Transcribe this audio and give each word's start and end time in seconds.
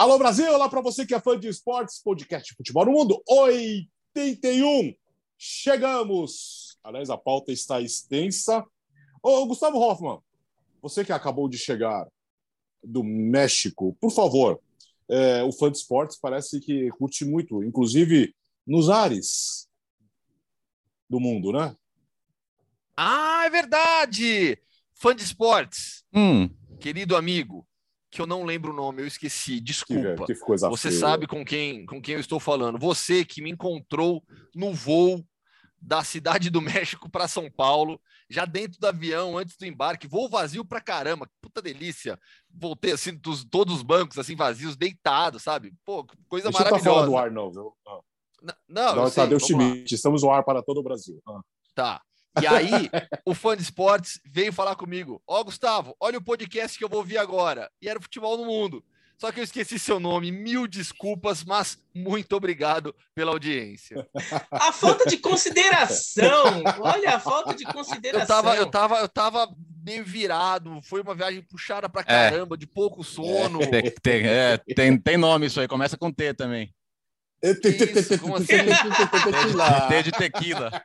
Alô 0.00 0.16
Brasil, 0.16 0.48
olá 0.54 0.68
para 0.68 0.80
você 0.80 1.04
que 1.04 1.12
é 1.12 1.18
fã 1.18 1.36
de 1.36 1.48
esportes, 1.48 2.00
podcast 2.00 2.54
Futebol 2.54 2.86
no 2.86 2.92
Mundo 2.92 3.20
81. 3.28 4.94
Chegamos. 5.36 6.78
Aliás, 6.84 7.10
a 7.10 7.18
pauta 7.18 7.50
está 7.50 7.80
extensa. 7.80 8.64
Ô, 9.20 9.44
Gustavo 9.44 9.80
Hoffman, 9.80 10.20
você 10.80 11.04
que 11.04 11.10
acabou 11.10 11.48
de 11.48 11.58
chegar 11.58 12.06
do 12.80 13.02
México, 13.02 13.96
por 14.00 14.12
favor, 14.12 14.60
é, 15.08 15.42
o 15.42 15.50
fã 15.50 15.68
de 15.68 15.78
esportes 15.78 16.16
parece 16.16 16.60
que 16.60 16.88
curte 16.90 17.24
muito, 17.24 17.64
inclusive 17.64 18.32
nos 18.64 18.88
ares 18.88 19.68
do 21.10 21.18
mundo, 21.18 21.50
né? 21.50 21.74
Ah, 22.96 23.46
é 23.46 23.50
verdade! 23.50 24.62
Fã 24.94 25.12
de 25.12 25.24
esportes, 25.24 26.04
hum. 26.14 26.48
querido 26.78 27.16
amigo, 27.16 27.67
que 28.10 28.20
eu 28.20 28.26
não 28.26 28.44
lembro 28.44 28.72
o 28.72 28.76
nome, 28.76 29.02
eu 29.02 29.06
esqueci, 29.06 29.60
desculpa. 29.60 30.24
Que, 30.26 30.34
que 30.34 30.40
Você 30.68 30.90
sabe 30.90 31.26
com 31.26 31.44
quem, 31.44 31.84
com 31.84 32.00
quem 32.00 32.14
eu 32.14 32.20
estou 32.20 32.40
falando. 32.40 32.78
Você 32.78 33.24
que 33.24 33.42
me 33.42 33.50
encontrou 33.50 34.22
no 34.54 34.72
voo 34.72 35.24
da 35.80 36.02
cidade 36.02 36.50
do 36.50 36.60
México 36.60 37.08
para 37.08 37.28
São 37.28 37.50
Paulo, 37.50 38.00
já 38.28 38.44
dentro 38.44 38.80
do 38.80 38.86
avião, 38.86 39.38
antes 39.38 39.56
do 39.56 39.64
embarque, 39.64 40.08
voo 40.08 40.28
vazio 40.28 40.64
para 40.64 40.80
caramba, 40.80 41.28
puta 41.40 41.62
delícia. 41.62 42.18
Voltei 42.50 42.92
assim, 42.92 43.14
dos, 43.14 43.44
todos 43.44 43.76
os 43.76 43.82
bancos 43.82 44.18
assim 44.18 44.34
vazios, 44.34 44.76
deitados, 44.76 45.42
sabe? 45.42 45.72
Pô, 45.84 46.06
coisa 46.28 46.50
Deixa 46.50 46.64
maravilhosa. 46.64 47.00
Não 47.00 47.04
tá 47.04 47.10
do 47.10 47.16
ar 47.16 47.30
não, 47.30 47.50
viu? 47.50 47.72
Não, 48.42 48.54
não, 48.68 48.96
não 48.96 49.10
Tadeu 49.10 49.38
Schmidt, 49.38 49.94
estamos 49.94 50.22
no 50.22 50.30
ar 50.30 50.44
para 50.44 50.62
todo 50.62 50.78
o 50.78 50.82
Brasil. 50.82 51.20
Ah. 51.26 51.40
Tá. 51.74 52.02
E 52.42 52.46
aí, 52.46 52.90
o 53.24 53.34
fã 53.34 53.56
de 53.56 53.62
esportes 53.62 54.20
veio 54.24 54.52
falar 54.52 54.76
comigo: 54.76 55.22
Ó, 55.26 55.40
oh, 55.40 55.44
Gustavo, 55.44 55.96
olha 56.00 56.18
o 56.18 56.24
podcast 56.24 56.78
que 56.78 56.84
eu 56.84 56.88
vou 56.88 57.00
ouvir 57.00 57.18
agora. 57.18 57.70
E 57.80 57.88
era 57.88 57.98
o 57.98 58.02
Futebol 58.02 58.36
no 58.36 58.44
Mundo. 58.44 58.84
Só 59.18 59.32
que 59.32 59.40
eu 59.40 59.44
esqueci 59.44 59.80
seu 59.80 59.98
nome, 59.98 60.30
mil 60.30 60.68
desculpas, 60.68 61.42
mas 61.42 61.76
muito 61.92 62.36
obrigado 62.36 62.94
pela 63.16 63.32
audiência. 63.32 64.08
A 64.52 64.72
falta 64.72 65.06
de 65.06 65.16
consideração! 65.16 66.62
Olha 66.78 67.16
a 67.16 67.20
falta 67.20 67.52
de 67.52 67.64
consideração. 67.64 68.20
Eu 68.20 68.42
tava, 68.42 68.56
eu 68.56 68.66
tava, 68.66 68.96
eu 68.98 69.08
tava 69.08 69.56
meio 69.84 70.04
virado, 70.04 70.80
foi 70.82 71.00
uma 71.00 71.16
viagem 71.16 71.42
puxada 71.42 71.88
pra 71.88 72.02
é. 72.02 72.04
caramba, 72.04 72.54
é. 72.54 72.58
de 72.58 72.66
pouco 72.66 73.02
sono. 73.02 73.60
É, 73.60 73.66
tem, 73.66 73.90
tem, 74.00 74.26
é, 74.26 74.58
tem, 74.76 74.96
tem 74.96 75.16
nome 75.16 75.46
isso 75.46 75.60
aí, 75.60 75.66
começa 75.66 75.98
com 75.98 76.12
T 76.12 76.32
também. 76.34 76.72
Como 78.20 78.36
assim? 78.36 78.46
T 79.88 80.02
de 80.02 80.12
tequila. 80.12 80.84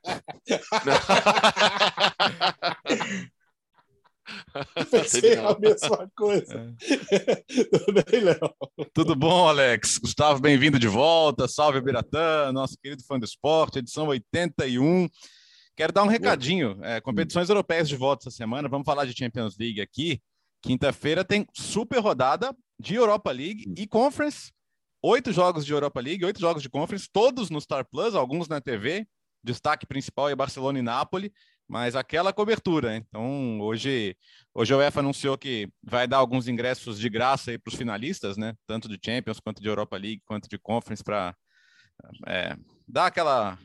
Pensei 4.92 5.36
a 5.38 5.58
mesma 5.60 6.12
coisa. 6.16 6.76
É. 6.82 7.66
Tudo 7.66 7.94
bem? 7.94 8.88
Tudo 8.94 9.16
bom, 9.16 9.48
Alex? 9.48 9.98
Gustavo, 9.98 10.40
bem-vindo 10.40 10.78
de 10.78 10.88
volta. 10.88 11.48
Salve, 11.48 11.82
Biratã, 11.82 12.52
nosso 12.52 12.78
querido 12.78 13.04
fã 13.04 13.18
do 13.18 13.26
esporte, 13.26 13.80
edição 13.80 14.08
81. 14.08 15.10
Quero 15.76 15.92
dar 15.92 16.04
um 16.04 16.08
recadinho. 16.08 16.78
É, 16.84 17.02
competições 17.02 17.50
europeias 17.50 17.90
de 17.90 17.96
volta 17.96 18.30
essa 18.30 18.38
semana. 18.38 18.70
Vamos 18.70 18.86
falar 18.86 19.06
de 19.06 19.18
Champions 19.18 19.58
League 19.58 19.82
aqui. 19.82 20.22
Quinta-feira 20.62 21.26
tem 21.26 21.48
super 21.52 22.00
rodada 22.00 22.56
de 22.80 22.94
Europa 22.94 23.32
League 23.32 23.74
e 23.76 23.88
Conference 23.88 24.52
oito 25.04 25.34
jogos 25.34 25.66
de 25.66 25.74
Europa 25.74 26.00
League, 26.00 26.24
oito 26.24 26.40
jogos 26.40 26.64
de 26.64 26.70
Conference, 26.70 27.10
todos 27.12 27.50
no 27.50 27.60
Star 27.60 27.86
Plus, 27.86 28.16
alguns 28.16 28.48
na 28.48 28.62
TV. 28.62 29.06
Destaque 29.44 29.86
principal 29.86 30.30
é 30.30 30.36
Barcelona 30.36 30.80
e 30.80 30.82
Nápoles, 30.82 31.30
mas 31.68 31.98
aquela 31.98 32.32
cobertura. 32.32 32.96
Então, 32.96 33.60
hoje, 33.60 34.16
hoje 34.54 34.74
a 34.74 34.78
UEFA 34.78 35.02
anunciou 35.02 35.38
que 35.38 35.70
vai 35.84 36.08
dar 36.08 36.18
alguns 36.18 36.48
ingressos 36.48 36.98
de 36.98 37.10
graça 37.10 37.60
para 37.60 37.70
os 37.70 37.78
finalistas, 37.78 38.38
né? 38.38 38.54
Tanto 38.66 38.88
de 38.88 38.98
Champions, 39.04 39.42
quanto 39.42 39.62
de 39.62 39.68
Europa 39.68 39.98
League, 39.98 40.22
quanto 40.26 40.48
de 40.48 40.58
Conference, 40.58 41.04
para 41.04 41.36
é, 42.26 42.56
dar 42.88 43.08
aquela, 43.08 43.60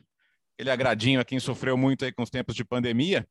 aquele 0.55 0.71
agradinho 0.71 1.21
a 1.21 1.25
quem 1.25 1.39
sofreu 1.39 1.77
muito 1.77 2.05
aí 2.05 2.13
com 2.13 2.25
os 2.25 2.31
tempos 2.31 2.57
de 2.57 2.65
pandemia. 2.65 3.25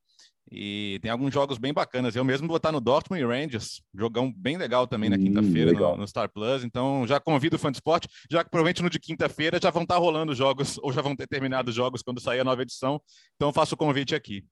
E 0.50 0.98
tem 1.02 1.12
alguns 1.12 1.34
jogos 1.34 1.58
bem 1.58 1.74
bacanas. 1.74 2.16
Eu 2.16 2.24
mesmo 2.24 2.48
vou 2.48 2.58
estar 2.58 2.72
no 2.72 2.80
Dortmund 2.80 3.22
e 3.22 3.26
Rangers, 3.26 3.82
jogão 3.94 4.32
bem 4.32 4.58
legal 4.58 4.88
também 4.88 5.10
na 5.10 5.18
hum, 5.18 5.24
quinta-feira 5.24 5.74
no, 5.74 5.98
no, 5.98 6.08
Star 6.08 6.32
Plus. 6.32 6.64
Então 6.64 7.06
já 7.06 7.20
convido 7.20 7.58
o 7.58 7.60
fã 7.60 7.70
de 7.70 7.78
esporte, 7.78 8.08
já 8.32 8.44
que 8.44 8.50
provavelmente 8.50 8.82
no 8.82 8.90
de 8.90 9.00
quinta-feira 9.00 9.60
já 9.62 9.70
vão 9.70 9.84
estar 9.84 9.98
rolando 9.98 10.34
jogos, 10.34 10.78
ou 10.82 10.94
já 10.94 11.02
vão 11.02 11.16
ter 11.16 11.28
terminado 11.28 11.70
os 11.70 11.76
jogos 11.76 12.02
quando 12.02 12.22
sair 12.22 12.40
a 12.40 12.44
nova 12.46 12.62
edição. 12.62 13.02
Então 13.36 13.52
faço 13.52 13.76
o 13.76 13.78
convite 13.78 14.16
aqui. 14.16 14.46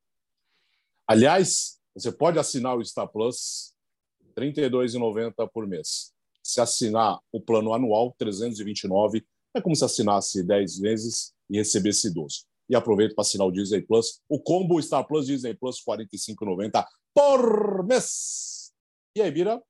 Aliás, 1.08 1.80
você 1.96 2.12
pode 2.12 2.38
assinar 2.38 2.78
o 2.78 2.84
Star 2.84 3.08
Plus 3.08 3.74
R$ 4.38 4.52
32,90 4.52 5.50
por 5.54 5.66
mês. 5.66 6.14
Se 6.44 6.60
assinar 6.60 7.20
o 7.32 7.40
plano 7.40 7.74
anual, 7.74 8.14
329, 8.18 9.26
é 9.56 9.62
como 9.62 9.76
se 9.76 9.86
assinasse 9.86 10.44
10 10.44 10.80
vezes 10.80 11.34
e 11.50 11.58
recebesse 11.58 12.14
12 12.14 12.44
e 12.70 12.76
aproveita 12.76 13.16
para 13.16 13.22
assinar 13.22 13.48
o 13.48 13.52
Disney 13.52 13.82
Plus. 13.82 14.22
O 14.30 14.40
combo 14.40 14.82
Star 14.82 15.06
Plus 15.06 15.28
Disney 15.28 15.54
Plus, 15.54 15.78
R$ 15.86 16.06
45,90 16.06 16.86
por 17.14 17.86
mês. 17.86 18.74
E 19.16 19.22
aí, 19.22 19.32
Bira? 19.32 19.62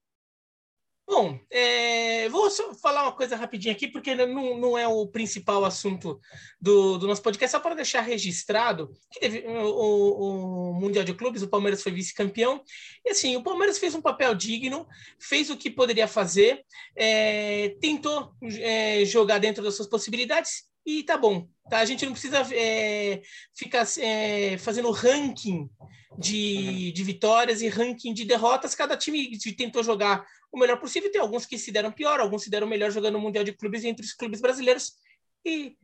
Bom, 1.07 1.39
é, 1.51 2.27
vou 2.29 2.49
falar 2.81 3.03
uma 3.03 3.11
coisa 3.11 3.35
rapidinho 3.35 3.75
aqui, 3.75 3.87
porque 3.87 4.15
não, 4.15 4.57
não 4.57 4.75
é 4.75 4.87
o 4.87 5.05
principal 5.07 5.63
assunto 5.63 6.19
do, 6.59 6.97
do 6.97 7.07
nosso 7.07 7.21
podcast, 7.21 7.51
só 7.51 7.59
para 7.59 7.75
deixar 7.75 8.01
registrado 8.01 8.91
que 9.11 9.19
teve 9.19 9.45
o, 9.47 10.71
o, 10.71 10.73
Mundial 10.73 11.05
de 11.05 11.13
Clubes, 11.13 11.43
o 11.43 11.47
Palmeiras 11.47 11.83
foi 11.83 11.91
vice-campeão, 11.91 12.63
e 13.05 13.11
assim, 13.11 13.35
o 13.35 13.43
Palmeiras 13.43 13.77
fez 13.77 13.93
um 13.93 14.01
papel 14.01 14.33
digno, 14.33 14.87
fez 15.19 15.51
o 15.51 15.57
que 15.57 15.69
poderia 15.69 16.07
fazer, 16.07 16.65
é, 16.95 17.75
tentou 17.79 18.33
é, 18.59 19.05
jogar 19.05 19.37
dentro 19.37 19.63
das 19.63 19.75
suas 19.75 19.87
possibilidades, 19.87 20.63
e 20.85 21.03
tá 21.03 21.17
bom. 21.17 21.47
Tá? 21.69 21.79
A 21.79 21.85
gente 21.85 22.05
não 22.05 22.11
precisa 22.11 22.41
é, 22.53 23.21
ficar 23.55 23.85
é, 23.99 24.57
fazendo 24.57 24.91
ranking 24.91 25.67
de, 26.17 26.91
de 26.91 27.03
vitórias 27.03 27.61
e 27.61 27.67
ranking 27.67 28.13
de 28.13 28.23
derrotas. 28.23 28.75
Cada 28.75 28.95
time 28.95 29.37
tentou 29.57 29.83
jogar 29.83 30.25
o 30.51 30.59
melhor 30.59 30.79
possível. 30.79 31.11
Tem 31.11 31.19
alguns 31.19 31.45
que 31.45 31.57
se 31.57 31.71
deram 31.71 31.91
pior, 31.91 32.19
alguns 32.19 32.43
se 32.43 32.49
deram 32.49 32.67
melhor 32.67 32.91
jogando 32.91 33.13
no 33.13 33.19
Mundial 33.19 33.43
de 33.43 33.53
Clubes 33.53 33.83
entre 33.83 34.05
os 34.05 34.13
clubes 34.13 34.39
brasileiros. 34.39 34.93
E 35.43 35.75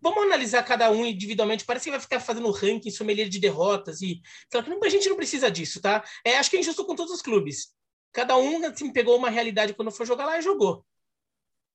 vamos 0.00 0.24
analisar 0.24 0.62
cada 0.62 0.90
um 0.90 1.04
individualmente. 1.04 1.66
Parece 1.66 1.84
que 1.84 1.90
vai 1.90 2.00
ficar 2.00 2.20
fazendo 2.20 2.50
ranking 2.50 2.90
sommelier 2.90 3.28
de 3.28 3.38
derrotas. 3.38 4.00
e 4.00 4.22
A 4.54 4.88
gente 4.88 5.10
não 5.10 5.16
precisa 5.16 5.50
disso, 5.50 5.80
tá? 5.82 6.02
É, 6.24 6.38
acho 6.38 6.50
que 6.50 6.56
é 6.56 6.60
injusto 6.60 6.86
com 6.86 6.96
todos 6.96 7.12
os 7.12 7.20
clubes. 7.20 7.74
Cada 8.12 8.34
um 8.38 8.64
assim, 8.64 8.90
pegou 8.90 9.14
uma 9.18 9.28
realidade 9.28 9.74
quando 9.74 9.90
for 9.90 10.06
jogar 10.06 10.24
lá 10.24 10.38
e 10.38 10.42
jogou. 10.42 10.86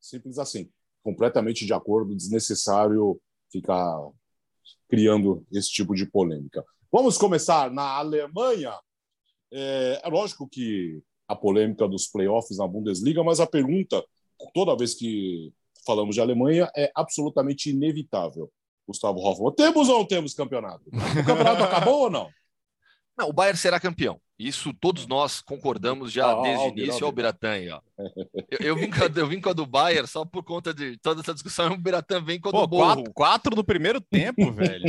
Simples 0.01 0.39
assim 0.39 0.71
completamente 1.03 1.65
de 1.65 1.73
acordo, 1.73 2.15
desnecessário 2.15 3.19
ficar 3.51 3.95
criando 4.87 5.45
esse 5.51 5.69
tipo 5.69 5.93
de 5.93 6.05
polêmica. 6.05 6.63
Vamos 6.91 7.17
começar 7.17 7.71
na 7.71 7.97
Alemanha. 7.97 8.73
É, 9.51 10.01
é 10.03 10.09
lógico 10.09 10.47
que 10.47 11.01
a 11.27 11.35
polêmica 11.35 11.87
dos 11.87 12.07
playoffs 12.07 12.57
na 12.57 12.67
Bundesliga, 12.67 13.23
mas 13.23 13.39
a 13.39 13.47
pergunta, 13.47 14.03
toda 14.53 14.77
vez 14.77 14.93
que 14.93 15.51
falamos 15.85 16.15
de 16.15 16.21
Alemanha, 16.21 16.71
é 16.75 16.91
absolutamente 16.95 17.69
inevitável. 17.69 18.51
Gustavo 18.87 19.19
Hoffmann, 19.19 19.53
temos 19.55 19.89
ou 19.89 19.99
não 19.99 20.05
temos 20.05 20.33
campeonato? 20.33 20.83
O 20.89 21.25
campeonato 21.25 21.63
acabou 21.63 22.03
ou 22.03 22.09
não? 22.09 22.29
Não, 23.17 23.29
o 23.29 23.33
Bayern 23.33 23.57
será 23.57 23.79
campeão. 23.79 24.19
Isso 24.37 24.73
todos 24.73 25.05
nós 25.05 25.41
concordamos 25.41 26.11
já 26.11 26.31
ah, 26.31 26.41
desde 26.41 26.65
o 26.65 26.69
início. 26.69 27.07
O 27.07 27.09
ó. 27.09 27.81
Eu, 28.49 28.59
eu, 28.59 28.75
vim 28.75 28.89
com 28.89 29.03
a, 29.03 29.07
eu 29.15 29.27
vim 29.27 29.39
com 29.39 29.49
a 29.49 29.53
do 29.53 29.65
Bayern 29.65 30.07
só 30.07 30.25
por 30.25 30.43
conta 30.43 30.73
de 30.73 30.97
toda 30.97 31.21
essa 31.21 31.33
discussão. 31.33 31.71
O 31.71 31.77
Biratã 31.77 32.21
vem 32.21 32.39
com 32.39 32.49
a 32.49 32.51
Pô, 32.51 32.61
do 32.61 32.67
Borro. 32.67 32.95
Quatro, 32.95 33.13
quatro 33.13 33.55
no 33.55 33.63
primeiro 33.63 34.01
tempo, 34.01 34.49
velho. 34.51 34.85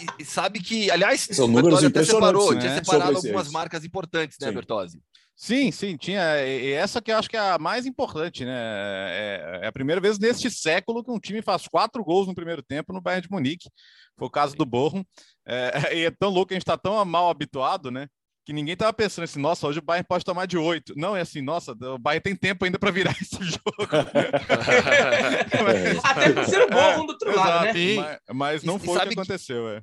E, 0.00 0.22
e, 0.22 0.24
sabe 0.24 0.60
que, 0.60 0.90
aliás, 0.90 1.28
São 1.32 1.46
o 1.46 1.52
Bertozzi 1.52 1.86
até 1.86 2.04
separou, 2.04 2.52
né? 2.52 2.60
tinha 2.60 2.74
separado 2.74 3.16
algumas 3.16 3.50
marcas 3.50 3.84
importantes, 3.84 4.36
né, 4.38 4.48
sim. 4.48 4.54
Bertozzi? 4.54 5.02
Sim, 5.34 5.72
sim, 5.72 5.96
tinha. 5.96 6.40
E 6.46 6.70
essa 6.72 7.00
que 7.00 7.10
eu 7.10 7.16
acho 7.16 7.28
que 7.28 7.36
é 7.36 7.40
a 7.40 7.58
mais 7.58 7.86
importante, 7.86 8.44
né? 8.44 8.52
É, 8.54 9.60
é 9.62 9.66
a 9.66 9.72
primeira 9.72 10.00
vez 10.00 10.18
neste 10.18 10.50
século 10.50 11.02
que 11.02 11.10
um 11.10 11.18
time 11.18 11.42
faz 11.42 11.66
quatro 11.66 12.04
gols 12.04 12.28
no 12.28 12.34
primeiro 12.34 12.62
tempo 12.62 12.92
no 12.92 13.00
Bayern 13.00 13.26
de 13.26 13.30
Munique. 13.30 13.68
Foi 14.16 14.28
o 14.28 14.30
caso 14.30 14.54
do 14.54 14.66
Borrom. 14.66 15.02
É, 15.44 15.72
e 15.98 16.04
é 16.04 16.10
tão 16.10 16.30
louco, 16.30 16.52
a 16.52 16.54
gente 16.54 16.62
está 16.62 16.76
tão 16.76 17.02
mal 17.04 17.30
habituado, 17.30 17.90
né? 17.90 18.06
Que 18.44 18.52
ninguém 18.52 18.76
tava 18.76 18.92
pensando 18.92 19.22
assim, 19.24 19.40
nossa, 19.40 19.68
hoje 19.68 19.78
o 19.78 19.82
Bayern 19.82 20.04
pode 20.06 20.24
tomar 20.24 20.46
de 20.46 20.58
oito. 20.58 20.92
Não, 20.96 21.16
é 21.16 21.20
assim, 21.20 21.40
nossa, 21.40 21.70
o 21.72 21.98
Bayern 21.98 22.22
tem 22.22 22.34
tempo 22.34 22.64
ainda 22.64 22.76
para 22.76 22.90
virar 22.90 23.14
esse 23.22 23.40
jogo. 23.42 23.62
Até 26.02 26.32
por 26.32 26.44
ser 26.46 26.62
o 26.62 26.68
Borrom 26.68 27.06
do 27.06 27.12
outro 27.12 27.36
lado, 27.36 27.66
né? 27.66 27.72
Mas, 27.96 28.18
mas 28.32 28.64
não 28.64 28.76
e, 28.76 28.80
foi 28.80 28.96
o 28.96 29.00
que 29.00 29.12
aconteceu, 29.12 29.64
que, 29.64 29.76
é. 29.76 29.82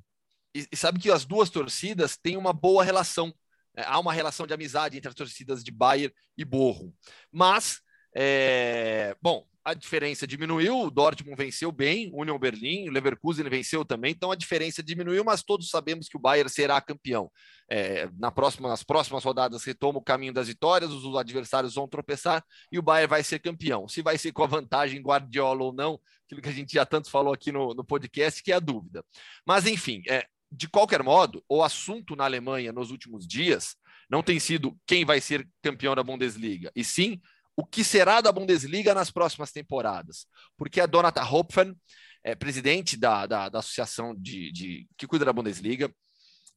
E, 0.61 0.67
e 0.73 0.75
sabe 0.75 1.00
que 1.00 1.09
as 1.09 1.23
duas 1.25 1.50
torcidas 1.50 2.17
têm 2.17 2.35
uma 2.35 2.51
boa 2.51 2.83
relação. 2.83 3.33
É, 3.75 3.83
há 3.83 3.97
uma 3.97 4.11
relação 4.11 4.45
de 4.45 4.53
amizade 4.53 4.97
entre 4.97 5.07
as 5.07 5.15
torcidas 5.15 5.63
de 5.63 5.71
Bayern 5.71 6.13
e 6.38 6.44
Borrom. 6.44 6.91
Mas 7.31 7.79
É... 8.15 9.15
Bom, 9.21 9.45
a 9.63 9.73
diferença 9.73 10.25
diminuiu, 10.25 10.79
o 10.79 10.89
Dortmund 10.89 11.35
venceu 11.35 11.71
bem, 11.71 12.09
Union 12.13 12.39
Berlim, 12.39 12.89
o 12.89 12.91
Leverkusen 12.91 13.47
venceu 13.50 13.85
também, 13.85 14.11
então 14.11 14.31
a 14.31 14.35
diferença 14.35 14.81
diminuiu, 14.81 15.23
mas 15.23 15.44
todos 15.44 15.69
sabemos 15.69 16.07
que 16.07 16.17
o 16.17 16.19
Bayern 16.19 16.50
será 16.50 16.79
campeão. 16.81 17.31
É, 17.69 18.09
na 18.17 18.31
próxima, 18.31 18.67
nas 18.67 18.83
próximas 18.83 19.23
rodadas 19.23 19.63
retoma 19.63 20.00
o 20.00 20.03
caminho 20.03 20.33
das 20.33 20.47
vitórias, 20.47 20.91
os 20.91 21.15
adversários 21.15 21.75
vão 21.75 21.88
tropeçar 21.88 22.44
e 22.71 22.79
o 22.79 22.81
Bayern 22.81 23.09
vai 23.09 23.23
ser 23.23 23.39
campeão. 23.39 23.88
Se 23.88 24.01
vai 24.01 24.17
ser 24.17 24.31
com 24.31 24.44
a 24.44 24.47
vantagem 24.47 25.01
Guardiola 25.01 25.63
ou 25.63 25.73
não, 25.73 26.00
aquilo 26.25 26.41
que 26.41 26.50
a 26.50 26.53
gente 26.53 26.73
já 26.73 26.85
tanto 26.85 27.09
falou 27.09 27.33
aqui 27.33 27.51
no, 27.51 27.73
no 27.73 27.83
podcast, 27.83 28.41
que 28.41 28.51
é 28.51 28.56
a 28.56 28.59
dúvida. 28.59 29.03
Mas 29.45 29.67
enfim, 29.67 30.01
é, 30.09 30.25
de 30.51 30.67
qualquer 30.67 31.03
modo, 31.03 31.44
o 31.47 31.61
assunto 31.61 32.15
na 32.15 32.25
Alemanha 32.25 32.71
nos 32.71 32.89
últimos 32.89 33.27
dias 33.27 33.75
não 34.09 34.23
tem 34.23 34.39
sido 34.39 34.75
quem 34.88 35.06
vai 35.06 35.21
ser 35.21 35.47
campeão 35.61 35.94
da 35.94 36.03
Bundesliga, 36.03 36.71
e 36.75 36.83
sim 36.83 37.21
o 37.59 37.65
que 37.65 37.83
será 37.83 38.21
da 38.21 38.31
Bundesliga 38.31 38.94
nas 38.94 39.11
próximas 39.11 39.51
temporadas. 39.51 40.25
Porque 40.56 40.79
a 40.79 40.85
Donata 40.85 41.21
Hopfen, 41.21 41.75
é, 42.23 42.33
presidente 42.33 42.95
da, 42.95 43.27
da, 43.27 43.50
da 43.50 43.59
associação 43.59 44.15
de, 44.15 44.50
de, 44.53 44.88
que 44.97 45.06
cuida 45.06 45.25
da 45.25 45.33
Bundesliga, 45.33 45.94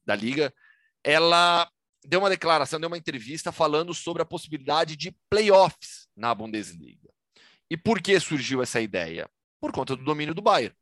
da 0.05 0.15
Liga, 0.15 0.53
ela 1.03 1.69
deu 2.05 2.21
uma 2.21 2.29
declaração, 2.29 2.79
deu 2.79 2.87
uma 2.87 2.97
entrevista 2.97 3.51
falando 3.51 3.93
sobre 3.93 4.21
a 4.21 4.25
possibilidade 4.25 4.95
de 4.95 5.13
playoffs 5.29 6.07
na 6.15 6.33
Bundesliga. 6.33 7.09
E 7.69 7.75
por 7.75 8.01
que 8.01 8.17
surgiu 8.17 8.63
essa 8.63 8.79
ideia? 8.79 9.29
Por 9.59 9.73
conta 9.73 9.97
do 9.97 10.05
domínio 10.05 10.33
do 10.33 10.41
Bayern, 10.41 10.73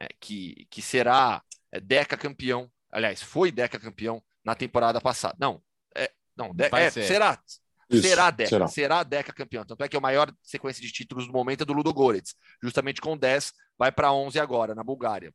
é, 0.00 0.08
que, 0.18 0.66
que 0.68 0.82
será 0.82 1.40
é, 1.70 1.78
deca 1.78 2.16
campeão, 2.16 2.68
aliás, 2.90 3.22
foi 3.22 3.52
deca 3.52 3.78
campeão 3.78 4.20
na 4.44 4.56
temporada 4.56 5.00
passada. 5.00 5.36
Não, 5.38 5.62
é, 5.94 6.10
não, 6.36 6.52
de, 6.52 6.64
é, 6.64 6.90
será 6.90 7.40
isso, 7.90 8.08
será 8.08 8.26
a 8.26 8.30
Deca, 8.30 8.48
será. 8.48 8.68
será 8.68 9.00
a 9.00 9.02
Deca 9.02 9.32
campeão. 9.32 9.64
Tanto 9.64 9.82
é 9.82 9.88
que 9.88 9.96
a 9.96 10.00
maior 10.00 10.32
sequência 10.42 10.82
de 10.82 10.92
títulos 10.92 11.26
do 11.26 11.32
momento 11.32 11.62
é 11.62 11.64
do 11.64 11.72
Ludo 11.72 11.92
Goretz, 11.92 12.34
justamente 12.62 13.00
com 13.00 13.16
10, 13.16 13.52
vai 13.78 13.92
para 13.92 14.12
11 14.12 14.38
agora, 14.40 14.74
na 14.74 14.82
Bulgária 14.82 15.32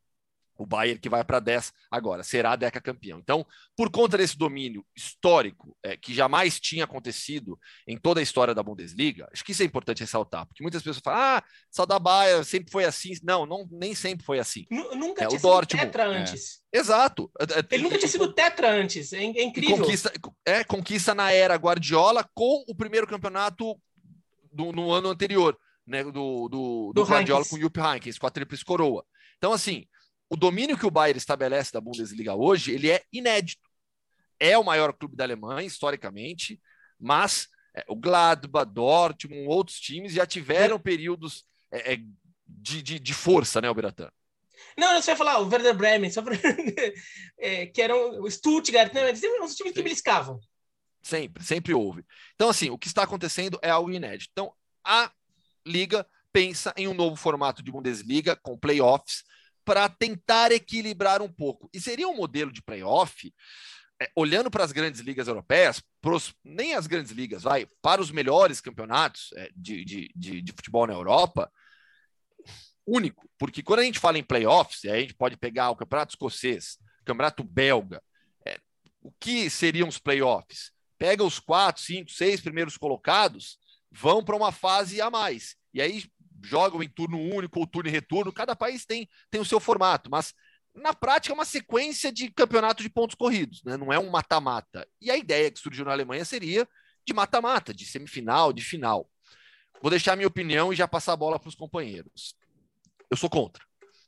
o 0.61 0.65
Bayern 0.65 0.99
que 0.99 1.09
vai 1.09 1.23
para 1.23 1.39
10 1.39 1.73
agora, 1.89 2.23
será 2.23 2.51
a 2.51 2.55
Deca 2.55 2.79
campeão. 2.79 3.19
Então, 3.19 3.45
por 3.75 3.89
conta 3.89 4.17
desse 4.17 4.37
domínio 4.37 4.85
histórico, 4.95 5.75
é, 5.83 5.97
que 5.97 6.13
jamais 6.13 6.59
tinha 6.59 6.83
acontecido 6.83 7.59
em 7.87 7.97
toda 7.97 8.19
a 8.19 8.23
história 8.23 8.53
da 8.53 8.61
Bundesliga, 8.61 9.27
acho 9.31 9.43
que 9.43 9.51
isso 9.51 9.63
é 9.63 9.65
importante 9.65 10.01
ressaltar, 10.01 10.45
porque 10.45 10.63
muitas 10.63 10.81
pessoas 10.81 11.01
falam, 11.03 11.19
ah, 11.19 11.43
só 11.71 11.85
da 11.85 11.97
Bayern 11.97 12.45
sempre 12.45 12.71
foi 12.71 12.85
assim. 12.85 13.11
Não, 13.23 13.45
não 13.45 13.67
nem 13.71 13.95
sempre 13.95 14.25
foi 14.25 14.39
assim. 14.39 14.65
N 14.69 14.95
nunca 14.95 15.23
é, 15.23 15.27
tinha 15.27 15.37
o 15.37 15.39
sido 15.39 15.51
Dortmund, 15.51 15.85
tetra 15.85 16.03
é. 16.03 16.07
antes. 16.07 16.61
É. 16.73 16.79
Exato. 16.79 17.31
É, 17.39 17.43
é, 17.43 17.65
Ele 17.71 17.83
nunca 17.83 17.97
tinha 17.97 18.07
sido 18.07 18.31
tetra 18.33 18.71
antes, 18.71 19.11
é, 19.13 19.23
incrível. 19.23 19.77
Conquista, 19.77 20.11
é, 20.45 20.63
conquista 20.63 21.15
na 21.15 21.31
era 21.31 21.55
Guardiola 21.55 22.27
com 22.33 22.63
o 22.67 22.75
primeiro 22.75 23.07
campeonato 23.07 23.79
do, 24.51 24.71
no 24.71 24.91
ano 24.91 25.09
anterior, 25.09 25.57
né, 25.85 26.03
do, 26.03 26.11
do, 26.11 26.49
do, 26.49 26.93
do 26.93 27.03
Guardiola 27.03 27.45
com 27.45 27.55
o 27.55 27.59
Jupp 27.59 27.79
Heynckes, 27.79 28.17
com 28.17 28.27
a 28.27 28.29
Tríplice 28.31 28.63
Coroa. 28.63 29.03
Então, 29.37 29.53
assim, 29.53 29.85
o 30.31 30.37
domínio 30.37 30.77
que 30.77 30.85
o 30.85 30.91
Bayern 30.91 31.17
estabelece 31.17 31.73
da 31.73 31.81
Bundesliga 31.81 32.33
hoje, 32.33 32.71
ele 32.71 32.89
é 32.89 33.03
inédito. 33.11 33.69
É 34.39 34.57
o 34.57 34.63
maior 34.63 34.93
clube 34.93 35.13
da 35.13 35.25
Alemanha, 35.25 35.67
historicamente, 35.67 36.57
mas 36.97 37.49
é, 37.75 37.83
o 37.85 37.97
Gladbach, 37.97 38.71
Dortmund, 38.71 39.45
outros 39.45 39.77
times 39.77 40.13
já 40.13 40.25
tiveram 40.25 40.79
períodos 40.79 41.45
é, 41.69 41.95
é, 41.95 41.99
de, 42.47 42.81
de, 42.81 42.97
de, 42.97 43.13
força, 43.13 43.59
né, 43.59 43.67
Alberatan? 43.67 44.09
Não, 44.77 45.01
você 45.01 45.11
ia 45.11 45.17
falar 45.17 45.39
o 45.39 45.49
Werder 45.49 45.75
Bremen, 45.75 46.09
só 46.09 46.21
pra... 46.21 46.33
é, 47.37 47.65
que 47.65 47.81
eram 47.81 48.21
o 48.21 48.31
Stuttgart, 48.31 48.93
né? 48.93 49.09
Eles 49.09 49.21
eram 49.21 49.43
os 49.43 49.53
times 49.53 49.73
que 49.73 49.83
beliscavam. 49.83 50.39
Sempre, 51.01 51.43
sempre 51.43 51.73
houve. 51.73 52.05
Então, 52.35 52.47
assim, 52.47 52.69
o 52.69 52.77
que 52.77 52.87
está 52.87 53.03
acontecendo 53.03 53.59
é 53.61 53.69
algo 53.69 53.91
inédito. 53.91 54.29
Então, 54.31 54.53
a 54.81 55.11
Liga 55.65 56.07
pensa 56.31 56.73
em 56.77 56.87
um 56.87 56.93
novo 56.93 57.17
formato 57.17 57.61
de 57.61 57.69
Bundesliga 57.69 58.33
com 58.37 58.57
playoffs, 58.57 59.23
para 59.63 59.87
tentar 59.89 60.51
equilibrar 60.51 61.21
um 61.21 61.31
pouco. 61.31 61.69
E 61.73 61.79
seria 61.79 62.07
um 62.07 62.15
modelo 62.15 62.51
de 62.51 62.61
playoff, 62.61 63.33
é, 64.01 64.09
olhando 64.15 64.49
para 64.49 64.63
as 64.63 64.71
grandes 64.71 65.01
ligas 65.01 65.27
europeias, 65.27 65.81
pros, 66.01 66.33
nem 66.43 66.73
as 66.73 66.87
grandes 66.87 67.11
ligas, 67.11 67.43
vai, 67.43 67.67
para 67.81 68.01
os 68.01 68.09
melhores 68.11 68.59
campeonatos 68.59 69.29
é, 69.35 69.51
de, 69.55 69.85
de, 69.85 70.11
de, 70.15 70.41
de, 70.41 70.51
futebol 70.51 70.87
na 70.87 70.93
Europa, 70.93 71.51
único. 72.85 73.29
Porque 73.37 73.61
quando 73.61 73.81
a 73.81 73.83
gente 73.83 73.99
fala 73.99 74.17
em 74.17 74.23
playoffs, 74.23 74.85
a 74.85 74.99
gente 74.99 75.13
pode 75.13 75.37
pegar 75.37 75.69
o 75.69 75.75
campeonato 75.75 76.13
escocês, 76.13 76.77
o 77.01 77.05
campeonato 77.05 77.43
belga, 77.43 78.01
é, 78.45 78.59
o 79.01 79.11
que 79.19 79.49
seriam 79.49 79.87
os 79.87 79.99
playoffs? 79.99 80.71
Pega 80.97 81.23
os 81.23 81.39
quatro, 81.39 81.81
cinco, 81.81 82.11
seis 82.11 82.41
primeiros 82.41 82.77
colocados, 82.77 83.59
vão 83.91 84.23
para 84.23 84.35
uma 84.35 84.51
fase 84.51 84.99
a 84.99 85.09
mais. 85.09 85.55
E 85.73 85.81
aí 85.81 86.05
jogam 86.43 86.81
em 86.81 86.89
turno 86.89 87.19
único 87.19 87.59
ou 87.59 87.67
turno 87.67 87.89
e 87.89 87.91
retorno, 87.91 88.31
cada 88.31 88.55
país 88.55 88.85
tem, 88.85 89.07
tem 89.29 89.41
o 89.41 89.45
seu 89.45 89.59
formato, 89.59 90.09
mas 90.09 90.33
na 90.73 90.93
prática 90.93 91.33
é 91.33 91.35
uma 91.35 91.45
sequência 91.45 92.11
de 92.11 92.29
campeonato 92.31 92.81
de 92.81 92.89
pontos 92.89 93.15
corridos, 93.15 93.63
né? 93.63 93.75
não 93.77 93.91
é 93.91 93.99
um 93.99 94.09
mata-mata. 94.09 94.87
E 95.01 95.11
a 95.11 95.17
ideia 95.17 95.51
que 95.51 95.59
surgiu 95.59 95.85
na 95.85 95.91
Alemanha 95.91 96.23
seria 96.23 96.67
de 97.05 97.13
mata-mata, 97.13 97.73
de 97.73 97.85
semifinal, 97.85 98.53
de 98.53 98.61
final. 98.61 99.09
Vou 99.81 99.89
deixar 99.89 100.15
minha 100.15 100.27
opinião 100.27 100.71
e 100.71 100.75
já 100.75 100.87
passar 100.87 101.13
a 101.13 101.17
bola 101.17 101.39
para 101.39 101.49
os 101.49 101.55
companheiros. 101.55 102.35
Eu 103.09 103.17
sou 103.17 103.29
contra, 103.29 103.63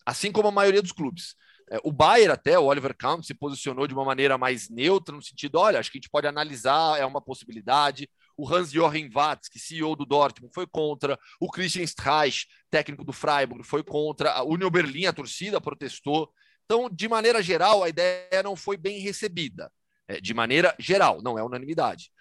assim 0.06 0.32
como 0.32 0.48
a 0.48 0.52
maioria 0.52 0.82
dos 0.82 0.92
clubes. 0.92 1.36
É, 1.70 1.80
o 1.84 1.92
Bayern 1.92 2.32
até, 2.32 2.58
o 2.58 2.66
Oliver 2.66 2.96
Kahn, 2.96 3.22
se 3.22 3.34
posicionou 3.34 3.88
de 3.88 3.94
uma 3.94 4.06
maneira 4.06 4.38
mais 4.38 4.70
neutra, 4.70 5.16
no 5.16 5.22
sentido, 5.22 5.58
olha, 5.58 5.80
acho 5.80 5.92
que 5.92 5.98
a 5.98 6.02
gente 6.02 6.10
pode 6.10 6.28
analisar, 6.28 7.00
é 7.00 7.06
uma 7.06 7.22
possibilidade. 7.22 8.10
O 8.36 8.48
Hans-Joachim 8.48 9.10
Watzke, 9.14 9.60
CEO 9.60 9.96
do 9.96 10.06
Dortmund, 10.06 10.54
foi 10.54 10.66
contra. 10.66 11.20
O 11.40 11.50
Christian 11.50 11.84
Streich, 11.84 12.48
técnico 12.70 13.04
do 13.04 13.14
Freiburg, 13.14 13.64
foi 13.64 13.84
contra. 13.84 14.32
A 14.32 14.44
Union 14.44 14.70
Berlin, 14.70 15.06
a 15.06 15.14
torcida 15.14 15.62
protestou. 15.62 16.32
Então, 16.66 16.90
de 16.90 17.08
maneira 17.08 17.42
geral, 17.42 17.84
a 17.84 17.90
ideia 17.90 18.42
não 18.44 18.56
foi 18.56 18.78
bem 18.78 19.00
recebida. 19.00 19.72
É, 20.08 20.20
de 20.20 20.34
maneira 20.34 20.76
geral, 20.80 21.22
não 21.22 21.38
é 21.38 21.44
unanimidade. 21.44 22.12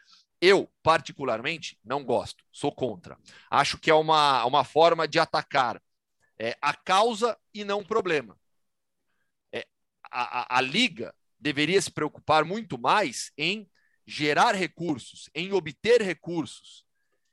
Eu, 0.40 0.68
particularmente, 0.82 1.78
não 1.84 2.04
gosto, 2.04 2.44
sou 2.50 2.72
contra. 2.72 3.16
Acho 3.50 3.78
que 3.78 3.90
é 3.90 3.94
uma, 3.94 4.44
uma 4.44 4.64
forma 4.64 5.06
de 5.06 5.18
atacar 5.18 5.80
é, 6.38 6.56
a 6.60 6.74
causa 6.74 7.38
e 7.54 7.64
não 7.64 7.78
o 7.78 7.86
problema. 7.86 8.36
É, 9.52 9.64
a, 10.10 10.40
a, 10.40 10.58
a 10.58 10.60
liga 10.60 11.14
deveria 11.38 11.80
se 11.80 11.90
preocupar 11.90 12.44
muito 12.44 12.76
mais 12.78 13.30
em 13.38 13.70
gerar 14.06 14.54
recursos, 14.54 15.28
em 15.34 15.52
obter 15.52 16.02
recursos, 16.02 16.84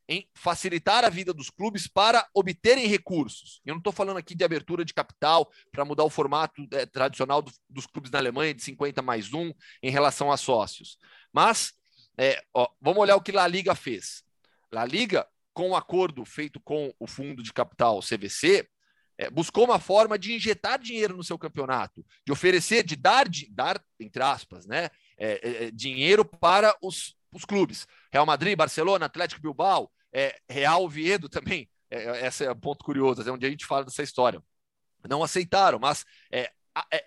em 0.08 0.27
facilitar 0.34 1.05
a 1.05 1.10
vida 1.10 1.32
dos 1.32 1.51
clubes 1.51 1.88
para 1.88 2.27
obterem 2.34 2.88
recursos. 2.88 3.62
Eu 3.63 3.75
não 3.75 3.79
estou 3.79 3.94
falando 3.94 4.17
aqui 4.17 4.34
de 4.34 4.44
abertura 4.44 4.84
de 4.84 4.94
capital 4.94 5.51
para 5.72 5.86
mudar 5.86 6.03
o 6.03 6.10
formato 6.10 6.67
é, 6.72 6.86
tradicional 6.86 7.44
do, 7.44 7.51
dos 7.70 7.86
clubes 7.86 8.10
na 8.10 8.17
Alemanha 8.17 8.53
de 8.53 8.63
50 8.63 9.03
mais 9.03 9.34
um 9.34 9.53
em 9.84 9.91
relação 9.91 10.32
a 10.32 10.38
sócios. 10.38 10.98
Mas 11.32 11.74
é, 12.17 12.44
ó, 12.53 12.67
vamos 12.82 13.00
olhar 13.00 13.15
o 13.15 13.22
que 13.22 13.38
a 13.38 13.48
Liga 13.48 13.75
fez. 13.75 14.24
A 14.72 14.84
Liga, 14.84 15.27
com 15.53 15.70
o 15.70 15.70
um 15.70 15.75
acordo 15.75 16.25
feito 16.25 16.60
com 16.60 16.91
o 17.00 17.05
fundo 17.05 17.44
de 17.44 17.53
capital 17.53 18.00
CVC, 18.01 18.67
é, 19.15 19.29
buscou 19.29 19.65
uma 19.65 19.79
forma 19.79 20.17
de 20.17 20.34
injetar 20.34 20.79
dinheiro 20.79 21.15
no 21.15 21.24
seu 21.24 21.38
campeonato, 21.38 22.05
de 22.25 22.32
oferecer, 22.32 22.84
de 22.84 22.96
dar, 22.96 23.27
de, 23.27 23.48
dar 23.51 23.79
entre 24.00 24.24
aspas, 24.24 24.65
né, 24.65 24.89
é, 25.20 25.32
é, 25.44 25.64
é, 25.66 25.72
dinheiro 25.72 26.24
para 26.24 26.74
os, 26.82 27.14
os 27.34 27.44
clubes. 27.44 27.86
Real 28.12 28.26
Madrid, 28.26 28.58
Barcelona, 28.58 29.06
Atlético 29.06 29.42
Bilbao, 29.42 29.92
é, 30.14 30.40
Real 30.48 30.84
Oviedo 30.84 31.28
também. 31.28 31.70
É, 31.92 32.22
é, 32.22 32.28
esse 32.28 32.46
é 32.46 32.52
um 32.52 32.60
ponto 32.60 32.84
curioso, 32.86 33.22
é 33.22 33.32
onde 33.32 33.46
a 33.46 33.50
gente 33.50 33.66
fala 33.66 33.84
dessa 33.84 34.02
história. 34.02 34.42
Não 35.08 35.22
aceitaram, 35.22 35.78
mas 35.78 36.06
é, 36.32 36.52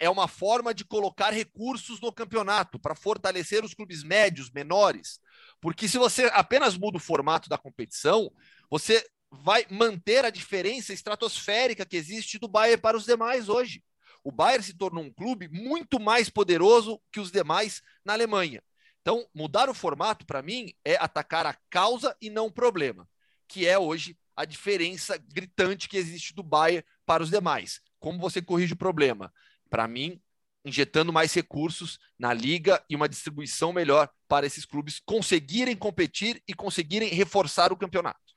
é 0.00 0.11
uma 0.11 0.28
forma 0.28 0.75
de 0.75 0.85
colocar 0.85 1.31
recursos 1.31 2.00
no 2.00 2.12
campeonato 2.12 2.78
para 2.78 2.95
fortalecer 2.95 3.64
os 3.64 3.73
clubes 3.73 4.04
médios, 4.04 4.50
menores. 4.50 5.19
Porque 5.61 5.88
se 5.88 5.97
você 5.97 6.25
apenas 6.35 6.76
muda 6.76 6.99
o 6.99 7.00
formato 7.00 7.49
da 7.49 7.57
competição, 7.57 8.31
você 8.69 9.07
vai 9.31 9.64
manter 9.71 10.25
a 10.25 10.31
diferença 10.31 10.92
estratosférica 10.92 11.87
que 11.87 11.97
existe 11.97 12.38
do 12.38 12.49
Bayern 12.49 12.81
para 12.81 12.97
os 12.97 13.07
demais 13.07 13.49
hoje 13.49 13.83
o 14.24 14.30
Bayern 14.30 14.64
se 14.64 14.74
tornou 14.74 15.04
um 15.04 15.12
clube 15.12 15.48
muito 15.48 15.98
mais 15.98 16.28
poderoso 16.30 17.00
que 17.10 17.20
os 17.20 17.30
demais 17.30 17.82
na 18.04 18.12
Alemanha. 18.12 18.62
Então, 19.00 19.26
mudar 19.34 19.68
o 19.68 19.74
formato, 19.74 20.24
para 20.24 20.42
mim, 20.42 20.72
é 20.84 20.94
atacar 20.94 21.44
a 21.44 21.56
causa 21.68 22.16
e 22.20 22.30
não 22.30 22.46
o 22.46 22.52
problema, 22.52 23.08
que 23.48 23.66
é 23.66 23.78
hoje 23.78 24.16
a 24.36 24.44
diferença 24.44 25.18
gritante 25.18 25.88
que 25.88 25.96
existe 25.96 26.34
do 26.34 26.42
Bayern 26.42 26.84
para 27.04 27.22
os 27.22 27.30
demais. 27.30 27.80
Como 27.98 28.18
você 28.18 28.40
corrige 28.40 28.74
o 28.74 28.76
problema? 28.76 29.32
Para 29.68 29.88
mim, 29.88 30.20
injetando 30.64 31.12
mais 31.12 31.34
recursos 31.34 31.98
na 32.18 32.32
liga 32.32 32.82
e 32.88 32.94
uma 32.94 33.08
distribuição 33.08 33.72
melhor 33.72 34.08
para 34.28 34.46
esses 34.46 34.64
clubes 34.64 35.00
conseguirem 35.04 35.76
competir 35.76 36.42
e 36.46 36.54
conseguirem 36.54 37.08
reforçar 37.08 37.72
o 37.72 37.76
campeonato. 37.76 38.31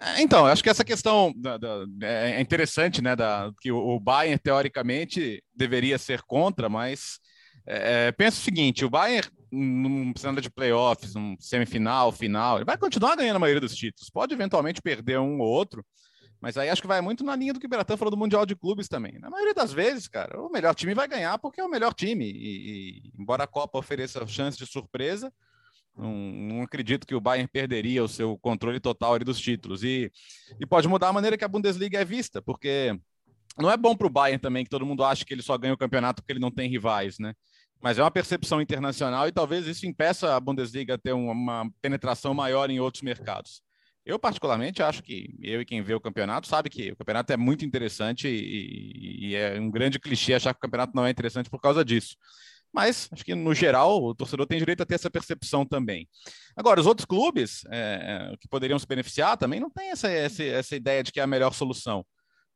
É, 0.00 0.22
então, 0.22 0.46
acho 0.46 0.62
que 0.62 0.70
essa 0.70 0.84
questão 0.84 1.32
da, 1.36 1.58
da, 1.58 1.84
é 2.02 2.40
interessante, 2.40 3.02
né? 3.02 3.14
Da, 3.14 3.52
que 3.60 3.70
o, 3.70 4.00
Bayern, 4.00 4.38
teoricamente, 4.38 5.42
deveria 5.54 5.98
ser 5.98 6.22
contra, 6.22 6.68
mas 6.68 7.18
é, 7.66 8.08
é, 8.08 8.12
pensa 8.12 8.38
o 8.38 8.42
seguinte: 8.42 8.84
o 8.84 8.90
Bayern 8.90 9.30
num 9.52 10.14
cenário 10.16 10.40
de 10.40 10.50
playoffs, 10.50 11.14
um 11.14 11.36
semifinal, 11.38 12.10
final, 12.10 12.56
ele 12.56 12.64
vai 12.64 12.78
continuar 12.78 13.16
ganhando 13.16 13.36
a 13.36 13.40
maioria 13.40 13.60
dos 13.60 13.74
títulos. 13.74 14.08
Pode 14.08 14.32
eventualmente 14.32 14.80
perder 14.80 15.18
um 15.18 15.40
ou 15.40 15.46
outro, 15.46 15.84
mas 16.40 16.56
aí 16.56 16.70
acho 16.70 16.80
que 16.80 16.88
vai 16.88 17.02
muito 17.02 17.22
na 17.22 17.36
linha 17.36 17.52
do 17.52 17.60
que 17.60 17.66
o 17.66 17.68
Beratan 17.68 17.98
falou 17.98 18.10
do 18.10 18.16
Mundial 18.16 18.46
de 18.46 18.56
Clubes 18.56 18.88
também. 18.88 19.18
Na 19.18 19.28
maioria 19.28 19.52
das 19.52 19.72
vezes, 19.72 20.08
cara, 20.08 20.40
o 20.40 20.50
melhor 20.50 20.74
time 20.74 20.94
vai 20.94 21.06
ganhar 21.06 21.38
porque 21.38 21.60
é 21.60 21.64
o 21.64 21.68
melhor 21.68 21.92
time. 21.92 22.24
E, 22.24 23.02
e 23.06 23.12
embora 23.18 23.44
a 23.44 23.46
Copa 23.46 23.78
ofereça 23.78 24.26
chance 24.26 24.56
de 24.56 24.66
surpresa, 24.66 25.30
não, 25.96 26.14
não, 26.14 26.62
acredito 26.62 27.06
que 27.06 27.14
o 27.14 27.20
Bayern 27.20 27.48
perderia 27.48 28.02
o 28.02 28.08
seu 28.08 28.38
controle 28.38 28.80
total 28.80 29.18
dos 29.18 29.38
títulos. 29.38 29.82
E, 29.84 30.10
e 30.58 30.66
pode 30.66 30.88
mudar 30.88 31.08
a 31.08 31.12
maneira 31.12 31.36
que 31.36 31.44
a 31.44 31.48
Bundesliga 31.48 32.00
é 32.00 32.04
vista, 32.04 32.40
porque 32.40 32.98
não 33.58 33.70
é 33.70 33.76
bom 33.76 33.96
para 33.96 34.06
o 34.06 34.10
Bayern 34.10 34.40
também 34.40 34.64
que 34.64 34.70
todo 34.70 34.86
mundo 34.86 35.04
acha 35.04 35.24
que 35.24 35.34
ele 35.34 35.42
só 35.42 35.56
ganha 35.58 35.74
o 35.74 35.78
campeonato 35.78 36.22
porque 36.22 36.32
ele 36.32 36.40
não 36.40 36.50
tem 36.50 36.68
rivais, 36.68 37.18
né? 37.18 37.34
Mas 37.80 37.98
é 37.98 38.02
uma 38.02 38.10
percepção 38.10 38.62
internacional 38.62 39.26
e 39.26 39.32
talvez 39.32 39.66
isso 39.66 39.86
impeça 39.86 40.36
a 40.36 40.40
Bundesliga 40.40 40.94
a 40.94 40.98
ter 40.98 41.12
uma 41.12 41.68
penetração 41.80 42.32
maior 42.32 42.70
em 42.70 42.78
outros 42.78 43.02
mercados. 43.02 43.60
Eu, 44.04 44.18
particularmente, 44.18 44.82
acho 44.82 45.02
que 45.02 45.36
eu 45.40 45.60
e 45.60 45.64
quem 45.64 45.80
vê 45.82 45.94
o 45.94 46.00
campeonato 46.00 46.48
sabe 46.48 46.68
que 46.68 46.90
o 46.90 46.96
campeonato 46.96 47.32
é 47.32 47.36
muito 47.36 47.64
interessante 47.64 48.26
e, 48.28 49.28
e, 49.28 49.34
é 49.34 49.60
um 49.60 49.70
grande 49.70 49.98
clichê 49.98 50.34
achar 50.34 50.52
que 50.52 50.58
o 50.58 50.60
campeonato 50.60 50.92
não 50.94 51.06
é 51.06 51.10
interessante 51.10 51.48
por 51.48 51.60
causa 51.60 51.84
disso. 51.84 52.16
Mas 52.72 53.08
acho 53.12 53.24
que, 53.24 53.34
no 53.34 53.54
geral, 53.54 54.02
o 54.02 54.14
torcedor 54.14 54.46
tem 54.46 54.58
direito 54.58 54.82
a 54.82 54.86
ter 54.86 54.94
essa 54.94 55.10
percepção 55.10 55.66
também. 55.66 56.08
Agora, 56.56 56.80
os 56.80 56.86
outros 56.86 57.04
clubes 57.04 57.64
é, 57.70 58.30
é, 58.32 58.36
que 58.38 58.48
poderiam 58.48 58.78
se 58.78 58.86
beneficiar 58.86 59.36
também 59.36 59.60
não 59.60 59.70
têm 59.70 59.90
essa, 59.90 60.08
essa, 60.08 60.42
essa 60.42 60.76
ideia 60.76 61.02
de 61.02 61.12
que 61.12 61.20
é 61.20 61.22
a 61.22 61.26
melhor 61.26 61.52
solução. 61.52 62.04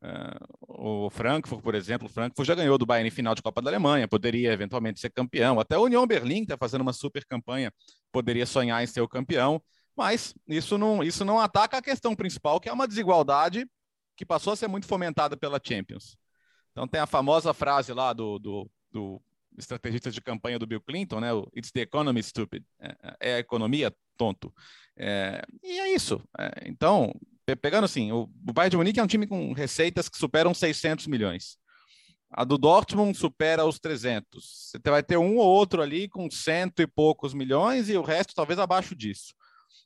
Uh, 0.01 1.05
o 1.05 1.09
Frankfurt, 1.09 1.61
por 1.61 1.73
exemplo, 1.73 2.07
o 2.07 2.09
Frankfurt 2.09 2.47
já 2.47 2.53
ganhou 2.53 2.77
do 2.77 2.85
Bayern 2.85 3.07
em 3.07 3.11
final 3.11 3.33
de 3.33 3.41
Copa 3.41 3.61
da 3.61 3.69
Alemanha, 3.69 4.07
poderia 4.07 4.51
eventualmente 4.51 4.99
ser 4.99 5.09
campeão. 5.09 5.59
Até 5.59 5.77
o 5.77 5.83
União 5.83 6.05
Berlim 6.05 6.43
está 6.43 6.57
fazendo 6.57 6.81
uma 6.81 6.93
super 6.93 7.25
campanha, 7.25 7.71
poderia 8.11 8.45
sonhar 8.45 8.83
em 8.83 8.87
ser 8.87 9.01
o 9.01 9.07
campeão. 9.07 9.61
Mas 9.95 10.35
isso 10.47 10.77
não, 10.77 11.03
isso 11.03 11.25
não 11.25 11.39
ataca 11.39 11.77
a 11.77 11.81
questão 11.81 12.15
principal, 12.15 12.59
que 12.59 12.69
é 12.69 12.73
uma 12.73 12.87
desigualdade 12.87 13.67
que 14.15 14.25
passou 14.25 14.53
a 14.53 14.55
ser 14.55 14.67
muito 14.67 14.85
fomentada 14.85 15.35
pela 15.35 15.59
Champions. 15.63 16.15
Então 16.71 16.87
tem 16.87 17.01
a 17.01 17.07
famosa 17.07 17.53
frase 17.53 17.91
lá 17.91 18.13
do, 18.13 18.37
do, 18.37 18.69
do 18.91 19.21
estrategista 19.57 20.11
de 20.11 20.21
campanha 20.21 20.59
do 20.59 20.67
Bill 20.67 20.81
Clinton, 20.81 21.19
né? 21.19 21.33
O 21.33 21.49
It's 21.55 21.71
the 21.71 21.81
economy 21.81 22.21
stupid. 22.21 22.63
É, 22.79 22.95
é 23.19 23.33
a 23.35 23.39
economia 23.39 23.93
tonto. 24.17 24.53
É, 24.95 25.41
e 25.63 25.79
é 25.79 25.93
isso. 25.93 26.21
É, 26.37 26.63
então, 26.65 27.13
pegando 27.61 27.85
assim, 27.85 28.11
o, 28.11 28.23
o 28.23 28.53
Bayern 28.53 28.71
de 28.71 28.77
Munique 28.77 28.99
é 28.99 29.03
um 29.03 29.07
time 29.07 29.27
com 29.27 29.53
receitas 29.53 30.09
que 30.09 30.17
superam 30.17 30.53
600 30.53 31.07
milhões. 31.07 31.57
A 32.29 32.43
do 32.43 32.57
Dortmund 32.57 33.17
supera 33.17 33.65
os 33.65 33.79
300. 33.79 34.25
Você 34.43 34.79
vai 34.89 35.01
ter 35.01 35.17
um 35.17 35.37
ou 35.37 35.47
outro 35.47 35.81
ali 35.81 36.09
com 36.09 36.29
cento 36.29 36.81
e 36.81 36.87
poucos 36.87 37.33
milhões 37.33 37.89
e 37.89 37.95
o 37.95 38.01
resto 38.01 38.35
talvez 38.35 38.59
abaixo 38.59 38.93
disso. 38.93 39.33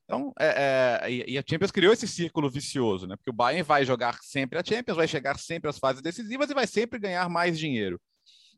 Então, 0.05 0.33
é, 0.37 0.99
é, 1.05 1.11
e 1.11 1.37
a 1.37 1.43
Champions 1.47 1.71
criou 1.71 1.93
esse 1.93 2.07
círculo 2.07 2.49
vicioso, 2.49 3.07
né? 3.07 3.15
Porque 3.15 3.29
o 3.29 3.33
Bayern 3.33 3.63
vai 3.63 3.85
jogar 3.85 4.19
sempre 4.21 4.59
a 4.59 4.63
Champions, 4.63 4.97
vai 4.97 5.07
chegar 5.07 5.37
sempre 5.37 5.69
às 5.69 5.77
fases 5.77 6.01
decisivas 6.01 6.49
e 6.49 6.53
vai 6.53 6.67
sempre 6.67 6.99
ganhar 6.99 7.29
mais 7.29 7.57
dinheiro. 7.57 8.01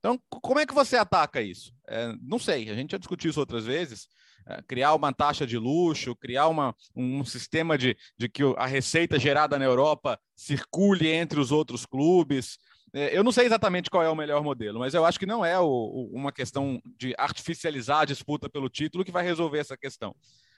Então, 0.03 0.19
como 0.29 0.59
é 0.59 0.65
que 0.65 0.73
você 0.73 0.97
ataca 0.97 1.41
isso? 1.41 1.73
É, 1.87 2.13
não 2.21 2.37
sei, 2.37 2.69
a 2.69 2.75
gente 2.75 2.91
já 2.91 2.97
discutiu 2.97 3.31
isso 3.31 3.39
outras 3.39 3.65
vezes. 3.65 4.09
É, 4.45 4.61
criar 4.67 4.93
uma 4.95 5.13
taxa 5.13 5.47
de 5.47 5.57
luxo, 5.57 6.13
criar 6.13 6.49
uma, 6.49 6.75
um 6.93 7.23
sistema 7.23 7.77
de, 7.77 7.95
de 8.17 8.27
que 8.27 8.43
a 8.57 8.65
receita 8.65 9.17
gerada 9.17 9.57
na 9.57 9.63
Europa 9.63 10.19
circule 10.35 11.07
entre 11.07 11.39
os 11.39 11.53
outros 11.53 11.85
clubes. 11.85 12.57
É, 12.93 13.17
eu 13.17 13.23
não 13.23 13.31
sei 13.31 13.45
exatamente 13.45 13.89
qual 13.89 14.03
é 14.03 14.09
o 14.09 14.15
melhor 14.15 14.43
modelo, 14.43 14.77
mas 14.77 14.93
eu 14.93 15.05
acho 15.05 15.17
que 15.17 15.25
não 15.25 15.45
é 15.45 15.57
o, 15.57 15.65
o, 15.65 16.09
uma 16.13 16.33
questão 16.33 16.81
de 16.97 17.15
artificializar 17.17 18.01
a 18.01 18.05
disputa 18.05 18.49
pelo 18.49 18.67
título 18.67 19.05
que 19.05 19.11
vai 19.11 19.23
resolver 19.23 19.59
essa 19.59 19.77
questão. 19.77 20.13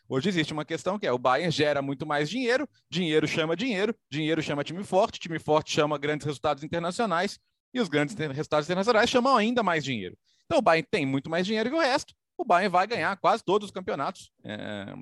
Hoje 0.10 0.28
existe 0.28 0.54
uma 0.54 0.66
questão 0.66 0.98
que 0.98 1.06
é 1.06 1.12
o 1.12 1.20
Bayern 1.20 1.52
gera 1.52 1.84
muito 1.84 2.04
mais 2.04 2.32
dinheiro, 2.32 2.68
dinheiro 2.90 3.28
chama 3.28 3.56
dinheiro, 3.56 3.96
dinheiro 4.10 4.42
chama 4.42 4.64
time 4.64 4.84
forte, 4.84 5.20
time 5.20 5.38
forte 5.38 5.72
chama 5.72 6.00
grandes 6.00 6.25
resultados 6.25 6.64
internacionais 6.64 7.40
e 7.75 7.79
os 7.82 7.89
grandes 7.89 8.15
resultados 8.15 8.65
internacionais 8.65 9.10
chamam 9.10 9.36
ainda 9.36 9.62
mais 9.62 9.84
dinheiro. 9.84 10.17
Então 10.46 10.60
o 10.60 10.62
Bayern 10.62 10.88
tem 10.89 11.05
muito 11.05 11.29
mais 11.29 11.46
dinheiro 11.46 11.70
que 11.70 11.75
o 11.75 11.82
resto, 11.82 12.15
o 12.38 12.46
Bayern 12.46 12.72
vai 12.72 12.88
ganhar 12.88 13.15
quase 13.17 13.44
todos 13.44 13.67
os 13.67 13.72
campeonatos. 13.72 14.32
É... 14.44 14.94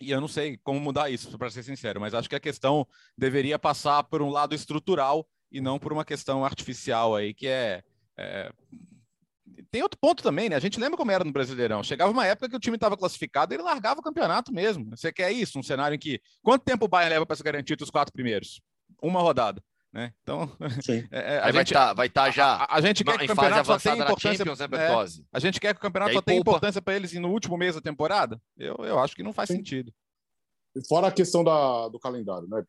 E 0.00 0.10
eu 0.10 0.20
não 0.20 0.26
sei 0.26 0.58
como 0.64 0.80
mudar 0.80 1.10
isso, 1.10 1.38
para 1.38 1.48
ser 1.48 1.62
sincero, 1.62 2.00
mas 2.00 2.12
acho 2.12 2.28
que 2.28 2.34
a 2.34 2.40
questão 2.40 2.84
deveria 3.16 3.56
passar 3.56 4.02
por 4.02 4.20
um 4.20 4.30
lado 4.30 4.52
estrutural 4.52 5.24
e 5.50 5.60
não 5.60 5.78
por 5.78 5.92
uma 5.92 6.04
questão 6.04 6.44
artificial 6.44 7.14
aí, 7.14 7.32
que 7.32 7.46
é, 7.46 7.84
é 8.18 8.50
tem 9.70 9.82
outro 9.82 9.98
ponto 10.00 10.22
também, 10.22 10.48
né? 10.48 10.56
A 10.56 10.60
gente 10.60 10.80
lembra 10.80 10.96
como 10.96 11.10
era 11.10 11.24
no 11.24 11.32
Brasileirão. 11.32 11.84
Chegava 11.84 12.10
uma 12.10 12.26
época 12.26 12.48
que 12.48 12.56
o 12.56 12.60
time 12.60 12.76
estava 12.76 12.96
classificado 12.96 13.52
e 13.52 13.56
ele 13.56 13.62
largava 13.62 14.00
o 14.00 14.02
campeonato 14.02 14.52
mesmo. 14.52 14.90
Você 14.90 15.12
quer 15.12 15.30
isso? 15.30 15.58
Um 15.58 15.62
cenário 15.62 15.94
em 15.94 15.98
que. 15.98 16.20
Quanto 16.42 16.64
tempo 16.64 16.86
o 16.86 16.88
Bayern 16.88 17.14
leva 17.14 17.26
para 17.26 17.36
se 17.36 17.42
garantir 17.42 17.76
os 17.80 17.90
quatro 17.90 18.12
primeiros? 18.12 18.60
Uma 19.00 19.20
rodada. 19.20 19.62
Né? 19.92 20.12
Então, 20.22 20.50
é, 21.12 21.34
é, 21.34 21.38
a 21.38 21.52
gente, 21.52 21.74
vai 21.74 22.06
estar 22.06 22.22
tá, 22.22 22.24
tá 22.24 22.30
já. 22.30 22.54
A, 22.54 22.76
a 22.76 22.80
gente 22.80 23.04
quer 23.04 23.18
que 23.18 23.24
o 23.24 23.28
campeonato 23.28 23.66
só 23.66 23.78
tenha 23.78 23.96
importância. 23.96 24.38
Champions, 24.38 24.58
né, 24.58 24.66
é, 24.72 25.26
a 25.30 25.38
gente 25.38 25.60
quer 25.60 25.74
que 25.74 25.78
o 25.78 25.82
campeonato 25.82 26.14
só 26.14 26.22
tenha 26.22 26.40
importância 26.40 26.80
para 26.80 26.94
eles 26.94 27.12
no 27.12 27.30
último 27.30 27.58
mês 27.58 27.74
da 27.74 27.80
temporada? 27.80 28.40
Eu, 28.56 28.76
eu 28.78 28.98
acho 28.98 29.14
que 29.14 29.22
não 29.22 29.34
faz 29.34 29.48
Sim. 29.48 29.56
sentido. 29.56 29.92
Fora 30.88 31.08
a 31.08 31.12
questão 31.12 31.44
da, 31.44 31.88
do 31.88 31.98
calendário, 31.98 32.48
né? 32.48 32.64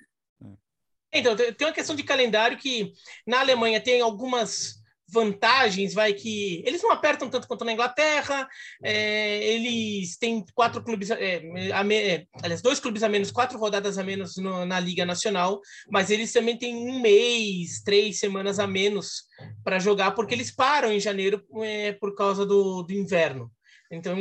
Então, 1.14 1.36
tem 1.36 1.68
uma 1.68 1.74
questão 1.74 1.96
de 1.96 2.04
calendário 2.04 2.58
que 2.58 2.92
na 3.26 3.40
Alemanha 3.40 3.80
tem 3.80 4.02
algumas 4.02 4.83
vantagens, 5.14 5.94
vai 5.94 6.14
que 6.14 6.64
eles 6.66 6.82
não 6.82 6.92
apertam 6.92 7.30
tanto 7.30 7.48
quanto 7.48 7.64
na 7.64 7.72
Inglaterra, 7.72 8.48
é, 8.84 9.54
eles 9.54 10.18
têm 10.18 10.44
quatro 10.54 10.84
clubes, 10.84 11.12
é, 11.12 11.72
a 11.72 11.84
me, 11.84 11.96
é, 11.96 12.26
aliás, 12.42 12.62
dois 12.62 12.80
clubes 12.80 13.04
a 13.04 13.10
menos, 13.10 13.32
quatro 13.32 13.58
rodadas 13.60 13.98
a 13.98 14.04
menos 14.04 14.36
no, 14.38 14.66
na 14.66 14.80
Liga 14.80 15.06
Nacional, 15.06 15.62
mas 15.90 16.10
eles 16.10 16.34
também 16.34 16.58
têm 16.58 16.76
um 16.76 17.00
mês, 17.00 17.82
três 17.84 18.20
semanas 18.20 18.60
a 18.60 18.66
menos 18.66 19.24
para 19.64 19.80
jogar, 19.80 20.12
porque 20.12 20.34
eles 20.34 20.52
param 20.52 20.92
em 20.92 21.00
janeiro 21.00 21.44
é, 21.62 21.94
por 21.94 22.16
causa 22.16 22.46
do, 22.46 22.84
do 22.84 22.94
inverno. 22.94 23.52
Então, 23.96 24.18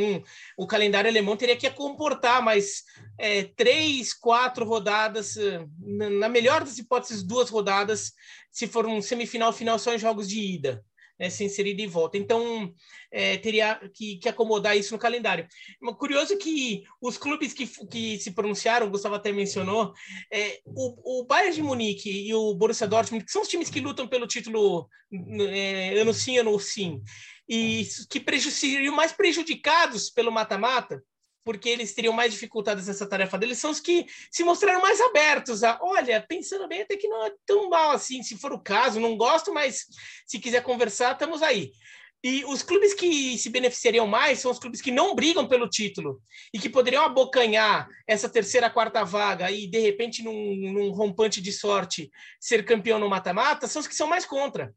o 0.56 0.66
calendário 0.66 1.10
alemão 1.10 1.36
teria 1.36 1.56
que 1.56 1.68
comportar 1.70 2.42
mais 2.42 2.84
é, 3.18 3.44
três, 3.44 4.12
quatro 4.12 4.64
rodadas, 4.64 5.36
na 5.78 6.28
melhor 6.28 6.60
das 6.60 6.78
hipóteses, 6.78 7.22
duas 7.22 7.48
rodadas, 7.50 8.12
se 8.50 8.66
for 8.66 8.86
um 8.86 9.00
semifinal, 9.00 9.52
final, 9.52 9.78
só 9.78 9.94
em 9.94 9.98
jogos 9.98 10.28
de 10.28 10.40
ida, 10.40 10.84
né, 11.18 11.30
sem 11.30 11.48
ser 11.48 11.66
ida 11.66 11.82
e 11.82 11.86
volta. 11.86 12.18
Então, 12.18 12.72
é, 13.10 13.36
teria 13.38 13.80
que, 13.94 14.16
que, 14.16 14.28
acomodar 14.28 14.76
isso 14.76 14.92
no 14.92 14.98
calendário. 14.98 15.46
Curioso 15.98 16.36
que 16.36 16.82
os 17.00 17.16
clubes 17.16 17.52
que, 17.52 17.66
que 17.86 18.18
se 18.18 18.32
pronunciaram, 18.32 18.86
o 18.86 18.90
Gustavo 18.90 19.14
até 19.14 19.32
mencionou, 19.32 19.92
é, 20.30 20.60
o, 20.66 21.20
o 21.20 21.24
Bayern 21.24 21.54
de 21.54 21.62
Munique 21.62 22.10
e 22.10 22.34
o 22.34 22.54
Borussia 22.54 22.86
Dortmund, 22.86 23.24
que 23.24 23.32
são 23.32 23.42
os 23.42 23.48
times 23.48 23.70
que 23.70 23.80
lutam 23.80 24.06
pelo 24.06 24.26
título 24.26 24.88
é, 25.12 25.98
ano 25.98 26.12
sim, 26.12 26.38
ano 26.38 26.58
sim, 26.58 27.02
e 27.48 27.86
que 28.08 28.40
seriam 28.40 28.94
mais 28.94 29.12
prejudicados 29.12 30.10
pelo 30.10 30.32
mata-mata, 30.32 31.02
porque 31.44 31.68
eles 31.68 31.94
teriam 31.94 32.12
mais 32.12 32.32
dificuldades 32.32 32.86
nessa 32.86 33.08
tarefa 33.08 33.36
deles, 33.36 33.58
são 33.58 33.70
os 33.70 33.80
que 33.80 34.06
se 34.30 34.44
mostraram 34.44 34.80
mais 34.80 35.00
abertos 35.00 35.64
a, 35.64 35.78
olha, 35.82 36.24
pensando 36.28 36.68
bem, 36.68 36.82
até 36.82 36.96
que 36.96 37.08
não 37.08 37.26
é 37.26 37.32
tão 37.44 37.68
mal 37.68 37.90
assim, 37.90 38.22
se 38.22 38.36
for 38.36 38.52
o 38.52 38.62
caso, 38.62 39.00
não 39.00 39.16
gosto, 39.16 39.52
mas 39.52 39.86
se 40.26 40.38
quiser 40.38 40.62
conversar, 40.62 41.12
estamos 41.12 41.42
aí. 41.42 41.72
E 42.24 42.44
os 42.44 42.62
clubes 42.62 42.94
que 42.94 43.36
se 43.36 43.50
beneficiariam 43.50 44.06
mais 44.06 44.38
são 44.38 44.52
os 44.52 44.58
clubes 44.58 44.80
que 44.80 44.92
não 44.92 45.12
brigam 45.12 45.48
pelo 45.48 45.68
título 45.68 46.22
e 46.54 46.58
que 46.58 46.68
poderiam 46.68 47.04
abocanhar 47.04 47.88
essa 48.06 48.28
terceira, 48.28 48.70
quarta 48.70 49.04
vaga 49.04 49.50
e, 49.50 49.66
de 49.66 49.80
repente, 49.80 50.22
num, 50.22 50.54
num 50.72 50.90
rompante 50.92 51.40
de 51.40 51.50
sorte, 51.50 52.12
ser 52.38 52.64
campeão 52.64 53.00
no 53.00 53.08
mata-mata, 53.08 53.66
são 53.66 53.80
os 53.80 53.88
que 53.88 53.94
são 53.94 54.06
mais 54.06 54.24
contra. 54.24 54.72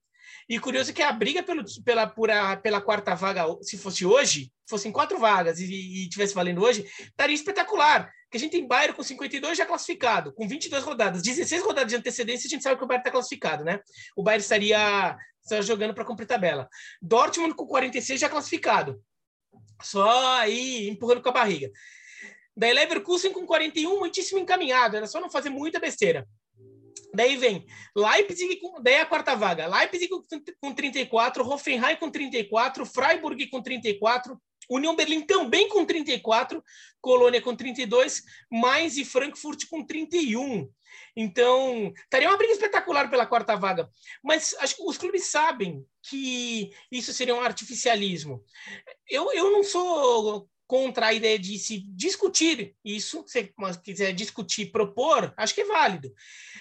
E 0.48 0.60
curioso 0.60 0.94
que 0.94 1.02
a 1.02 1.12
briga 1.12 1.42
pelo, 1.42 1.64
pela, 1.84 2.08
pela, 2.08 2.56
pela 2.58 2.82
quarta 2.82 3.16
vaga, 3.16 3.46
se 3.62 3.78
fosse 3.78 4.06
hoje, 4.06 4.52
fossem 4.70 4.92
quatro 4.92 5.18
vagas 5.18 5.60
e, 5.60 6.04
e 6.04 6.10
tivesse 6.10 6.36
valendo 6.36 6.62
hoje, 6.62 6.86
estaria 7.00 7.36
espetacular. 7.36 8.12
Que 8.30 8.38
a 8.38 8.40
gente 8.40 8.52
tem 8.52 8.68
Bayern 8.68 8.96
com 8.96 9.02
52 9.02 9.58
já 9.58 9.66
classificado, 9.66 10.34
com 10.34 10.48
22 10.48 10.84
rodadas, 10.84 11.22
16 11.22 11.64
rodadas 11.64 11.90
de 11.90 11.96
antecedência, 11.96 12.48
a 12.48 12.50
gente 12.50 12.64
sabe 12.64 12.78
que 12.78 12.84
o 12.84 12.88
Bayern 12.88 13.02
está 13.02 13.12
classificado, 13.12 13.64
né? 13.64 13.80
O 14.16 14.22
Bayern 14.22 14.42
estaria, 14.42 15.18
estaria 15.42 15.64
jogando 15.64 15.94
para 15.94 16.06
cumprir 16.06 16.28
tabela. 16.28 16.70
Dortmund 17.02 17.56
com 17.56 17.66
46 17.66 18.20
já 18.20 18.30
classificado. 18.30 19.02
Só 19.82 20.38
aí 20.38 20.88
empurrando 20.90 21.22
com 21.22 21.30
a 21.30 21.34
barriga. 21.34 21.72
Daí 22.56 22.74
Leverkusen 22.74 23.34
com 23.34 23.46
41, 23.46 24.00
muitíssimo 24.00 24.40
encaminhado, 24.40 24.96
era 24.96 25.08
só 25.08 25.20
não 25.20 25.30
fazer 25.30 25.50
muita 25.50 25.80
besteira. 25.80 26.28
Daí 27.15 27.38
vem 27.38 27.65
Leipzig, 27.95 28.57
com, 28.57 28.81
daí 28.81 28.98
a 28.98 29.05
quarta 29.05 29.36
vaga. 29.36 29.67
Leipzig 29.67 30.10
com, 30.10 30.22
com 30.60 30.74
34, 30.74 31.48
Hoffenheim 31.48 31.95
com 31.95 32.10
34, 32.10 32.86
Freiburg 32.86 33.48
com 33.48 33.62
34, 33.62 34.39
União 34.69 34.95
Berlim 34.95 35.22
também 35.22 35.69
com 35.69 35.86
34, 35.86 36.63
Colônia 37.01 37.41
com 37.41 37.55
32, 37.55 38.24
Mainz 38.51 38.98
e 38.98 39.05
Frankfurt 39.05 39.65
com 39.69 39.86
31. 39.86 40.69
Então, 41.15 41.93
estaria 42.03 42.27
uma 42.27 42.38
briga 42.38 42.53
espetacular 42.53 43.10
pela 43.10 43.25
quarta 43.25 43.55
vaga. 43.55 43.89
Mas 44.24 44.55
acho 44.60 44.77
que 44.77 44.84
os 44.84 44.98
clubes 44.98 45.25
sabem 45.25 45.86
que 46.03 46.72
isso 46.91 47.13
seria 47.13 47.36
um 47.36 47.41
artificialismo. 47.41 48.43
Eu, 49.10 49.31
eu 49.34 49.51
não 49.51 49.63
sou 49.63 50.50
contra 50.67 51.07
a 51.07 51.13
ideia 51.13 51.38
de 51.38 51.57
se 51.60 51.79
discutir 51.89 52.75
isso, 52.84 53.24
se 53.27 53.53
quiser 53.84 54.13
discutir, 54.13 54.72
propor, 54.72 55.34
acho 55.38 55.53
que 55.53 55.62
é 55.62 55.65
válido. 55.65 56.13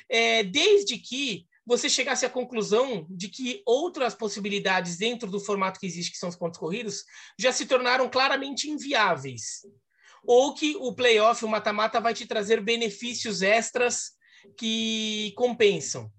É, 0.09 0.43
desde 0.43 0.99
que 0.99 1.47
você 1.67 1.89
chegasse 1.89 2.27
à 2.27 2.31
conclusão 2.31 3.07
de 3.09 3.29
que 3.29 3.63
outras 3.65 4.15
possibilidades 4.15 4.99
dentro 4.99 5.31
do 5.31 5.41
formato 5.41 5.81
que 5.81 5.87
existe, 5.87 6.13
que 6.13 6.19
são 6.19 6.29
os 6.29 6.37
pontos 6.37 6.59
corridos, 6.59 7.05
já 7.39 7.51
se 7.53 7.65
tornaram 7.65 8.09
claramente 8.09 8.69
inviáveis. 8.69 9.63
Ou 10.27 10.55
que 10.55 10.77
o 10.77 10.95
playoff, 10.95 11.43
o 11.45 11.49
mata-mata, 11.49 12.01
vai 12.01 12.13
te 12.13 12.27
trazer 12.27 12.61
benefícios 12.61 13.41
extras 13.41 14.13
que 14.59 15.33
compensam. 15.37 16.11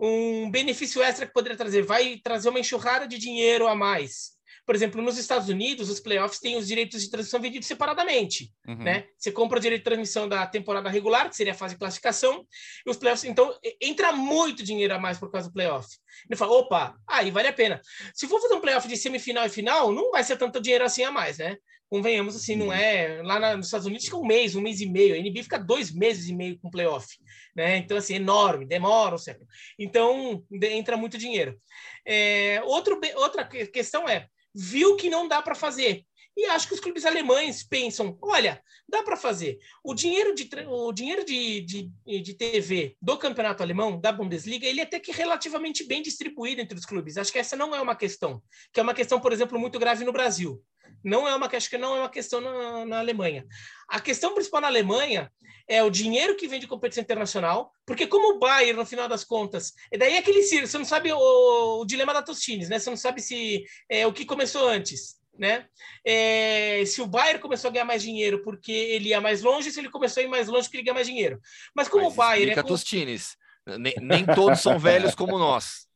Um 0.00 0.50
benefício 0.50 1.02
extra 1.02 1.26
que 1.26 1.32
poderia 1.32 1.58
trazer, 1.58 1.82
vai 1.82 2.20
trazer 2.22 2.48
uma 2.48 2.60
enxurrada 2.60 3.06
de 3.06 3.18
dinheiro 3.18 3.66
a 3.66 3.74
mais 3.74 4.32
por 4.64 4.74
exemplo, 4.74 5.02
nos 5.02 5.18
Estados 5.18 5.48
Unidos, 5.48 5.90
os 5.90 5.98
playoffs 5.98 6.38
têm 6.38 6.56
os 6.56 6.68
direitos 6.68 7.02
de 7.02 7.10
transmissão 7.10 7.40
vendidos 7.40 7.66
separadamente. 7.66 8.52
Uhum. 8.66 8.76
Né? 8.76 9.06
Você 9.18 9.32
compra 9.32 9.58
o 9.58 9.60
direito 9.60 9.80
de 9.80 9.84
transmissão 9.84 10.28
da 10.28 10.46
temporada 10.46 10.88
regular, 10.88 11.28
que 11.28 11.36
seria 11.36 11.52
a 11.52 11.56
fase 11.56 11.74
de 11.74 11.80
classificação, 11.80 12.46
e 12.86 12.90
os 12.90 12.96
playoffs. 12.96 13.24
Então, 13.24 13.52
entra 13.80 14.12
muito 14.12 14.62
dinheiro 14.62 14.94
a 14.94 14.98
mais 14.98 15.18
por 15.18 15.30
causa 15.30 15.48
do 15.48 15.52
playoff. 15.52 15.88
Ele 16.30 16.36
fala, 16.36 16.52
opa, 16.52 16.96
aí 17.08 17.30
vale 17.30 17.48
a 17.48 17.52
pena. 17.52 17.80
Se 18.14 18.28
for 18.28 18.40
fazer 18.40 18.54
um 18.54 18.60
playoff 18.60 18.86
de 18.86 18.96
semifinal 18.96 19.44
e 19.46 19.50
final, 19.50 19.92
não 19.92 20.12
vai 20.12 20.22
ser 20.22 20.36
tanto 20.36 20.60
dinheiro 20.60 20.84
assim 20.84 21.02
a 21.02 21.10
mais, 21.10 21.38
né? 21.38 21.56
Convenhamos 21.88 22.36
assim, 22.36 22.54
não 22.54 22.72
é. 22.72 23.20
Lá 23.22 23.38
na, 23.38 23.56
nos 23.56 23.66
Estados 23.66 23.86
Unidos 23.86 24.06
fica 24.06 24.16
um 24.16 24.24
mês, 24.24 24.54
um 24.54 24.62
mês 24.62 24.80
e 24.80 24.86
meio. 24.86 25.14
A 25.14 25.18
NBA 25.18 25.42
fica 25.42 25.58
dois 25.58 25.92
meses 25.92 26.28
e 26.28 26.34
meio 26.34 26.58
com 26.58 26.70
playoff. 26.70 27.06
Né? 27.54 27.76
Então, 27.78 27.98
assim, 27.98 28.14
enorme, 28.14 28.64
demora 28.64 29.14
um 29.14 29.18
século. 29.18 29.46
Então, 29.78 30.42
entra 30.62 30.96
muito 30.96 31.18
dinheiro. 31.18 31.58
É, 32.06 32.62
outro, 32.64 32.98
outra 33.16 33.44
questão 33.44 34.08
é 34.08 34.26
viu 34.54 34.96
que 34.96 35.10
não 35.10 35.28
dá 35.28 35.40
para 35.40 35.54
fazer. 35.54 36.04
E 36.36 36.46
acho 36.46 36.66
que 36.66 36.74
os 36.74 36.80
clubes 36.80 37.04
alemães 37.04 37.62
pensam: 37.62 38.16
olha, 38.22 38.62
dá 38.88 39.02
para 39.02 39.16
fazer. 39.16 39.58
O 39.84 39.94
dinheiro, 39.94 40.34
de, 40.34 40.48
o 40.66 40.92
dinheiro 40.92 41.24
de, 41.24 41.60
de, 41.60 41.90
de 42.20 42.34
TV 42.34 42.96
do 43.00 43.18
campeonato 43.18 43.62
alemão, 43.62 44.00
da 44.00 44.12
Bundesliga, 44.12 44.66
ele 44.66 44.80
é 44.80 44.84
até 44.84 44.98
que 44.98 45.12
relativamente 45.12 45.84
bem 45.84 46.00
distribuído 46.00 46.60
entre 46.60 46.78
os 46.78 46.86
clubes. 46.86 47.18
Acho 47.18 47.32
que 47.32 47.38
essa 47.38 47.56
não 47.56 47.74
é 47.74 47.80
uma 47.80 47.94
questão, 47.94 48.42
que 48.72 48.80
é 48.80 48.82
uma 48.82 48.94
questão, 48.94 49.20
por 49.20 49.32
exemplo, 49.32 49.58
muito 49.58 49.78
grave 49.78 50.04
no 50.04 50.12
Brasil. 50.12 50.62
Não 51.04 51.26
é 51.26 51.34
uma 51.34 51.46
acho 51.46 51.70
que 51.70 51.78
não 51.78 51.96
é 51.96 52.00
uma 52.00 52.08
questão 52.08 52.40
na, 52.40 52.84
na 52.84 52.98
Alemanha. 52.98 53.44
A 53.88 54.00
questão 54.00 54.34
principal 54.34 54.60
na 54.60 54.68
Alemanha 54.68 55.30
é 55.68 55.82
o 55.82 55.90
dinheiro 55.90 56.36
que 56.36 56.48
vem 56.48 56.60
de 56.60 56.66
competição 56.66 57.02
internacional, 57.02 57.72
porque 57.86 58.06
como 58.06 58.34
o 58.34 58.38
Bayern, 58.38 58.78
no 58.78 58.86
final 58.86 59.08
das 59.08 59.24
contas, 59.24 59.72
é 59.90 59.98
daí 59.98 60.16
aquele 60.16 60.42
circo, 60.42 60.66
você 60.66 60.78
não 60.78 60.84
sabe 60.84 61.12
o, 61.12 61.80
o 61.80 61.84
dilema 61.84 62.12
da 62.12 62.22
Tostines, 62.22 62.68
né? 62.68 62.78
Você 62.78 62.90
não 62.90 62.96
sabe 62.96 63.20
se 63.20 63.64
é 63.88 64.06
o 64.06 64.12
que 64.12 64.24
começou 64.24 64.68
antes, 64.68 65.16
né? 65.38 65.66
É, 66.04 66.84
se 66.86 67.00
o 67.00 67.06
Bayern 67.06 67.40
começou 67.40 67.68
a 67.68 67.72
ganhar 67.72 67.84
mais 67.84 68.02
dinheiro 68.02 68.42
porque 68.42 68.72
ele 68.72 69.10
ia 69.10 69.20
mais 69.20 69.42
longe, 69.42 69.70
se 69.70 69.80
ele 69.80 69.90
começou 69.90 70.20
a 70.20 70.24
ir 70.24 70.28
mais 70.28 70.48
longe 70.48 70.64
porque 70.64 70.78
ele 70.78 70.84
ganha 70.84 70.94
mais 70.94 71.06
dinheiro. 71.06 71.40
Mas 71.74 71.88
como 71.88 72.04
Mas 72.04 72.12
o 72.12 72.16
Bayern 72.16 72.52
é 72.52 72.62
Tostines. 72.62 73.36
Nem, 73.78 73.94
nem 74.00 74.26
todos 74.26 74.60
são 74.60 74.78
velhos 74.78 75.14
como 75.14 75.38
nós. 75.38 75.86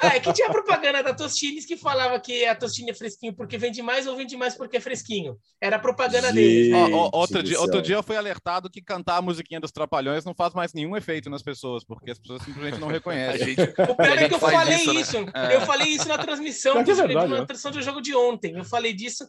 Ah, 0.00 0.16
é 0.16 0.20
que 0.20 0.32
tinha 0.32 0.50
propaganda 0.50 1.02
da 1.02 1.14
Tostines 1.14 1.64
que 1.64 1.76
falava 1.76 2.18
que 2.18 2.44
a 2.44 2.54
Tostine 2.54 2.90
é 2.90 2.94
fresquinho 2.94 3.34
porque 3.34 3.56
vende 3.56 3.80
mais 3.80 4.06
ou 4.06 4.16
vende 4.16 4.36
mais 4.36 4.54
porque 4.54 4.78
é 4.78 4.80
fresquinho. 4.80 5.38
Era 5.60 5.76
a 5.76 5.78
propaganda 5.78 6.28
Gente 6.28 6.34
deles. 6.34 6.74
Ó, 6.74 6.88
ó, 6.90 7.10
outro, 7.12 7.42
dia, 7.42 7.60
outro 7.60 7.80
dia 7.80 7.96
eu 7.96 8.02
fui 8.02 8.16
alertado 8.16 8.68
que 8.68 8.82
cantar 8.82 9.18
a 9.18 9.22
musiquinha 9.22 9.60
dos 9.60 9.70
Trapalhões 9.70 10.24
não 10.24 10.34
faz 10.34 10.52
mais 10.52 10.72
nenhum 10.72 10.96
efeito 10.96 11.30
nas 11.30 11.42
pessoas, 11.42 11.84
porque 11.84 12.10
as 12.10 12.18
pessoas 12.18 12.42
simplesmente 12.42 12.80
não 12.80 12.88
reconhecem. 12.88 13.54
Gente, 13.54 13.62
o 13.88 13.94
pior 13.94 14.18
é 14.18 14.28
que 14.28 14.34
eu 14.34 14.40
falei 14.40 14.76
isso, 14.76 14.92
né? 14.92 15.00
isso. 15.00 15.20
Né? 15.20 15.54
eu 15.54 15.60
falei 15.62 15.88
isso 15.88 16.08
na 16.08 16.18
transmissão, 16.18 16.78
é 16.78 16.82
verdade, 16.82 17.14
na 17.14 17.26
né? 17.40 17.46
transmissão 17.46 17.70
do 17.70 17.82
jogo 17.82 18.00
de 18.00 18.14
ontem. 18.14 18.56
Eu 18.56 18.64
falei 18.64 18.92
disso 18.92 19.26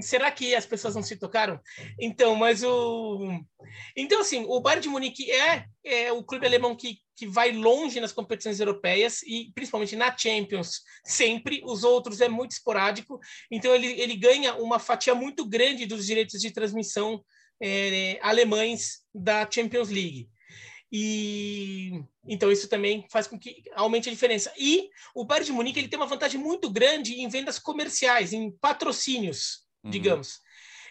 será 0.00 0.30
que 0.30 0.54
as 0.54 0.66
pessoas 0.66 0.94
não 0.94 1.02
se 1.02 1.16
tocaram? 1.16 1.58
Então, 1.98 2.34
mas 2.34 2.62
o. 2.62 3.40
Então, 3.96 4.20
assim, 4.20 4.44
o 4.46 4.60
Bayern 4.60 4.82
de 4.82 4.88
Munique 4.88 5.30
é, 5.30 5.64
é 5.84 6.12
o 6.12 6.22
clube 6.22 6.46
alemão 6.46 6.76
que, 6.76 6.98
que 7.16 7.26
vai 7.26 7.52
longe 7.52 8.00
nas 8.00 8.12
competições 8.12 8.60
europeias 8.60 9.22
e 9.22 9.50
principalmente 9.54 9.96
na 9.96 10.16
Champions, 10.16 10.82
sempre. 11.04 11.62
Os 11.64 11.84
outros 11.84 12.20
é 12.20 12.28
muito 12.28 12.52
esporádico. 12.52 13.18
Então, 13.50 13.74
ele, 13.74 14.00
ele 14.00 14.16
ganha 14.16 14.54
uma 14.56 14.78
fatia 14.78 15.14
muito 15.14 15.48
grande 15.48 15.86
dos 15.86 16.06
direitos 16.06 16.40
de 16.40 16.50
transmissão 16.50 17.24
é, 17.62 18.18
alemães 18.22 19.00
da 19.14 19.48
Champions 19.50 19.88
League. 19.88 20.28
E 20.90 21.92
então 22.26 22.50
isso 22.50 22.66
também 22.66 23.06
faz 23.10 23.26
com 23.26 23.38
que 23.38 23.62
aumente 23.74 24.08
a 24.08 24.12
diferença. 24.12 24.52
E 24.58 24.88
o 25.14 25.24
Bayern 25.24 25.46
de 25.46 25.52
Munique 25.52 25.78
ele 25.78 25.88
tem 25.88 25.98
uma 25.98 26.06
vantagem 26.06 26.40
muito 26.40 26.70
grande 26.70 27.20
em 27.20 27.28
vendas 27.28 27.58
comerciais, 27.58 28.32
em 28.32 28.50
patrocínios 28.50 29.67
uhum. 29.88 29.90
digamos. 29.90 30.40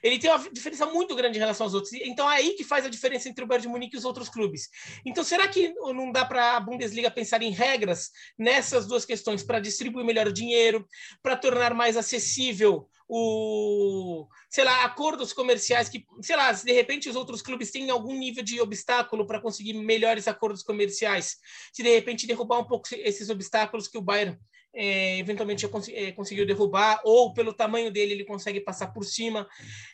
Ele 0.03 0.19
tem 0.19 0.29
uma 0.29 0.49
diferença 0.51 0.85
muito 0.85 1.15
grande 1.15 1.37
em 1.37 1.39
relação 1.39 1.65
aos 1.65 1.73
outros. 1.73 1.93
Então 1.93 2.29
é 2.31 2.37
aí 2.37 2.53
que 2.53 2.63
faz 2.63 2.85
a 2.85 2.89
diferença 2.89 3.29
entre 3.29 3.43
o 3.43 3.47
Bayern 3.47 3.67
de 3.67 3.71
Munique 3.71 3.95
e 3.95 3.99
os 3.99 4.05
outros 4.05 4.29
clubes. 4.29 4.69
Então 5.05 5.23
será 5.23 5.47
que 5.47 5.73
não 5.73 6.11
dá 6.11 6.25
para 6.25 6.55
a 6.55 6.59
Bundesliga 6.59 7.09
pensar 7.09 7.41
em 7.41 7.51
regras 7.51 8.11
nessas 8.37 8.87
duas 8.87 9.05
questões 9.05 9.43
para 9.43 9.59
distribuir 9.59 10.05
melhor 10.05 10.27
o 10.27 10.33
dinheiro, 10.33 10.87
para 11.21 11.35
tornar 11.35 11.73
mais 11.73 11.97
acessível 11.97 12.87
o, 13.09 14.27
sei 14.49 14.65
lá, 14.65 14.83
acordos 14.83 15.31
comerciais 15.31 15.87
que, 15.87 16.05
sei 16.21 16.35
lá, 16.35 16.53
se 16.53 16.65
de 16.65 16.73
repente 16.73 17.09
os 17.09 17.15
outros 17.15 17.41
clubes 17.41 17.71
têm 17.71 17.89
algum 17.89 18.13
nível 18.13 18.43
de 18.43 18.59
obstáculo 18.59 19.25
para 19.25 19.41
conseguir 19.41 19.73
melhores 19.73 20.27
acordos 20.27 20.61
comerciais, 20.61 21.37
se 21.71 21.81
de 21.81 21.89
repente 21.89 22.27
derrubar 22.27 22.59
um 22.59 22.67
pouco 22.67 22.89
esses 22.91 23.29
obstáculos 23.29 23.87
que 23.87 23.97
o 23.97 24.01
Bayern 24.01 24.37
é, 24.73 25.17
eventualmente 25.17 25.67
cons 25.67 25.89
é, 25.89 26.11
conseguiu 26.11 26.45
derrubar, 26.45 27.01
ou 27.03 27.33
pelo 27.33 27.53
tamanho 27.53 27.91
dele 27.91 28.13
ele 28.13 28.25
consegue 28.25 28.61
passar 28.61 28.87
por 28.87 29.03
cima. 29.03 29.47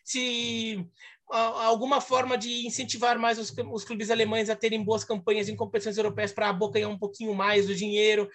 Se 0.04 0.86
alguma 1.30 2.00
forma 2.00 2.38
de 2.38 2.68
incentivar 2.68 3.18
mais 3.18 3.40
os, 3.40 3.52
os, 3.72 3.84
clubes 3.84 4.12
alemães 4.12 4.50
a 4.50 4.56
terem 4.56 4.84
boas 4.84 5.04
campanhas 5.04 5.50
em 5.50 5.56
competições 5.56 5.98
europeias 5.98 6.32
para 6.32 6.50
abocanhar 6.50 6.90
um 6.90 6.98
pouquinho 6.98 7.34
mais 7.34 7.66
do 7.66 7.76
dinheiro 7.76 8.30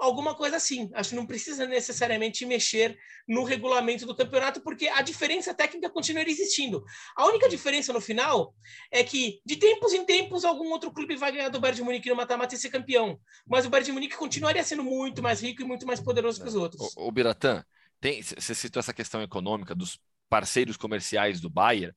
alguma 0.00 0.34
coisa 0.34 0.56
assim. 0.56 0.90
Acho 0.94 1.10
que 1.10 1.16
não 1.16 1.26
precisa 1.26 1.66
necessariamente 1.66 2.44
mexer 2.46 2.98
no 3.28 3.44
regulamento 3.44 4.06
do 4.06 4.16
campeonato, 4.16 4.60
porque 4.60 4.88
a 4.88 5.02
diferença 5.02 5.54
técnica 5.54 5.90
continuaria 5.90 6.32
existindo. 6.32 6.84
A 7.16 7.26
única 7.26 7.48
diferença 7.48 7.92
no 7.92 8.00
final 8.00 8.54
é 8.90 9.04
que, 9.04 9.40
de 9.44 9.56
tempos 9.56 9.92
em 9.92 10.04
tempos, 10.04 10.44
algum 10.44 10.70
outro 10.70 10.92
clube 10.92 11.16
vai 11.16 11.32
ganhar 11.32 11.48
do 11.48 11.60
Bayern 11.60 11.76
de 11.76 11.82
Munique 11.82 12.08
no 12.08 12.16
mata-mata 12.16 12.54
e 12.54 12.58
ser 12.58 12.70
campeão. 12.70 13.20
Mas 13.46 13.66
o 13.66 13.70
Bayern 13.70 13.86
de 13.86 13.92
Munique 13.92 14.16
continuaria 14.16 14.64
sendo 14.64 14.82
muito 14.82 15.22
mais 15.22 15.40
rico 15.40 15.62
e 15.62 15.64
muito 15.64 15.86
mais 15.86 16.00
poderoso 16.00 16.42
que 16.42 16.48
os 16.48 16.54
outros. 16.54 16.94
O, 16.96 17.08
o 17.08 17.12
Biratã, 17.12 17.64
tem, 18.00 18.22
você 18.22 18.54
citou 18.54 18.80
essa 18.80 18.94
questão 18.94 19.22
econômica 19.22 19.74
dos 19.74 19.98
parceiros 20.28 20.76
comerciais 20.76 21.40
do 21.40 21.50
Bayern. 21.50 21.94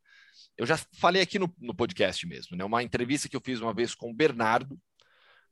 Eu 0.57 0.65
já 0.65 0.77
falei 0.99 1.21
aqui 1.21 1.39
no, 1.39 1.53
no 1.59 1.73
podcast 1.73 2.27
mesmo, 2.27 2.57
né? 2.57 2.63
Uma 2.63 2.83
entrevista 2.83 3.29
que 3.29 3.35
eu 3.35 3.41
fiz 3.41 3.59
uma 3.59 3.73
vez 3.73 3.95
com 3.95 4.11
o 4.11 4.13
Bernardo, 4.13 4.79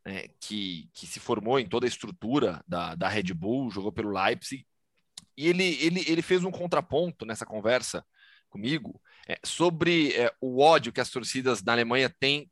né, 0.05 0.27
que, 0.39 0.89
que 0.93 1.05
se 1.05 1.19
formou 1.19 1.59
em 1.59 1.67
toda 1.67 1.85
a 1.85 1.89
estrutura 1.89 2.63
da, 2.67 2.95
da 2.95 3.07
Red 3.07 3.33
Bull, 3.33 3.69
jogou 3.69 3.91
pelo 3.91 4.11
Leipzig, 4.11 4.65
e 5.37 5.47
ele, 5.47 5.63
ele, 5.83 6.03
ele 6.07 6.21
fez 6.21 6.43
um 6.43 6.51
contraponto 6.51 7.25
nessa 7.25 7.45
conversa 7.45 8.05
comigo 8.49 9.01
é, 9.27 9.39
sobre 9.43 10.13
é, 10.13 10.33
o 10.41 10.59
ódio 10.59 10.91
que 10.91 11.01
as 11.01 11.09
torcidas 11.09 11.63
na 11.63 11.71
Alemanha 11.71 12.09
têm 12.09 12.51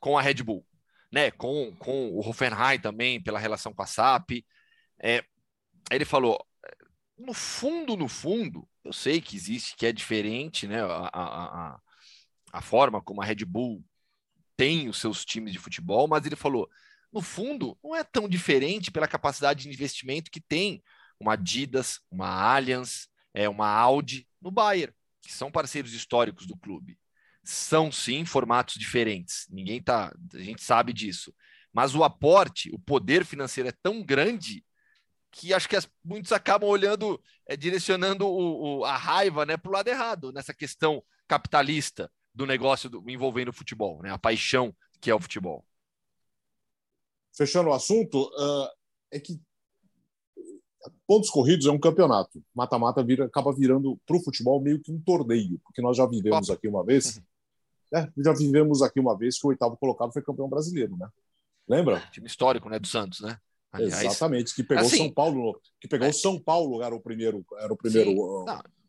com 0.00 0.18
a 0.18 0.22
Red 0.22 0.42
Bull, 0.42 0.66
né, 1.10 1.30
com, 1.30 1.74
com 1.78 2.08
o 2.10 2.20
Hoffenheim 2.20 2.80
também, 2.80 3.22
pela 3.22 3.38
relação 3.38 3.72
com 3.72 3.82
a 3.82 3.86
SAP. 3.86 4.44
É, 4.98 5.24
ele 5.90 6.04
falou, 6.04 6.44
no 7.16 7.32
fundo, 7.32 7.96
no 7.96 8.08
fundo, 8.08 8.68
eu 8.84 8.92
sei 8.92 9.20
que 9.20 9.36
existe, 9.36 9.76
que 9.76 9.86
é 9.86 9.92
diferente, 9.92 10.66
né, 10.66 10.82
a, 10.82 11.10
a, 11.12 11.80
a 12.52 12.60
forma 12.60 13.00
como 13.00 13.22
a 13.22 13.24
Red 13.24 13.44
Bull 13.44 13.84
tem 14.62 14.88
os 14.88 14.98
seus 14.98 15.24
times 15.24 15.52
de 15.52 15.58
futebol, 15.58 16.06
mas 16.06 16.24
ele 16.24 16.36
falou: 16.36 16.70
no 17.12 17.20
fundo, 17.20 17.76
não 17.82 17.96
é 17.96 18.04
tão 18.04 18.28
diferente 18.28 18.92
pela 18.92 19.08
capacidade 19.08 19.64
de 19.64 19.68
investimento 19.68 20.30
que 20.30 20.40
tem 20.40 20.80
uma 21.18 21.32
Adidas, 21.32 21.98
uma 22.08 22.28
Allianz, 22.28 23.08
é, 23.34 23.48
uma 23.48 23.66
Audi 23.66 24.28
no 24.40 24.52
Bayern, 24.52 24.94
que 25.20 25.32
são 25.32 25.50
parceiros 25.50 25.92
históricos 25.92 26.46
do 26.46 26.56
clube. 26.56 26.96
São 27.42 27.90
sim 27.90 28.24
formatos 28.24 28.76
diferentes. 28.76 29.48
Ninguém 29.50 29.82
tá, 29.82 30.14
a 30.32 30.38
gente 30.38 30.62
sabe 30.62 30.92
disso. 30.92 31.34
Mas 31.72 31.96
o 31.96 32.04
aporte, 32.04 32.70
o 32.72 32.78
poder 32.78 33.24
financeiro 33.24 33.68
é 33.68 33.74
tão 33.82 34.00
grande 34.00 34.64
que 35.32 35.52
acho 35.52 35.68
que 35.68 35.74
as, 35.74 35.88
muitos 36.04 36.30
acabam 36.30 36.68
olhando, 36.68 37.20
é, 37.48 37.56
direcionando 37.56 38.28
o, 38.28 38.78
o, 38.78 38.84
a 38.84 38.96
raiva 38.96 39.44
né, 39.44 39.56
para 39.56 39.70
o 39.70 39.72
lado 39.72 39.88
errado, 39.88 40.32
nessa 40.32 40.54
questão 40.54 41.02
capitalista 41.26 42.08
do 42.34 42.46
negócio 42.46 42.88
do, 42.88 43.02
envolvendo 43.08 43.48
o 43.48 43.52
futebol, 43.52 44.02
né? 44.02 44.10
a 44.10 44.18
paixão 44.18 44.74
que 45.00 45.10
é 45.10 45.14
o 45.14 45.20
futebol. 45.20 45.64
Fechando 47.34 47.70
o 47.70 47.72
assunto, 47.72 48.22
uh, 48.22 48.68
é 49.10 49.18
que 49.18 49.40
pontos 51.06 51.30
corridos 51.30 51.66
é 51.66 51.70
um 51.70 51.78
campeonato. 51.78 52.42
Mata-mata 52.54 53.02
vira, 53.02 53.26
acaba 53.26 53.52
virando 53.52 53.98
para 54.06 54.16
o 54.16 54.22
futebol 54.22 54.60
meio 54.60 54.80
que 54.80 54.92
um 54.92 55.00
torneio, 55.00 55.58
porque 55.64 55.82
nós 55.82 55.96
já 55.96 56.06
vivemos 56.06 56.50
aqui 56.50 56.68
uma 56.68 56.84
vez. 56.84 57.16
Uhum. 57.16 57.22
É, 57.94 58.10
já 58.18 58.32
vivemos 58.32 58.80
aqui 58.80 58.98
uma 58.98 59.16
vez 59.16 59.38
que 59.38 59.46
o 59.46 59.50
oitavo 59.50 59.76
colocado 59.76 60.12
foi 60.12 60.22
campeão 60.22 60.48
brasileiro, 60.48 60.96
né? 60.96 61.08
Lembra? 61.68 62.00
Time 62.10 62.26
histórico, 62.26 62.68
né? 62.68 62.78
Do 62.78 62.86
Santos, 62.86 63.20
né? 63.20 63.38
Aliás, 63.70 64.04
Exatamente, 64.04 64.54
que 64.54 64.62
pegou 64.62 64.84
assim, 64.84 64.98
São 64.98 65.12
Paulo, 65.12 65.60
que 65.80 65.88
pegou 65.88 66.06
é, 66.06 66.12
São 66.12 66.38
Paulo, 66.38 66.82
era 66.82 66.94
o 66.94 67.00
primeiro, 67.00 67.44
era 67.58 67.72
o 67.72 67.76
primeiro 67.76 68.12
uh, 68.12 68.44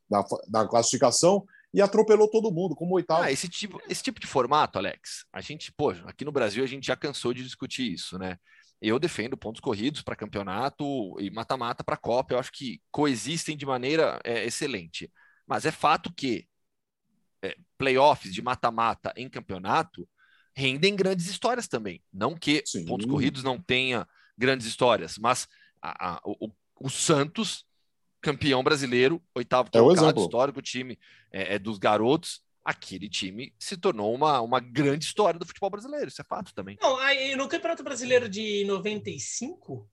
da, 0.10 0.26
da 0.48 0.68
classificação 0.68 1.46
e 1.74 1.82
atropelou 1.82 2.30
todo 2.30 2.52
mundo 2.52 2.76
como 2.76 2.96
oitavo. 2.96 3.24
Ah, 3.24 3.32
esse 3.32 3.50
tipo, 3.50 3.82
esse 3.90 4.04
tipo 4.04 4.20
de 4.20 4.28
formato, 4.28 4.78
Alex, 4.78 5.26
a 5.34 5.42
gente, 5.42 5.72
pô, 5.72 5.90
aqui 6.06 6.24
no 6.24 6.32
Brasil 6.32 6.64
a 6.64 6.68
gente 6.68 6.86
já 6.86 6.96
cansou 6.96 7.34
de 7.34 7.44
discutir 7.44 7.92
isso, 7.92 8.18
né? 8.20 8.38
Eu 8.82 9.00
defendo 9.00 9.38
pontos 9.38 9.62
corridos 9.62 10.02
para 10.02 10.16
campeonato 10.16 10.86
e 11.20 11.32
mata-mata 11.32 11.84
para 11.84 11.96
Copa. 11.96 12.34
Eu 12.34 12.40
acho 12.40 12.52
que 12.52 12.82
coexistem 12.92 13.56
de 13.56 13.66
maneira 13.66 14.20
é, 14.26 14.46
excelente. 14.46 15.10
Mas 15.48 15.66
é 15.66 15.72
fato 15.72 16.14
que 16.14 16.46
é, 17.42 17.56
playoffs 17.78 18.34
de 18.34 18.42
mata-mata 18.42 19.14
em 19.16 19.30
campeonato 19.30 20.08
rendem 20.56 20.96
grandes 20.96 21.28
histórias 21.28 21.68
também. 21.68 22.04
Não 22.12 22.36
que 22.36 22.62
Sim. 22.66 22.86
pontos 22.86 23.06
corridos 23.06 23.42
não 23.42 23.60
tenha 23.60 24.08
grandes 24.38 24.68
histórias, 24.68 25.18
mas 25.18 25.48
a, 25.82 26.16
a, 26.16 26.22
o, 26.26 26.52
o, 26.80 26.90
Santos, 26.90 27.66
campeão 28.24 28.64
brasileiro, 28.64 29.22
oitavo 29.36 29.70
é 29.74 29.78
colocado, 29.78 30.22
histórico 30.22 30.62
time 30.62 30.98
é, 31.30 31.56
é 31.56 31.60
dos 31.60 31.78
garotos, 31.78 32.42
aquele 32.64 33.10
time 33.10 33.54
se 33.60 33.76
tornou 33.76 34.16
uma, 34.16 34.40
uma 34.40 34.62
grande 34.62 35.04
história 35.04 35.38
do 35.38 35.46
futebol 35.46 35.70
brasileiro, 35.70 36.08
isso 36.08 36.22
é 36.22 36.24
fato 36.24 36.54
também. 36.56 36.78
Não, 36.82 36.98
aí, 36.98 37.36
no 37.36 37.50
Campeonato 37.50 37.84
Brasileiro 37.84 38.30
de 38.30 38.64
95, 38.66 39.90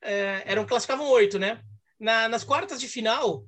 é, 0.00 0.42
eram, 0.46 0.64
classificavam 0.64 1.06
oito, 1.10 1.38
né? 1.38 1.62
Na, 2.00 2.28
nas 2.28 2.42
quartas 2.42 2.80
de 2.80 2.88
final, 2.88 3.44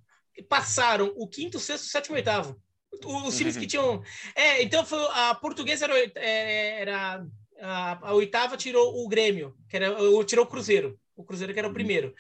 passaram 0.49 1.13
o 1.17 1.27
quinto, 1.27 1.59
sexto, 1.59 1.87
sétimo 1.87 2.17
e 2.17 2.19
oitavo. 2.19 2.61
Os 3.27 3.37
times 3.37 3.57
que 3.57 3.67
tinham. 3.67 4.03
É, 4.35 4.63
então 4.63 4.85
foi, 4.85 4.99
a 5.13 5.35
portuguesa 5.35 5.87
era, 5.87 5.99
é, 6.17 6.81
era 6.83 7.27
a, 7.61 8.09
a, 8.09 8.15
oitava 8.15 8.57
tirou 8.57 9.03
o 9.03 9.09
Grêmio, 9.09 9.57
que 9.69 9.77
era, 9.77 9.95
tirou 10.27 10.45
o 10.45 10.49
Cruzeiro. 10.49 10.99
O 11.17 11.25
Cruzeiro 11.25 11.53
que 11.55 11.59
era 11.59 11.69
o 11.69 11.73
primeiro. 11.73 12.13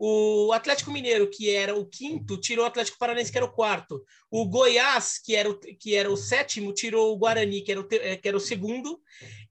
O 0.00 0.52
Atlético 0.52 0.92
Mineiro, 0.92 1.28
que 1.28 1.50
era 1.50 1.74
o 1.74 1.84
quinto, 1.84 2.40
tirou 2.40 2.64
o 2.64 2.68
Atlético 2.68 2.98
Paranaense, 2.98 3.32
que 3.32 3.38
era 3.38 3.44
o 3.44 3.52
quarto. 3.52 4.04
O 4.30 4.48
Goiás, 4.48 5.18
que 5.18 5.34
era 5.34 5.50
o, 5.50 5.58
que 5.58 5.96
era 5.96 6.08
o 6.08 6.16
sétimo, 6.16 6.72
tirou 6.72 7.12
o 7.12 7.18
Guarani, 7.18 7.62
que 7.62 7.72
era 7.72 7.80
o, 7.80 7.88
eh, 7.90 8.16
que 8.16 8.28
era 8.28 8.36
o 8.36 8.40
segundo. 8.40 9.02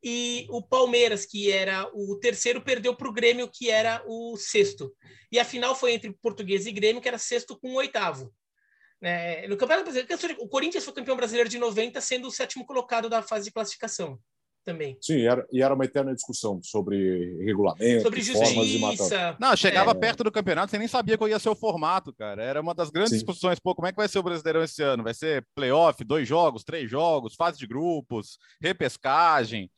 E 0.02 0.48
o 0.50 0.62
Palmeiras, 0.62 1.26
que 1.26 1.52
era 1.52 1.90
o 1.94 2.18
terceiro, 2.18 2.62
perdeu 2.62 2.96
para 2.96 3.10
o 3.10 3.14
Grêmio, 3.14 3.52
que 3.52 3.70
era 3.70 4.02
o 4.08 4.38
sexto. 4.38 4.96
E 5.30 5.38
a 5.38 5.44
final 5.44 5.76
foi 5.76 5.92
entre 5.92 6.14
Português 6.14 6.66
e 6.66 6.72
Grêmio, 6.72 7.02
que 7.02 7.10
era 7.10 7.18
sexto 7.18 7.60
com 7.60 7.72
o 7.72 7.76
oitavo. 7.76 8.34
É, 9.02 9.48
no 9.50 9.58
Campeonato 9.58 9.92
Brasileiro, 9.92 10.38
o 10.40 10.48
Corinthians 10.48 10.86
foi 10.86 10.94
campeão 10.94 11.18
brasileiro 11.18 11.50
de 11.50 11.58
90, 11.58 12.00
sendo 12.00 12.30
o 12.30 12.32
sétimo 12.32 12.66
colocado 12.66 13.10
da 13.10 13.22
fase 13.22 13.46
de 13.46 13.52
classificação 13.52 14.18
também. 14.68 14.98
Sim, 15.02 15.22
era, 15.22 15.48
e 15.50 15.64
era 15.64 15.74
uma 15.74 15.86
eterna 15.86 16.14
discussão 16.14 16.60
sobre 16.62 17.38
regulamento, 17.42 18.04
sobre 18.04 18.22
justiça. 18.22 19.38
Não, 19.40 19.56
chegava 19.56 19.92
é. 19.92 19.94
perto 19.94 20.26
do 20.26 20.32
campeonato, 20.32 20.70
você 20.70 20.78
nem 20.78 20.90
sabia 20.90 21.18
qual 21.18 21.30
ia 21.30 21.40
ser 21.40 21.48
o 21.48 21.56
formato, 21.56 22.14
cara. 22.14 22.44
Era 22.44 22.60
uma 22.60 22.76
das 22.76 22.90
grandes 22.90 23.12
Sim. 23.12 23.18
discussões. 23.18 23.60
Pô, 23.60 23.74
como 23.74 23.88
é 23.88 23.92
que 23.92 23.98
vai 23.98 24.10
ser 24.10 24.20
o 24.20 24.24
Brasileirão 24.24 24.62
esse 24.62 24.84
ano? 24.84 25.06
Vai 25.06 25.14
ser 25.14 25.48
playoff, 25.56 26.04
dois 26.04 26.28
jogos, 26.28 26.66
três 26.66 26.92
jogos, 26.92 27.34
fase 27.36 27.58
de 27.58 27.66
grupos, 27.66 28.38
repescagem. 28.62 29.72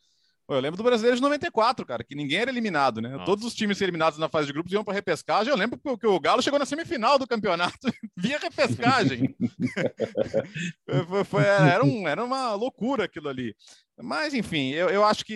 Eu 0.50 0.60
lembro 0.60 0.76
do 0.76 0.82
Brasileiro 0.82 1.16
de 1.16 1.22
94, 1.22 1.86
cara, 1.86 2.02
que 2.02 2.16
ninguém 2.16 2.38
era 2.38 2.50
eliminado, 2.50 3.00
né? 3.00 3.10
Nossa. 3.10 3.24
Todos 3.24 3.44
os 3.44 3.54
times 3.54 3.80
eliminados 3.80 4.18
na 4.18 4.28
fase 4.28 4.48
de 4.48 4.52
grupos 4.52 4.72
iam 4.72 4.82
para 4.82 4.94
repescagem. 4.94 5.52
Eu 5.52 5.56
lembro 5.56 5.78
que 5.78 6.06
o 6.06 6.20
Galo 6.20 6.42
chegou 6.42 6.58
na 6.58 6.66
semifinal 6.66 7.18
do 7.20 7.26
campeonato 7.26 7.78
via 8.18 8.36
repescagem. 8.38 9.34
foi, 11.08 11.24
foi, 11.24 11.44
era, 11.44 11.84
um, 11.84 12.08
era 12.08 12.24
uma 12.24 12.52
loucura 12.54 13.04
aquilo 13.04 13.28
ali. 13.28 13.54
Mas, 13.96 14.34
enfim, 14.34 14.70
eu, 14.70 14.88
eu 14.88 15.04
acho 15.04 15.24
que 15.24 15.32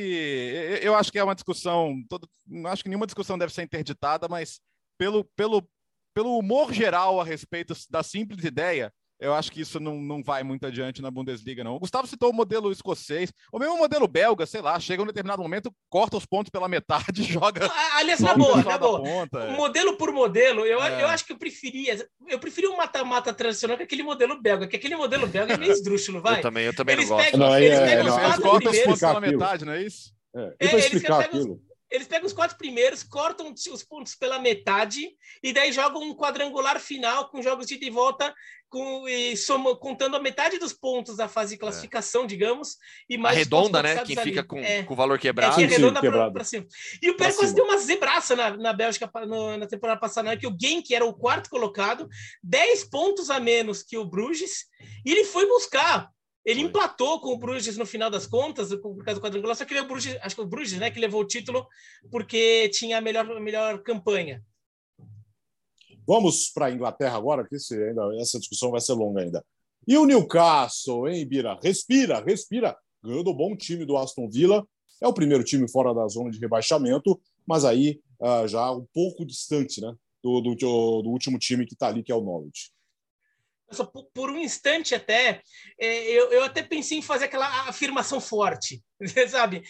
eu 0.83 0.97
acho 0.97 1.13
que 1.13 1.19
é 1.19 1.25
uma 1.25 1.35
discussão. 1.35 1.95
Todo, 2.09 2.29
não 2.45 2.69
acho 2.69 2.83
que 2.83 2.89
nenhuma 2.89 3.07
discussão 3.07 3.39
deve 3.39 3.53
ser 3.53 3.63
interditada, 3.63 4.27
mas 4.29 4.61
pelo, 4.99 5.25
pelo, 5.37 5.65
pelo 6.13 6.37
humor 6.37 6.73
geral 6.73 7.21
a 7.21 7.25
respeito 7.25 7.73
da 7.89 8.03
simples 8.03 8.45
ideia 8.45 8.93
eu 9.21 9.33
acho 9.33 9.51
que 9.51 9.61
isso 9.61 9.79
não, 9.79 9.97
não 10.01 10.23
vai 10.23 10.43
muito 10.43 10.67
adiante 10.67 11.01
na 11.01 11.11
Bundesliga, 11.11 11.63
não. 11.63 11.77
O 11.77 11.79
Gustavo 11.79 12.07
citou 12.07 12.31
o 12.31 12.33
modelo 12.33 12.71
escocês, 12.73 13.33
ou 13.53 13.61
mesmo 13.61 13.75
o 13.75 13.79
modelo 13.79 14.09
belga, 14.09 14.45
sei 14.45 14.61
lá, 14.61 14.79
chega 14.79 15.03
um 15.03 15.07
determinado 15.07 15.43
momento, 15.43 15.73
corta 15.89 16.17
os 16.17 16.27
pontos 16.27 16.51
pela 16.51 16.69
metade, 16.69 17.23
joga. 17.25 17.71
Aliás, 17.95 18.21
na 18.21 18.35
boa, 18.35 18.63
na 18.63 18.79
boa. 18.79 19.03
Ponta, 19.03 19.39
é. 19.41 19.57
Modelo 19.57 19.97
por 19.97 20.13
modelo, 20.13 20.67
eu, 20.67 20.83
é. 20.83 21.03
eu 21.03 21.07
acho 21.09 21.25
que 21.25 21.33
eu 21.33 21.39
preferia. 21.39 22.07
Eu 22.29 22.39
preferia 22.39 22.71
um 22.71 22.77
mata-mata 22.77 23.33
tradicional 23.33 23.77
que 23.77 23.85
aquele 23.85 24.03
modelo 24.03 24.41
belga, 24.41 24.67
que 24.67 24.77
aquele 24.77 24.97
modelo 24.97 25.27
belga 25.27 25.55
é 25.55 25.57
meio 25.57 25.73
esdrúxulo, 25.73 26.21
vai. 26.21 26.39
Eu 26.39 26.43
também, 26.43 26.65
eu 26.65 26.75
também 26.75 26.95
eles 26.97 27.09
não 27.09 27.17
gosto. 27.17 27.31
Pegam, 27.31 27.49
não, 27.49 27.59
eles 27.59 27.79
é, 27.79 27.87
pegam 27.87 28.05
não, 28.05 28.17
os 28.17 28.23
quatro 28.23 28.43
cortam 28.43 28.73
os 28.73 28.79
pontos 28.81 29.01
pela 29.01 29.21
metade, 29.21 29.65
não 29.65 29.73
é 29.73 29.83
isso? 29.83 30.13
É, 30.35 30.55
é 30.59 30.73
eles 30.73 30.85
explicar 30.85 31.21
aquilo. 31.21 31.55
Os 31.55 31.74
eles 31.95 32.09
pegam 32.09 32.27
os 32.27 32.33
quatro 32.33 32.59
primeiros, 32.59 33.05
cortam 33.05 33.53
os 33.53 33.85
pontos 33.85 34.17
pela 34.17 34.41
metade 34.41 35.09
e 35.43 35.53
daí 35.53 35.73
jogam 35.73 36.03
um 36.03 36.15
quadrangular 36.15 36.81
final 36.81 37.29
com 37.29 37.41
jogos 37.41 37.67
de 37.67 37.75
ida 37.75 37.87
e 37.87 37.91
volta 37.91 38.35
com, 38.69 39.09
e 39.09 39.37
soma, 39.37 39.77
contando 39.77 40.17
a 40.17 40.21
metade 40.21 40.59
dos 40.59 40.73
pontos 40.73 41.17
da 41.17 41.29
fase 41.29 41.55
de 41.55 41.61
classificação, 41.61 42.25
é. 42.25 42.27
digamos, 42.27 42.77
e 43.09 43.17
mais 43.17 43.39
redonda, 43.39 43.81
né? 43.81 44.05
Que 44.05 44.17
fica 44.17 44.43
com, 44.43 44.59
é. 44.59 44.83
com 44.83 44.93
o 44.93 44.97
valor 44.97 45.17
quebrado. 45.21 45.53
É, 45.53 45.57
que 45.69 45.73
arredonda 45.73 46.33
para 46.33 46.43
cima. 46.43 46.67
E 47.01 47.09
o 47.09 47.17
Pérez 47.17 47.37
quase 47.37 47.55
deu 47.55 47.65
uma 47.65 47.79
zebraça 47.79 48.35
na, 48.35 48.57
na 48.57 48.73
Bélgica 48.73 49.09
no, 49.29 49.57
na 49.57 49.69
temporada 49.69 50.01
passada, 50.01 50.31
né? 50.31 50.37
que 50.37 50.49
o 50.49 50.57
Genk 50.61 50.93
era 50.93 51.05
o 51.05 51.15
quarto 51.15 51.49
colocado, 51.49 52.09
10 52.43 52.85
pontos 52.91 53.31
a 53.31 53.39
menos 53.39 53.85
que 53.85 53.97
o 53.97 54.05
Bruges, 54.05 54.65
e 55.07 55.13
ele 55.13 55.25
foi 55.25 55.47
buscar 55.47 56.11
ele 56.45 56.61
Foi. 56.61 56.69
empatou 56.69 57.21
com 57.21 57.33
o 57.33 57.39
Bruges 57.39 57.77
no 57.79 57.87
final 57.87 58.11
das 58.11 58.27
contas, 58.27 58.69
por 58.75 59.03
causa 59.03 59.19
do 59.19 59.25
quadrangular, 59.25 59.57
só 59.57 59.65
que 59.65 59.79
o 59.79 59.89
Bruges, 59.89 60.19
acho 60.21 60.35
que 60.35 60.43
o 60.43 60.47
Bruges, 60.47 60.79
né, 60.79 60.91
que 60.91 61.01
levou 61.01 61.23
o 61.23 61.27
título 61.27 61.67
porque 62.11 62.69
tinha 62.69 62.99
a 62.99 63.01
melhor, 63.01 63.31
a 63.31 63.41
melhor 63.41 63.83
campanha. 63.83 64.45
Vamos 66.07 66.51
para 66.51 66.67
a 66.67 66.71
Inglaterra 66.71 67.17
agora, 67.17 67.49
que 67.49 67.57
esse, 67.57 67.75
ainda, 67.83 68.03
essa 68.21 68.39
discussão 68.39 68.71
vai 68.71 68.81
ser 68.81 68.93
longa 68.93 69.23
ainda. 69.23 69.43
E 69.89 69.97
o 69.97 70.05
Newcastle, 70.05 71.09
hein, 71.09 71.27
Bira? 71.27 71.59
Respira, 71.63 72.23
respira. 72.23 72.77
Ganhou 73.03 73.25
do 73.25 73.33
bom 73.33 73.57
time 73.57 73.87
do 73.87 73.97
Aston 73.97 74.29
Villa. 74.29 74.67
É 75.03 75.09
o 75.09 75.15
primeiro 75.15 75.43
time 75.43 75.67
fora 75.71 75.95
da 75.95 76.07
zona 76.09 76.31
de 76.31 76.39
rebaixamento, 76.39 77.19
mas 77.47 77.65
aí 77.65 78.01
uh, 78.21 78.47
já 78.47 78.71
um 78.71 78.87
pouco 78.93 79.25
distante 79.25 79.81
né, 79.81 79.95
do, 80.23 80.43
do, 80.43 80.55
do 80.55 81.11
último 81.11 81.39
time 81.39 81.67
que 81.67 81.73
está 81.73 81.89
ali, 81.89 82.03
que 82.03 82.13
é 82.13 82.15
o 82.15 82.23
Norwich 82.23 82.74
por, 83.93 84.05
por, 84.13 84.31
um 84.31 84.39
instante 84.39 84.95
até, 84.95 85.43
é, 85.79 86.03
eu, 86.11 86.31
eu 86.31 86.45
até 86.45 86.63
pensei 86.63 86.99
em 86.99 87.03
fazer 87.03 87.27
aquela 87.27 87.47
afirmação 87.69 88.21
forte, 88.21 88.83
sabe? 89.29 89.63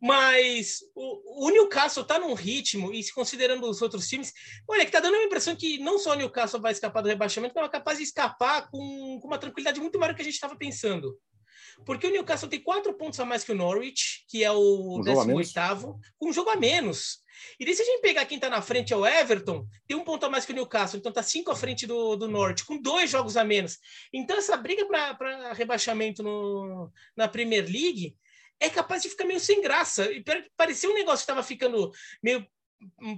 Mas 0.00 0.78
o, 0.94 1.46
o 1.46 1.50
Newcastle 1.50 2.02
está 2.02 2.18
num 2.18 2.34
ritmo, 2.34 2.92
e 2.92 3.02
se 3.02 3.12
considerando 3.12 3.68
os 3.68 3.82
outros 3.82 4.08
times, 4.08 4.32
olha, 4.68 4.80
que 4.84 4.88
está 4.88 5.00
dando 5.00 5.16
a 5.16 5.24
impressão 5.24 5.54
que 5.54 5.78
não 5.78 5.98
só 5.98 6.12
o 6.12 6.16
Newcastle 6.16 6.60
vai 6.60 6.72
escapar 6.72 7.02
do 7.02 7.08
rebaixamento, 7.08 7.54
mas 7.54 7.66
é 7.66 7.68
capaz 7.68 7.98
de 7.98 8.04
escapar 8.04 8.70
com, 8.70 9.18
com 9.20 9.26
uma 9.26 9.38
tranquilidade 9.38 9.80
muito 9.80 9.98
maior 9.98 10.12
do 10.12 10.16
que 10.16 10.22
a 10.22 10.24
gente 10.24 10.34
estava 10.34 10.56
pensando. 10.56 11.16
Porque 11.84 12.06
o 12.06 12.10
Newcastle 12.10 12.48
tem 12.48 12.60
quatro 12.60 12.94
pontos 12.94 13.18
a 13.20 13.24
mais 13.24 13.44
que 13.44 13.52
o 13.52 13.54
Norwich, 13.54 14.24
que 14.28 14.44
é 14.44 14.50
o 14.50 14.98
um 14.98 15.00
18º, 15.00 15.98
com 16.18 16.28
um 16.28 16.32
jogo 16.32 16.50
a 16.50 16.56
menos. 16.56 17.22
E 17.58 17.64
daí, 17.64 17.74
se 17.74 17.82
a 17.82 17.84
gente 17.84 18.00
pegar 18.00 18.24
quem 18.26 18.36
está 18.36 18.48
na 18.48 18.62
frente 18.62 18.92
é 18.92 18.96
o 18.96 19.06
Everton, 19.06 19.66
tem 19.86 19.96
um 19.96 20.04
ponto 20.04 20.24
a 20.24 20.30
mais 20.30 20.44
que 20.44 20.52
o 20.52 20.54
Newcastle, 20.54 20.98
então 20.98 21.10
está 21.10 21.22
cinco 21.22 21.50
à 21.50 21.56
frente 21.56 21.86
do, 21.86 22.16
do 22.16 22.28
Norte, 22.28 22.64
com 22.64 22.80
dois 22.80 23.10
jogos 23.10 23.36
a 23.36 23.44
menos. 23.44 23.78
Então, 24.12 24.36
essa 24.36 24.56
briga 24.56 24.86
para 24.86 25.52
rebaixamento 25.52 26.22
no, 26.22 26.90
na 27.16 27.28
Premier 27.28 27.64
League 27.64 28.16
é 28.60 28.70
capaz 28.70 29.02
de 29.02 29.08
ficar 29.08 29.24
meio 29.24 29.40
sem 29.40 29.60
graça. 29.60 30.10
E 30.12 30.22
parecia 30.56 30.88
um 30.88 30.94
negócio 30.94 31.26
que 31.26 31.32
estava 31.32 31.42
ficando 31.42 31.90
meio 32.22 32.46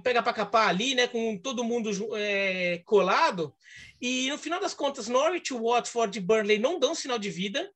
pega 0.03 0.21
para 0.21 0.33
capar 0.33 0.67
ali, 0.67 0.93
né, 0.93 1.07
com 1.07 1.37
todo 1.37 1.63
mundo 1.63 1.89
é, 2.15 2.81
colado. 2.85 3.53
E 4.01 4.29
no 4.29 4.37
final 4.37 4.59
das 4.59 4.73
contas, 4.73 5.07
Norwich, 5.07 5.53
Watford 5.53 6.17
e 6.17 6.21
Burnley 6.21 6.59
não 6.59 6.79
dão 6.79 6.93
sinal 6.93 7.17
de 7.17 7.29
vida. 7.29 7.71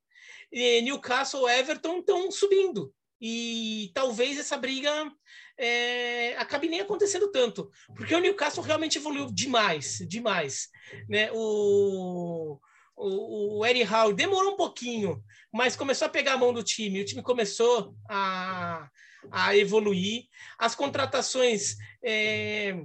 Newcastle, 0.51 1.47
Everton 1.47 1.99
estão 1.99 2.31
subindo. 2.31 2.93
E 3.21 3.91
talvez 3.93 4.37
essa 4.37 4.57
briga 4.57 5.11
é, 5.57 6.35
acabe 6.37 6.69
nem 6.69 6.79
acontecendo 6.79 7.29
tanto, 7.31 7.69
porque 7.93 8.15
o 8.15 8.19
Newcastle 8.19 8.63
realmente 8.63 8.97
evoluiu 8.97 9.27
demais, 9.29 9.97
demais. 10.07 10.69
Né? 11.09 11.29
O, 11.33 12.57
o, 12.95 13.59
o 13.59 13.61
Howe 13.63 14.13
demorou 14.13 14.53
um 14.53 14.57
pouquinho, 14.57 15.21
mas 15.51 15.75
começou 15.75 16.05
a 16.05 16.09
pegar 16.09 16.33
a 16.33 16.37
mão 16.37 16.53
do 16.53 16.63
time, 16.63 17.01
o 17.01 17.05
time 17.05 17.21
começou 17.21 17.93
a, 18.09 18.89
a 19.29 19.57
evoluir. 19.57 20.23
As 20.57 20.73
contratações 20.73 21.75
é, 22.01 22.81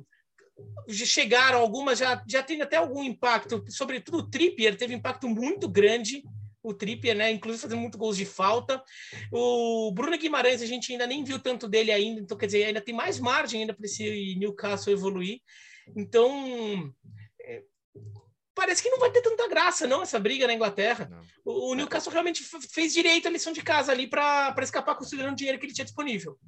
chegaram, 0.89 1.61
algumas 1.61 2.01
já, 2.01 2.21
já 2.27 2.43
têm 2.43 2.61
até 2.61 2.77
algum 2.77 3.05
impacto, 3.05 3.65
sobretudo 3.69 4.19
o 4.19 4.29
Trippier 4.29 4.77
teve 4.77 4.95
impacto 4.95 5.29
muito 5.29 5.69
grande 5.69 6.25
o 6.65 6.73
Trippier, 6.73 7.15
né? 7.15 7.31
Inclusive 7.31 7.63
fazendo 7.63 7.81
muito 7.81 7.99
gols 7.99 8.17
de 8.17 8.25
falta. 8.25 8.83
O 9.31 9.93
Bruno 9.93 10.17
Guimarães, 10.17 10.63
a 10.63 10.67
gente 10.67 10.91
ainda 10.91 11.07
nem 11.07 11.23
viu 11.23 11.39
tanto 11.39 11.69
dele 11.69 11.93
ainda, 11.93 12.21
então 12.23 12.39
quer 12.39 12.47
dizer, 12.47 12.65
ainda 12.65 12.81
tem 12.81 12.95
mais 12.95 13.21
margem 13.21 13.61
ainda 13.61 13.75
para 13.75 13.85
esse 13.85 14.35
Newcastle 14.37 14.93
evoluir. 14.93 15.41
Então, 15.95 16.91
é, 17.43 17.63
parece 18.55 18.83
que 18.83 18.89
não 18.89 18.99
vai 18.99 19.11
ter 19.11 19.21
tanta 19.21 19.47
graça, 19.47 19.87
não, 19.87 20.03
essa 20.03 20.19
briga 20.19 20.47
na 20.47 20.55
Inglaterra. 20.55 21.11
O, 21.45 21.73
o, 21.73 21.75
Newcastle 21.75 22.11
realmente 22.11 22.43
fez 22.43 22.95
direito 22.95 23.29
a 23.29 23.31
lição 23.31 23.53
de 23.53 23.63
casa 23.63 23.93
ali 23.93 24.07
para 24.07 24.55
escapar 24.63 24.95
considerando 24.95 25.35
o 25.35 25.37
dinheiro 25.37 25.59
que 25.59 25.67
ele 25.67 25.75
tinha 25.75 25.85
disponível. 25.85 26.39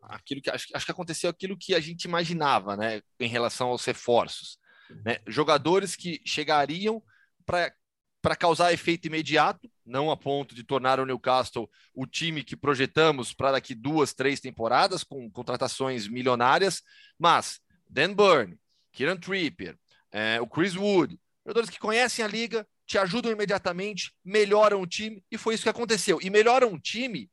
aquilo 0.00 0.40
que 0.40 0.50
acho, 0.50 0.68
acho 0.74 0.86
que 0.86 0.92
aconteceu 0.92 1.28
aquilo 1.28 1.58
que 1.58 1.74
a 1.74 1.80
gente 1.80 2.04
imaginava, 2.04 2.78
né, 2.78 3.02
em 3.20 3.28
relação 3.28 3.68
aos 3.68 3.84
reforços, 3.84 4.58
né? 5.04 5.18
Jogadores 5.26 5.94
que 5.94 6.20
chegariam 6.24 7.02
para 7.44 7.72
para 8.22 8.36
causar 8.36 8.72
efeito 8.72 9.06
imediato, 9.06 9.70
não 9.84 10.10
a 10.10 10.16
ponto 10.16 10.54
de 10.54 10.62
tornar 10.62 11.00
o 11.00 11.06
Newcastle 11.06 11.70
o 11.94 12.06
time 12.06 12.44
que 12.44 12.56
projetamos 12.56 13.32
para 13.32 13.52
daqui 13.52 13.74
duas, 13.74 14.12
três 14.12 14.40
temporadas, 14.40 15.02
com 15.02 15.30
contratações 15.30 16.06
milionárias, 16.06 16.82
mas 17.18 17.60
Dan 17.88 18.14
Burn, 18.14 18.58
Kieran 18.92 19.16
Trippier, 19.16 19.76
é, 20.12 20.40
o 20.40 20.46
Chris 20.46 20.76
Wood, 20.76 21.18
jogadores 21.44 21.70
que 21.70 21.78
conhecem 21.78 22.24
a 22.24 22.28
liga, 22.28 22.66
te 22.86 22.98
ajudam 22.98 23.32
imediatamente, 23.32 24.12
melhoram 24.24 24.82
o 24.82 24.86
time, 24.86 25.24
e 25.30 25.38
foi 25.38 25.54
isso 25.54 25.62
que 25.62 25.68
aconteceu. 25.68 26.18
E 26.20 26.28
melhoram 26.28 26.68
um 26.68 26.78
time 26.78 27.30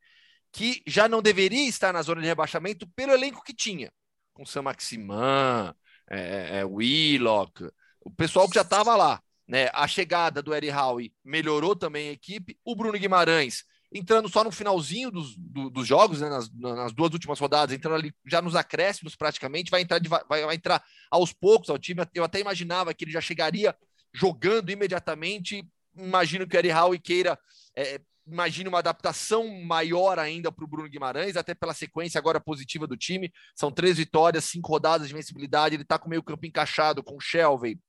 que 0.52 0.82
já 0.86 1.10
não 1.10 1.22
deveria 1.22 1.68
estar 1.68 1.92
na 1.92 2.02
zona 2.02 2.22
de 2.22 2.28
rebaixamento 2.28 2.88
pelo 2.96 3.12
elenco 3.12 3.44
que 3.44 3.54
tinha, 3.54 3.92
com 4.34 4.46
Sam 4.46 4.64
Maximan, 4.64 5.76
é, 6.10 6.60
é, 6.60 6.66
Willock, 6.66 7.70
o 8.02 8.10
pessoal 8.12 8.48
que 8.48 8.56
já 8.56 8.62
estava 8.62 8.96
lá. 8.96 9.22
Né? 9.48 9.70
A 9.74 9.88
chegada 9.88 10.42
do 10.42 10.54
Eddie 10.54 10.72
Howe 10.72 11.14
melhorou 11.24 11.76
também 11.76 12.10
a 12.10 12.12
equipe. 12.12 12.58
O 12.66 12.76
Bruno 12.76 12.98
Guimarães 12.98 13.64
entrando 13.92 14.28
só 14.28 14.44
no 14.44 14.52
finalzinho 14.52 15.10
dos, 15.10 15.36
do, 15.38 15.70
dos 15.70 15.88
jogos, 15.88 16.22
né? 16.22 16.30
nas, 16.30 16.52
nas, 16.54 16.94
duas 16.94 17.14
últimas 17.14 17.40
rodadas, 17.40 17.74
entrando 17.74 17.96
ali 17.96 18.14
já 18.26 18.42
nos 18.42 18.56
acréscimos 18.56 19.16
praticamente, 19.16 19.72
vai 19.72 19.82
entrar, 19.82 20.00
de, 20.00 20.10
vai, 20.10 20.24
vai 20.28 20.56
entrar 20.56 20.84
aos 21.10 21.32
poucos 21.32 21.70
ao 21.70 21.80
time. 21.80 22.06
Eu 22.14 22.24
até 22.24 22.40
imaginava 22.40 22.94
que 22.94 23.06
ele 23.06 23.12
já 23.12 23.22
chegaria 23.22 23.76
jogando 24.14 24.70
imediatamente. 24.70 25.66
Imagino 25.96 26.48
que 26.48 26.56
o 26.56 26.60
Eddie 26.60 26.72
Howe 26.72 27.00
queira. 27.00 27.40
É, 27.76 28.02
imagine 28.26 28.68
uma 28.68 28.80
adaptação 28.80 29.48
maior 29.64 30.20
ainda 30.20 30.52
para 30.52 30.66
o 30.66 30.68
Bruno 30.68 30.90
Guimarães, 30.90 31.38
até 31.38 31.56
pela 31.56 31.74
sequência 31.74 32.20
agora 32.20 32.42
positiva 32.42 32.86
do 32.86 32.98
time. 32.98 33.32
São 33.56 33.72
três 33.72 33.98
vitórias, 33.98 34.44
cinco 34.44 34.70
rodadas 34.70 35.08
de 35.08 35.14
vencibilidade. 35.14 35.76
Ele 35.76 35.84
está 35.84 35.98
com 35.98 36.08
o 36.08 36.10
meio 36.10 36.24
campo 36.24 36.46
encaixado 36.46 37.02
com 37.02 37.16
o 37.16 37.22
Shelvey, 37.22 37.80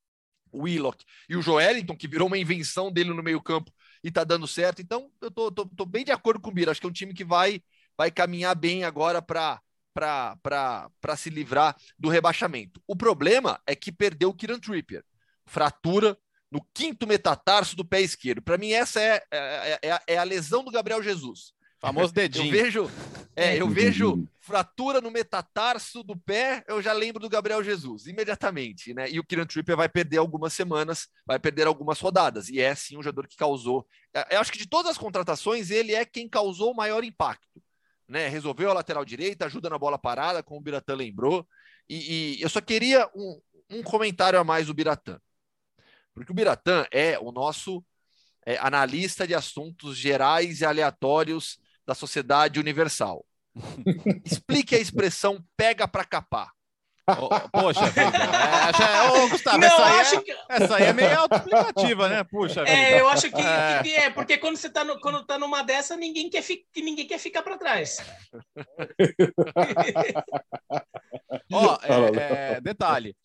Willock 0.53 1.03
e 1.27 1.35
o 1.35 1.41
Joelinton, 1.41 1.95
que 1.95 2.07
virou 2.07 2.27
uma 2.27 2.37
invenção 2.37 2.91
dele 2.91 3.13
no 3.13 3.23
meio-campo 3.23 3.71
e 4.03 4.11
tá 4.11 4.23
dando 4.23 4.47
certo. 4.47 4.81
Então, 4.81 5.11
eu 5.21 5.31
tô, 5.31 5.51
tô, 5.51 5.65
tô, 5.65 5.85
bem 5.85 6.05
de 6.05 6.11
acordo 6.11 6.39
com 6.39 6.49
o 6.49 6.53
Bira. 6.53 6.71
Acho 6.71 6.81
que 6.81 6.87
é 6.87 6.89
um 6.89 6.93
time 6.93 7.13
que 7.13 7.23
vai, 7.23 7.61
vai 7.97 8.11
caminhar 8.11 8.55
bem 8.55 8.83
agora 8.83 9.21
para 9.21 9.61
para 9.91 11.17
se 11.17 11.29
livrar 11.29 11.75
do 11.97 12.07
rebaixamento. 12.07 12.81
O 12.87 12.95
problema 12.95 13.59
é 13.67 13.75
que 13.75 13.91
perdeu 13.91 14.29
o 14.29 14.33
Kieran 14.33 14.59
Trippier. 14.59 15.03
Fratura 15.45 16.17
no 16.51 16.65
quinto 16.73 17.05
metatarso 17.05 17.75
do 17.75 17.85
pé 17.85 18.01
esquerdo. 18.01 18.41
Para 18.41 18.57
mim, 18.57 18.71
essa 18.71 18.99
é, 18.99 19.23
é, 19.31 19.79
é, 19.83 19.99
é, 20.07 20.17
a 20.17 20.23
lesão 20.23 20.63
do 20.63 20.71
Gabriel 20.71 21.03
Jesus. 21.03 21.53
Famoso 21.79 22.13
dedinho. 22.13 22.53
Eu 22.53 22.63
vejo, 22.63 22.91
é, 23.35 23.55
eu 23.55 23.69
vejo 23.69 24.27
fratura 24.41 24.99
no 24.99 25.09
metatarso 25.09 26.03
do 26.03 26.17
pé, 26.17 26.63
eu 26.67 26.81
já 26.81 26.91
lembro 26.91 27.21
do 27.21 27.29
Gabriel 27.29 27.63
Jesus, 27.63 28.05
imediatamente, 28.05 28.93
né? 28.93 29.09
E 29.09 29.19
o 29.19 29.23
Kieran 29.23 29.45
Trippier 29.45 29.77
vai 29.77 29.87
perder 29.87 30.17
algumas 30.17 30.51
semanas, 30.51 31.07
vai 31.25 31.39
perder 31.39 31.67
algumas 31.67 31.99
rodadas, 31.99 32.49
e 32.49 32.59
é 32.59 32.75
sim 32.75 32.97
um 32.97 33.03
jogador 33.03 33.27
que 33.27 33.37
causou. 33.37 33.87
É, 34.13 34.35
eu 34.35 34.41
acho 34.41 34.51
que 34.51 34.57
de 34.57 34.67
todas 34.67 34.91
as 34.91 34.97
contratações, 34.97 35.71
ele 35.71 35.95
é 35.95 36.03
quem 36.03 36.27
causou 36.27 36.71
o 36.71 36.75
maior 36.75 37.03
impacto. 37.03 37.63
Né? 38.07 38.27
Resolveu 38.27 38.71
a 38.71 38.73
lateral 38.73 39.05
direita, 39.05 39.45
ajuda 39.45 39.69
na 39.69 39.77
bola 39.77 39.97
parada, 39.97 40.43
como 40.43 40.59
o 40.59 40.63
Biratã 40.63 40.95
lembrou. 40.95 41.47
E, 41.87 42.39
e 42.39 42.41
eu 42.41 42.49
só 42.49 42.59
queria 42.59 43.07
um, 43.15 43.39
um 43.69 43.83
comentário 43.83 44.37
a 44.37 44.43
mais 44.43 44.67
do 44.67 44.73
Biratã. 44.73 45.17
Porque 46.13 46.31
o 46.31 46.35
Biratã 46.35 46.85
é 46.91 47.17
o 47.19 47.31
nosso 47.31 47.85
é, 48.45 48.57
analista 48.57 49.27
de 49.27 49.35
assuntos 49.35 49.95
gerais 49.95 50.61
e 50.61 50.65
aleatórios 50.65 51.59
da 51.89 51.95
sociedade 51.95 52.59
universal. 52.59 53.25
Explique 54.23 54.75
a 54.75 54.79
expressão 54.79 55.43
pega 55.57 55.87
para 55.87 56.05
capar. 56.05 56.51
Oh, 57.17 57.29
poxa 57.49 57.87
vida. 57.87 58.03
É, 58.03 59.09
oh, 59.09 59.27
Gustavo, 59.29 59.57
não, 59.57 59.65
essa, 59.65 59.83
aí 59.83 59.99
é, 59.99 60.21
que... 60.21 60.31
essa 60.47 60.75
aí 60.75 60.83
é 60.83 60.93
meio 60.93 61.19
autoexplicativa, 61.21 62.07
né? 62.07 62.23
Puxa 62.23 62.63
vida. 62.63 62.77
É, 62.77 63.01
eu 63.01 63.09
acho 63.09 63.31
que, 63.31 63.41
é. 63.41 63.81
que, 63.81 63.95
é, 63.95 64.11
porque 64.11 64.37
quando 64.37 64.57
você 64.57 64.69
tá, 64.69 64.83
no, 64.83 64.99
quando 64.99 65.25
tá 65.25 65.39
numa 65.39 65.63
dessa, 65.63 65.97
ninguém 65.97 66.29
quer, 66.29 66.43
fi, 66.43 66.63
ninguém 66.77 67.07
quer 67.07 67.17
ficar 67.17 67.41
para 67.41 67.57
trás. 67.57 67.97
Ó, 71.51 71.75
oh, 71.75 71.79
é, 72.19 72.61
detalhe. 72.61 73.15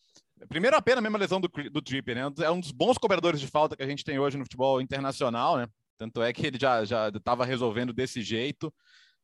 Primeiro 0.48 0.74
a 0.74 0.80
pena 0.80 1.02
mesmo 1.02 1.18
a 1.18 1.20
lesão 1.20 1.38
do, 1.38 1.48
do 1.48 1.82
Tripper, 1.82 2.14
né? 2.14 2.22
É 2.42 2.50
um 2.50 2.60
dos 2.60 2.72
bons 2.72 2.96
cobradores 2.96 3.38
de 3.38 3.46
falta 3.46 3.76
que 3.76 3.82
a 3.82 3.86
gente 3.86 4.02
tem 4.02 4.18
hoje 4.18 4.38
no 4.38 4.44
futebol 4.44 4.80
internacional, 4.80 5.58
né? 5.58 5.66
Tanto 5.98 6.22
é 6.22 6.32
que 6.32 6.46
ele 6.46 6.58
já 6.58 6.84
já 6.84 7.08
estava 7.08 7.44
resolvendo 7.44 7.92
desse 7.92 8.22
jeito. 8.22 8.72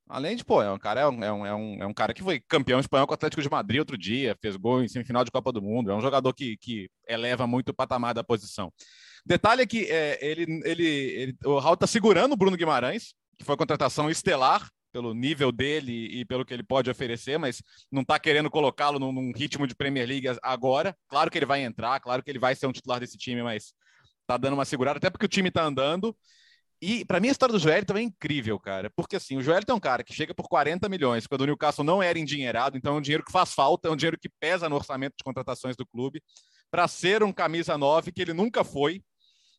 Além 0.09 0.35
de, 0.35 0.45
pô, 0.45 0.61
é 0.61 0.71
um 0.73 0.79
cara, 0.79 1.03
é 1.03 1.09
um, 1.09 1.25
é, 1.25 1.55
um, 1.55 1.83
é 1.83 1.87
um 1.87 1.95
cara 1.95 2.13
que 2.13 2.23
foi 2.23 2.41
campeão 2.41 2.81
espanhol 2.81 3.07
com 3.07 3.13
o 3.13 3.15
Atlético 3.15 3.43
de 3.43 3.49
Madrid 3.49 3.79
outro 3.79 3.97
dia, 3.97 4.37
fez 4.43 4.57
gol 4.57 4.83
em 4.83 4.89
semifinal 4.89 5.25
de 5.25 5.31
Copa 5.31 5.53
do 5.53 5.63
Mundo, 5.63 5.93
é 5.93 5.95
um 5.95 6.01
jogador 6.01 6.35
que, 6.35 6.57
que 6.57 6.91
eleva 7.07 7.47
muito 7.47 7.69
o 7.69 7.75
patamar 7.75 8.13
da 8.13 8.25
posição. 8.25 8.73
Detalhe 9.25 9.63
é 9.63 9.67
que 9.67 9.85
é, 9.85 10.19
ele, 10.21 10.61
ele, 10.65 10.85
ele, 10.85 11.37
o 11.45 11.61
Raul 11.61 11.77
tá 11.77 11.87
segurando 11.87 12.33
o 12.33 12.37
Bruno 12.37 12.57
Guimarães, 12.57 13.15
que 13.39 13.45
foi 13.45 13.57
contratação 13.57 14.11
estelar 14.11 14.69
pelo 14.93 15.15
nível 15.15 15.53
dele 15.53 16.21
e 16.21 16.25
pelo 16.25 16.45
que 16.45 16.53
ele 16.53 16.65
pode 16.65 16.91
oferecer, 16.91 17.39
mas 17.39 17.63
não 17.91 18.03
está 18.03 18.19
querendo 18.19 18.51
colocá-lo 18.51 18.99
num, 18.99 19.13
num, 19.13 19.33
ritmo 19.33 19.67
de 19.67 19.77
Premier 19.77 20.09
League 20.09 20.27
agora. 20.43 20.97
Claro 21.09 21.31
que 21.31 21.39
ele 21.39 21.47
vai 21.47 21.63
entrar, 21.63 22.01
claro 22.01 22.23
que 22.23 22.31
ele 22.31 22.39
vai 22.39 22.57
ser 22.57 22.67
um 22.67 22.73
titular 22.73 22.99
desse 22.99 23.17
time, 23.17 23.43
mas 23.43 23.73
tá 24.27 24.37
dando 24.37 24.55
uma 24.55 24.65
segurada, 24.65 24.99
até 24.99 25.09
porque 25.09 25.27
o 25.27 25.29
time 25.29 25.51
tá 25.51 25.63
andando. 25.63 26.17
E 26.83 27.05
para 27.05 27.21
mim 27.21 27.29
a 27.29 27.33
história 27.33 27.53
do 27.53 27.59
Joel 27.59 27.85
também 27.85 28.05
é 28.05 28.07
incrível, 28.07 28.59
cara. 28.59 28.89
Porque 28.91 29.17
assim, 29.17 29.37
o 29.37 29.43
Joel 29.43 29.61
é 29.67 29.73
um 29.73 29.81
cara 29.81 30.03
que 30.03 30.15
chega 30.15 30.35
por 30.35 30.49
40 30.49 30.89
milhões, 30.89 31.27
quando 31.27 31.43
o 31.43 31.47
Newcastle 31.47 31.85
não 31.85 32.03
era 32.03 32.19
endinheirado, 32.19 32.79
então 32.79 32.95
é 32.95 32.99
um 32.99 33.03
dinheiro 33.03 33.25
que 33.25 33.31
faz 33.31 33.53
falta, 33.53 33.89
é 33.89 33.91
um 33.91 33.97
dinheiro 33.97 34.19
que 34.19 34.29
pesa 34.29 34.69
no 34.69 34.77
orçamento 34.77 35.15
de 35.19 35.25
contratações 35.25 35.77
do 35.77 35.87
clube, 35.87 36.23
para 36.71 36.89
ser 36.89 37.23
um 37.23 37.33
camisa 37.33 37.77
9 37.77 38.13
que 38.13 38.23
ele 38.23 38.33
nunca 38.33 38.65
foi. 38.65 39.03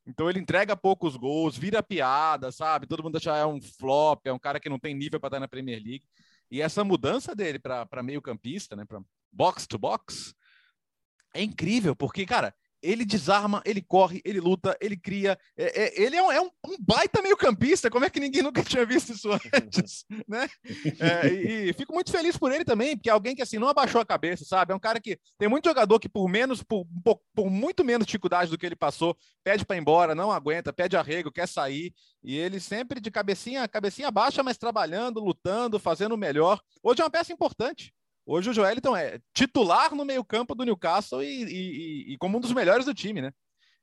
Então 0.07 0.27
ele 0.27 0.39
entrega 0.39 0.75
poucos 0.75 1.15
gols, 1.15 1.55
vira 1.55 1.83
piada, 1.83 2.51
sabe? 2.51 2.87
Todo 2.87 3.03
mundo 3.03 3.17
acha 3.17 3.31
que 3.31 3.37
é 3.37 3.45
um 3.45 3.61
flop, 3.61 4.25
é 4.25 4.33
um 4.33 4.39
cara 4.39 4.59
que 4.59 4.67
não 4.67 4.79
tem 4.79 4.95
nível 4.95 5.19
para 5.19 5.27
estar 5.27 5.39
na 5.39 5.47
Premier 5.47 5.79
League. 5.79 6.05
E 6.49 6.59
essa 6.59 6.83
mudança 6.83 7.35
dele 7.35 7.59
para 7.59 8.03
meio-campista, 8.03 8.75
né, 8.75 8.83
para 8.83 8.99
box 9.31 9.67
to 9.67 9.77
box, 9.77 10.33
é 11.33 11.43
incrível, 11.43 11.95
porque, 11.95 12.25
cara, 12.25 12.53
ele 12.81 13.05
desarma, 13.05 13.61
ele 13.65 13.81
corre, 13.81 14.21
ele 14.25 14.39
luta, 14.39 14.75
ele 14.81 14.97
cria. 14.97 15.37
É, 15.57 15.83
é, 15.83 16.01
ele 16.01 16.15
é, 16.15 16.23
um, 16.23 16.31
é 16.31 16.41
um, 16.41 16.49
um 16.67 16.77
baita 16.79 17.21
meio-campista. 17.21 17.89
Como 17.89 18.05
é 18.05 18.09
que 18.09 18.19
ninguém 18.19 18.41
nunca 18.41 18.63
tinha 18.65 18.85
visto 18.85 19.13
isso 19.13 19.29
antes? 19.53 20.05
né? 20.27 20.49
É, 20.99 21.27
e, 21.27 21.69
e, 21.69 21.73
fico 21.73 21.93
muito 21.93 22.11
feliz 22.11 22.37
por 22.37 22.51
ele 22.51 22.65
também, 22.65 22.95
porque 22.95 23.09
é 23.09 23.13
alguém 23.13 23.35
que 23.35 23.41
assim 23.41 23.57
não 23.57 23.67
abaixou 23.67 24.01
a 24.01 24.05
cabeça, 24.05 24.43
sabe? 24.45 24.73
É 24.73 24.75
um 24.75 24.79
cara 24.79 24.99
que 24.99 25.19
tem 25.37 25.47
muito 25.47 25.67
jogador 25.67 25.99
que, 25.99 26.09
por 26.09 26.27
menos, 26.27 26.63
por, 26.63 26.85
por, 27.03 27.19
por 27.35 27.49
muito 27.49 27.83
menos 27.83 28.05
dificuldade 28.05 28.49
do 28.49 28.57
que 28.57 28.65
ele 28.65 28.75
passou, 28.75 29.15
pede 29.43 29.65
para 29.65 29.75
ir 29.75 29.79
embora, 29.79 30.15
não 30.15 30.31
aguenta, 30.31 30.73
pede 30.73 30.97
arrego, 30.97 31.31
quer 31.31 31.47
sair. 31.47 31.93
E 32.23 32.37
ele 32.37 32.59
sempre 32.59 32.99
de 32.99 33.11
cabecinha, 33.11 33.67
cabecinha 33.67 34.11
baixa, 34.11 34.43
mas 34.43 34.57
trabalhando, 34.57 35.19
lutando, 35.19 35.79
fazendo 35.79 36.13
o 36.13 36.17
melhor. 36.17 36.59
Hoje 36.83 37.01
é 37.01 37.03
uma 37.03 37.11
peça 37.11 37.33
importante. 37.33 37.93
Hoje 38.31 38.49
o 38.49 38.53
Joeliton 38.53 38.95
é 38.95 39.19
titular 39.33 39.93
no 39.93 40.05
meio-campo 40.05 40.55
do 40.55 40.63
Newcastle 40.63 41.21
e, 41.21 41.43
e, 41.43 42.13
e, 42.13 42.17
como 42.17 42.37
um 42.37 42.39
dos 42.39 42.53
melhores 42.53 42.85
do 42.85 42.93
time, 42.93 43.21
né? 43.21 43.33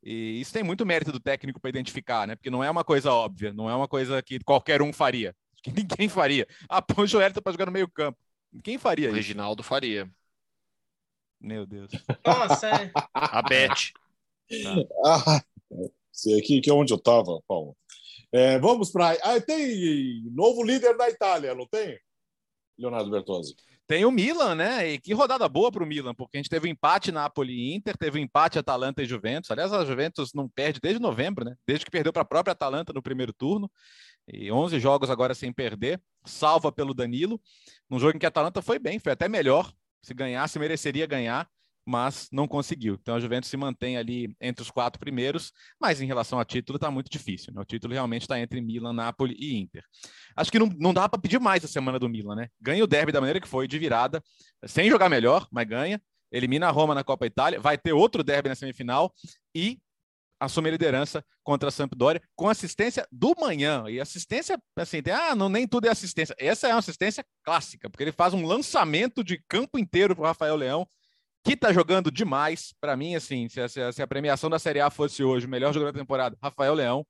E 0.02 0.40
isso 0.40 0.54
tem 0.54 0.62
muito 0.62 0.86
mérito 0.86 1.12
do 1.12 1.20
técnico 1.20 1.60
para 1.60 1.68
identificar, 1.68 2.26
né? 2.26 2.34
Porque 2.34 2.48
não 2.48 2.64
é 2.64 2.70
uma 2.70 2.82
coisa 2.82 3.12
óbvia, 3.12 3.52
não 3.52 3.68
é 3.68 3.74
uma 3.74 3.86
coisa 3.86 4.22
que 4.22 4.40
qualquer 4.40 4.80
um 4.80 4.92
faria. 4.92 5.36
Que 5.60 5.72
ninguém 5.72 6.08
faria. 6.08 6.46
Ah, 6.68 6.80
põe 6.80 7.04
o 7.04 7.06
Joeliton 7.06 7.42
para 7.42 7.50
jogar 7.50 7.66
no 7.66 7.72
meio-campo. 7.72 8.16
Quem 8.62 8.78
faria 8.78 9.08
o 9.08 9.10
isso? 9.10 9.16
Reginaldo 9.16 9.60
faria. 9.64 10.08
Meu 11.40 11.66
Deus. 11.66 11.90
Nossa, 12.24 12.68
é. 12.68 12.92
A 13.12 13.42
Beth. 13.42 13.92
Ah, 15.04 15.42
sei 16.12 16.38
aqui 16.38 16.60
que 16.60 16.70
é 16.70 16.72
onde 16.72 16.92
eu 16.92 16.96
estava, 16.96 17.42
Paulo. 17.48 17.76
É, 18.30 18.56
vamos 18.60 18.92
para. 18.92 19.18
Ah, 19.20 19.40
tem 19.40 20.22
novo 20.30 20.62
líder 20.62 20.96
da 20.96 21.10
Itália, 21.10 21.56
não 21.56 21.66
tem? 21.66 21.98
Leonardo 22.78 23.10
Bertozzi. 23.10 23.56
Tem 23.88 24.04
o 24.04 24.10
Milan, 24.10 24.54
né? 24.54 24.86
E 24.86 24.98
que 25.00 25.14
rodada 25.14 25.48
boa 25.48 25.72
para 25.72 25.82
o 25.82 25.86
Milan, 25.86 26.14
porque 26.14 26.36
a 26.36 26.40
gente 26.40 26.50
teve 26.50 26.68
um 26.68 26.70
empate 26.70 27.10
Napoli 27.10 27.54
e 27.54 27.74
Inter, 27.74 27.96
teve 27.96 28.18
um 28.18 28.22
empate 28.22 28.58
Atalanta 28.58 29.02
e 29.02 29.06
Juventus. 29.06 29.50
Aliás, 29.50 29.72
a 29.72 29.82
Juventus 29.82 30.34
não 30.34 30.46
perde 30.46 30.78
desde 30.78 31.00
novembro, 31.00 31.42
né? 31.42 31.56
Desde 31.66 31.86
que 31.86 31.90
perdeu 31.90 32.12
para 32.12 32.20
a 32.20 32.26
própria 32.26 32.52
Atalanta 32.52 32.92
no 32.92 33.02
primeiro 33.02 33.32
turno. 33.32 33.70
E 34.30 34.52
11 34.52 34.78
jogos 34.78 35.08
agora 35.08 35.34
sem 35.34 35.50
perder, 35.50 35.98
salva 36.26 36.70
pelo 36.70 36.92
Danilo. 36.92 37.40
Num 37.88 37.98
jogo 37.98 38.14
em 38.14 38.18
que 38.18 38.26
a 38.26 38.28
Atalanta 38.28 38.60
foi 38.60 38.78
bem, 38.78 38.98
foi 38.98 39.12
até 39.12 39.26
melhor. 39.26 39.72
Se 40.02 40.12
ganhasse, 40.12 40.58
mereceria 40.58 41.06
ganhar 41.06 41.48
mas 41.88 42.28
não 42.30 42.46
conseguiu. 42.46 42.98
Então 43.00 43.14
a 43.14 43.20
Juventus 43.20 43.48
se 43.48 43.56
mantém 43.56 43.96
ali 43.96 44.36
entre 44.42 44.62
os 44.62 44.70
quatro 44.70 45.00
primeiros, 45.00 45.50
mas 45.80 46.02
em 46.02 46.06
relação 46.06 46.38
a 46.38 46.44
título 46.44 46.76
está 46.76 46.90
muito 46.90 47.10
difícil. 47.10 47.50
Né? 47.54 47.62
O 47.62 47.64
título 47.64 47.94
realmente 47.94 48.22
está 48.22 48.38
entre 48.38 48.60
Milan, 48.60 48.92
Napoli 48.92 49.34
e 49.38 49.56
Inter. 49.56 49.82
Acho 50.36 50.52
que 50.52 50.58
não, 50.58 50.66
não 50.78 50.92
dá 50.92 51.08
para 51.08 51.18
pedir 51.18 51.40
mais 51.40 51.64
a 51.64 51.68
semana 51.68 51.98
do 51.98 52.06
Milan, 52.06 52.36
né? 52.36 52.48
Ganha 52.60 52.84
o 52.84 52.86
derby 52.86 53.10
da 53.10 53.20
maneira 53.20 53.40
que 53.40 53.48
foi, 53.48 53.66
de 53.66 53.78
virada, 53.78 54.22
sem 54.66 54.90
jogar 54.90 55.08
melhor, 55.08 55.48
mas 55.50 55.66
ganha. 55.66 55.98
Elimina 56.30 56.68
a 56.68 56.70
Roma 56.70 56.94
na 56.94 57.02
Copa 57.02 57.24
Itália, 57.24 57.58
vai 57.58 57.78
ter 57.78 57.94
outro 57.94 58.22
derby 58.22 58.50
na 58.50 58.54
semifinal 58.54 59.10
e 59.54 59.80
assume 60.38 60.68
a 60.68 60.72
liderança 60.72 61.24
contra 61.42 61.70
a 61.70 61.72
Sampdoria 61.72 62.20
com 62.36 62.50
assistência 62.50 63.08
do 63.10 63.34
manhã. 63.40 63.84
E 63.88 63.98
assistência, 63.98 64.60
assim, 64.76 65.02
tem, 65.02 65.14
ah, 65.14 65.34
não, 65.34 65.48
nem 65.48 65.66
tudo 65.66 65.86
é 65.86 65.90
assistência. 65.90 66.36
Essa 66.38 66.68
é 66.68 66.72
uma 66.72 66.80
assistência 66.80 67.24
clássica, 67.42 67.88
porque 67.88 68.04
ele 68.04 68.12
faz 68.12 68.34
um 68.34 68.44
lançamento 68.44 69.24
de 69.24 69.42
campo 69.48 69.78
inteiro 69.78 70.14
para 70.14 70.22
o 70.22 70.26
Rafael 70.26 70.54
Leão, 70.54 70.86
que 71.44 71.52
está 71.52 71.72
jogando 71.72 72.10
demais. 72.10 72.74
Para 72.80 72.96
mim, 72.96 73.14
assim, 73.14 73.48
se 73.48 73.60
a, 73.60 73.68
se 73.68 74.02
a, 74.02 74.06
premiação 74.06 74.50
da 74.50 74.58
Série 74.58 74.80
A 74.80 74.90
fosse 74.90 75.22
hoje 75.22 75.46
o 75.46 75.48
melhor 75.48 75.72
jogador 75.72 75.92
da 75.92 75.98
temporada, 75.98 76.36
Rafael 76.42 76.74
Leão, 76.74 77.06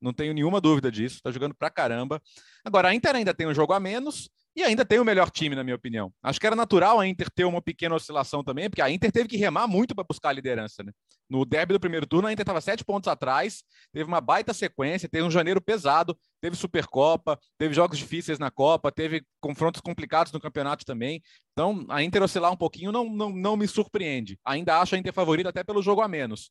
não 0.00 0.12
tenho 0.12 0.34
nenhuma 0.34 0.60
dúvida 0.60 0.90
disso, 0.90 1.16
está 1.16 1.30
jogando 1.30 1.54
para 1.54 1.70
caramba. 1.70 2.20
Agora, 2.64 2.88
a 2.88 2.94
Inter 2.94 3.14
ainda 3.14 3.32
tem 3.32 3.46
um 3.46 3.54
jogo 3.54 3.72
a 3.72 3.80
menos, 3.80 4.28
e 4.54 4.62
ainda 4.62 4.84
tem 4.84 4.98
o 4.98 5.04
melhor 5.04 5.30
time, 5.30 5.56
na 5.56 5.64
minha 5.64 5.76
opinião. 5.76 6.12
Acho 6.22 6.38
que 6.38 6.46
era 6.46 6.54
natural 6.54 7.00
a 7.00 7.06
Inter 7.06 7.30
ter 7.30 7.44
uma 7.44 7.62
pequena 7.62 7.94
oscilação 7.94 8.44
também, 8.44 8.68
porque 8.68 8.82
a 8.82 8.90
Inter 8.90 9.10
teve 9.10 9.26
que 9.26 9.36
remar 9.38 9.66
muito 9.66 9.94
para 9.94 10.04
buscar 10.04 10.28
a 10.28 10.32
liderança. 10.32 10.82
Né? 10.82 10.92
No 11.28 11.46
derby 11.46 11.72
do 11.72 11.80
primeiro 11.80 12.06
turno, 12.06 12.28
a 12.28 12.32
Inter 12.32 12.42
estava 12.42 12.60
sete 12.60 12.84
pontos 12.84 13.08
atrás, 13.08 13.64
teve 13.92 14.04
uma 14.04 14.20
baita 14.20 14.52
sequência, 14.52 15.08
teve 15.08 15.24
um 15.26 15.30
janeiro 15.30 15.58
pesado, 15.58 16.18
teve 16.38 16.54
Supercopa, 16.54 17.38
teve 17.56 17.72
jogos 17.72 17.96
difíceis 17.96 18.38
na 18.38 18.50
Copa, 18.50 18.92
teve 18.92 19.24
confrontos 19.40 19.80
complicados 19.80 20.32
no 20.32 20.40
campeonato 20.40 20.84
também. 20.84 21.22
Então, 21.52 21.86
a 21.88 22.02
Inter 22.02 22.22
oscilar 22.22 22.52
um 22.52 22.56
pouquinho 22.56 22.92
não, 22.92 23.08
não, 23.08 23.30
não 23.30 23.56
me 23.56 23.66
surpreende. 23.66 24.38
Ainda 24.44 24.80
acho 24.80 24.94
a 24.94 24.98
Inter 24.98 25.14
favorita 25.14 25.48
até 25.48 25.64
pelo 25.64 25.80
jogo 25.80 26.02
a 26.02 26.08
menos. 26.08 26.50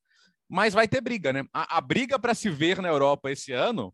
Mas 0.49 0.73
vai 0.73 0.87
ter 0.87 1.01
briga, 1.01 1.31
né? 1.31 1.45
A, 1.53 1.77
a 1.77 1.81
briga 1.81 2.17
para 2.17 2.33
se 2.33 2.49
ver 2.49 2.81
na 2.81 2.89
Europa 2.89 3.29
esse 3.29 3.53
ano 3.53 3.93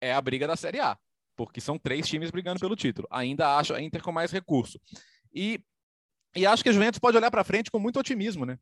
é 0.00 0.12
a 0.12 0.20
briga 0.20 0.46
da 0.46 0.54
Série 0.54 0.80
A 0.80 0.98
porque 1.38 1.60
são 1.60 1.78
três 1.78 2.06
times 2.08 2.32
brigando 2.32 2.58
pelo 2.58 2.74
título. 2.74 3.06
Ainda 3.12 3.56
acho 3.56 3.72
a 3.72 3.80
Inter 3.80 4.02
com 4.02 4.10
mais 4.10 4.32
recurso. 4.32 4.80
E, 5.32 5.60
e 6.34 6.44
acho 6.44 6.64
que 6.64 6.68
a 6.68 6.72
Juventus 6.72 6.98
pode 6.98 7.16
olhar 7.16 7.30
para 7.30 7.44
frente 7.44 7.70
com 7.70 7.78
muito 7.78 8.00
otimismo, 8.00 8.44
né? 8.44 8.58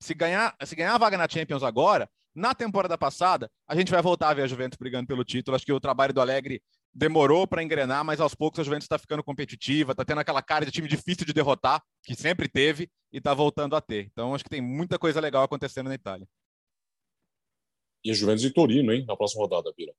Se 0.00 0.14
ganhar, 0.14 0.56
se 0.64 0.74
ganhar 0.74 0.94
a 0.94 0.98
vaga 0.98 1.18
na 1.18 1.28
Champions 1.28 1.62
agora, 1.62 2.08
na 2.34 2.54
temporada 2.54 2.96
passada, 2.96 3.50
a 3.68 3.76
gente 3.76 3.90
vai 3.90 4.00
voltar 4.00 4.30
a 4.30 4.34
ver 4.34 4.42
a 4.42 4.46
Juventus 4.46 4.78
brigando 4.78 5.06
pelo 5.06 5.22
título. 5.22 5.54
Acho 5.54 5.66
que 5.66 5.72
o 5.72 5.78
trabalho 5.78 6.14
do 6.14 6.20
Alegre 6.20 6.62
demorou 6.94 7.46
para 7.46 7.62
engrenar, 7.62 8.02
mas 8.02 8.20
aos 8.20 8.34
poucos 8.34 8.60
a 8.60 8.64
Juventus 8.64 8.86
está 8.86 8.98
ficando 8.98 9.22
competitiva, 9.22 9.92
está 9.92 10.04
tendo 10.04 10.20
aquela 10.20 10.42
cara 10.42 10.64
de 10.64 10.72
time 10.72 10.88
difícil 10.88 11.26
de 11.26 11.32
derrotar, 11.34 11.82
que 12.02 12.14
sempre 12.14 12.48
teve, 12.48 12.90
e 13.12 13.18
está 13.18 13.34
voltando 13.34 13.76
a 13.76 13.82
ter. 13.82 14.06
Então 14.06 14.34
acho 14.34 14.44
que 14.44 14.50
tem 14.50 14.62
muita 14.62 14.98
coisa 14.98 15.20
legal 15.20 15.44
acontecendo 15.44 15.88
na 15.88 15.94
Itália. 15.94 16.26
E 18.02 18.10
a 18.10 18.14
Juventus 18.14 18.44
e 18.44 18.50
Torino, 18.50 18.92
hein, 18.92 19.04
na 19.06 19.14
próxima 19.14 19.42
rodada, 19.42 19.72
Pira. 19.74 19.92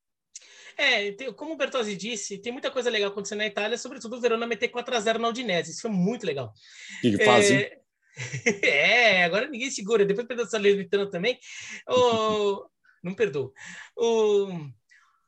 É, 0.78 1.12
tem, 1.14 1.32
como 1.34 1.54
o 1.54 1.58
Bertozzi 1.58 1.96
disse, 1.96 2.38
tem 2.38 2.52
muita 2.52 2.70
coisa 2.70 2.90
legal 2.90 3.10
acontecendo 3.10 3.40
na 3.40 3.48
Itália, 3.48 3.78
sobretudo 3.78 4.18
o 4.18 4.22
Verona 4.22 4.46
meter 4.46 4.70
4x0 4.70 5.18
na 5.18 5.30
Udinese. 5.30 5.72
Isso 5.72 5.82
foi 5.82 5.92
muito 5.92 6.26
legal. 6.26 6.52
Que 7.02 7.24
fase? 7.24 7.56
É... 7.56 7.80
é, 8.64 9.24
agora 9.24 9.48
ninguém 9.48 9.70
segura. 9.70 10.06
Depois 10.06 10.28
perdeu 10.28 10.44
essa 10.44 10.52
Salernitana 10.52 11.10
também. 11.10 11.40
O... 11.88 12.66
Não 13.04 13.14
perdoa. 13.14 13.52
O... 13.96 14.48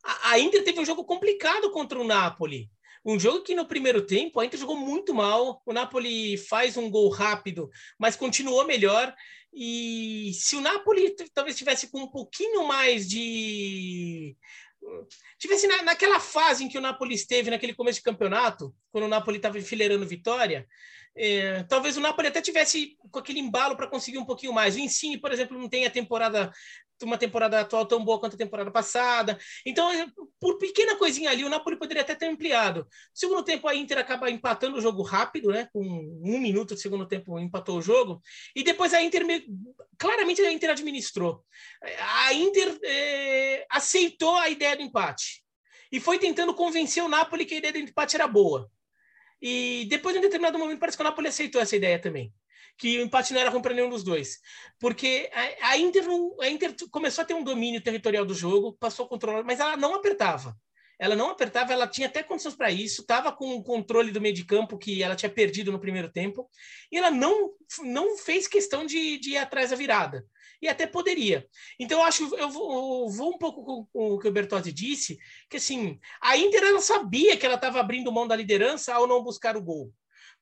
A, 0.04 0.32
a 0.32 0.40
Inter 0.40 0.64
teve 0.64 0.80
um 0.80 0.86
jogo 0.86 1.04
complicado 1.06 1.72
contra 1.72 2.00
o 2.00 2.04
Napoli. 2.04 2.70
Um 3.06 3.20
jogo 3.20 3.42
que 3.42 3.56
no 3.56 3.66
primeiro 3.66 4.06
tempo 4.06 4.40
a 4.40 4.46
Inter 4.46 4.60
jogou 4.60 4.76
muito 4.76 5.14
mal. 5.14 5.62
O 5.66 5.72
Napoli 5.72 6.38
faz 6.38 6.76
um 6.76 6.90
gol 6.90 7.10
rápido, 7.10 7.70
mas 7.98 8.16
continuou 8.16 8.66
melhor. 8.66 9.14
E 9.54 10.32
se 10.34 10.56
o 10.56 10.62
Napoli 10.62 11.16
talvez 11.34 11.56
tivesse 11.58 11.90
com 11.90 12.02
um 12.02 12.12
pouquinho 12.12 12.68
mais 12.68 13.08
de 13.08 14.36
tivesse 15.38 15.68
na, 15.68 15.84
naquela 15.84 16.20
fase 16.20 16.64
em 16.64 16.70
que 16.70 16.78
o 16.78 16.82
Napoli 16.82 17.16
esteve 17.16 17.50
naquele 17.50 17.74
começo 17.74 18.00
de 18.00 18.04
campeonato, 18.04 18.74
quando 18.92 19.06
o 19.06 19.10
Napoli 19.10 19.38
estava 19.38 19.58
enfileirando 19.58 20.06
vitória, 20.06 20.68
é, 21.16 21.64
talvez 21.64 21.98
o 21.98 22.00
Napoli 22.00 22.28
até 22.28 22.42
tivesse 22.42 22.96
com 23.12 23.20
aquele 23.20 23.40
embalo 23.40 23.76
para 23.76 23.88
conseguir 23.88 24.20
um 24.20 24.26
pouquinho 24.26 24.54
mais. 24.54 24.76
O 24.76 24.80
Insigne, 24.80 25.20
por 25.20 25.32
exemplo, 25.32 25.58
não 25.58 25.68
tem 25.68 25.86
a 25.86 25.92
temporada 25.92 26.52
uma 27.06 27.18
temporada 27.18 27.60
atual 27.60 27.86
tão 27.86 28.04
boa 28.04 28.20
quanto 28.20 28.36
a 28.36 28.38
temporada 28.38 28.72
passada. 28.72 29.38
Então, 29.66 29.92
é, 29.92 30.08
por 30.40 30.58
pequena 30.58 30.96
coisinha 30.96 31.30
ali, 31.30 31.44
o 31.44 31.50
Napoli 31.50 31.78
poderia 31.78 32.02
até 32.02 32.16
ter 32.16 32.28
ampliado. 32.28 32.88
Segundo 33.14 33.44
tempo, 33.44 33.68
a 33.68 33.76
Inter 33.76 33.98
acaba 33.98 34.30
empatando 34.30 34.78
o 34.78 34.82
jogo 34.82 35.04
rápido, 35.04 35.50
né? 35.50 35.68
Com 35.72 35.82
um 35.84 36.40
minuto 36.40 36.76
de 36.76 36.82
segundo 36.82 37.08
tempo, 37.08 37.38
empatou 37.40 37.78
o 37.78 37.82
jogo. 37.82 38.22
E 38.56 38.64
depois 38.64 38.94
a 38.94 39.02
Inter, 39.02 39.26
claramente 39.98 40.42
a 40.42 40.52
Inter 40.52 40.72
administrou. 40.72 41.44
A 42.26 42.34
Inter 42.34 42.80
é, 42.84 43.66
aceitou 43.70 44.36
a 44.38 44.50
ideia 44.50 44.76
do 44.76 44.82
empate. 44.82 45.44
E 45.92 46.00
foi 46.00 46.20
tentando 46.20 46.54
convencer 46.54 47.04
o 47.04 47.08
Napoli 47.08 47.46
que 47.46 47.56
a 47.56 47.58
ideia 47.58 47.74
do 47.74 47.80
empate 47.80 48.16
era 48.16 48.28
boa. 48.28 48.70
E 49.42 49.86
depois, 49.90 50.16
em 50.16 50.22
determinado 50.22 50.58
momento, 50.58 50.80
parece 50.80 50.98
que 50.98 51.04
o 51.04 51.06
Napoli 51.06 51.28
aceitou 51.28 51.62
essa 51.62 51.76
ideia 51.76 52.00
também 52.00 52.34
que 52.78 53.00
o 53.00 53.02
empate 53.02 53.34
não 53.34 53.42
era 53.42 53.50
ruim 53.50 53.62
para 53.62 53.74
nenhum 53.74 53.90
dos 53.90 54.04
dois. 54.04 54.40
Porque 54.80 55.30
a, 55.34 55.70
a, 55.72 55.78
Inter 55.78 56.06
a 56.42 56.50
Inter 56.50 56.76
começou 56.92 57.24
a 57.24 57.26
ter 57.26 57.34
um 57.34 57.44
domínio 57.44 57.82
territorial 57.82 58.26
do 58.26 58.34
jogo, 58.34 58.78
passou 58.80 59.06
a 59.06 59.10
controlar, 59.10 59.44
mas 59.44 59.60
ela 59.60 59.76
não 59.76 59.96
apertava. 59.96 60.56
Ela 61.00 61.16
não 61.16 61.30
apertava, 61.30 61.74
ela 61.74 61.88
tinha 61.88 62.08
até 62.08 62.24
condições 62.24 62.56
para 62.56 62.72
isso, 62.72 63.02
estava 63.02 63.32
com 63.32 63.54
o 63.54 63.64
controle 63.64 64.12
do 64.12 64.20
meio 64.20 64.34
de 64.34 64.44
campo 64.44 64.80
que 64.80 65.04
ela 65.04 65.16
tinha 65.16 65.30
perdido 65.30 65.72
no 65.72 65.80
primeiro 65.80 66.12
tempo, 66.12 66.50
e 66.92 66.98
ela 66.98 67.12
não, 67.12 67.52
não 67.84 68.18
fez 68.18 68.48
questão 68.48 68.84
de, 68.84 69.20
de 69.20 69.32
ir 69.32 69.38
atrás 69.38 69.70
da 69.70 69.76
virada. 69.76 70.26
E 70.60 70.68
até 70.68 70.88
poderia. 70.88 71.48
Então, 71.80 72.00
eu 72.00 72.04
acho 72.04 72.36
eu 72.36 72.50
vou, 72.50 73.04
eu 73.06 73.10
vou 73.10 73.36
um 73.36 73.38
pouco 73.38 73.64
com, 73.64 73.86
com, 73.94 74.14
o 74.14 74.20
que 74.20 74.28
o 74.28 74.32
Bertozzi 74.32 74.74
disse, 74.74 75.20
que 75.48 75.58
assim, 75.58 76.00
a 76.20 76.36
Inter 76.36 76.64
ela 76.64 76.82
sabia 76.82 77.38
que 77.38 77.46
ela 77.46 77.56
estava 77.56 77.80
abrindo 77.80 78.12
mão 78.12 78.28
da 78.28 78.36
liderança 78.36 78.92
ao 78.96 79.06
não 79.06 79.24
buscar 79.24 79.56
o 79.56 79.62
gol 79.62 79.94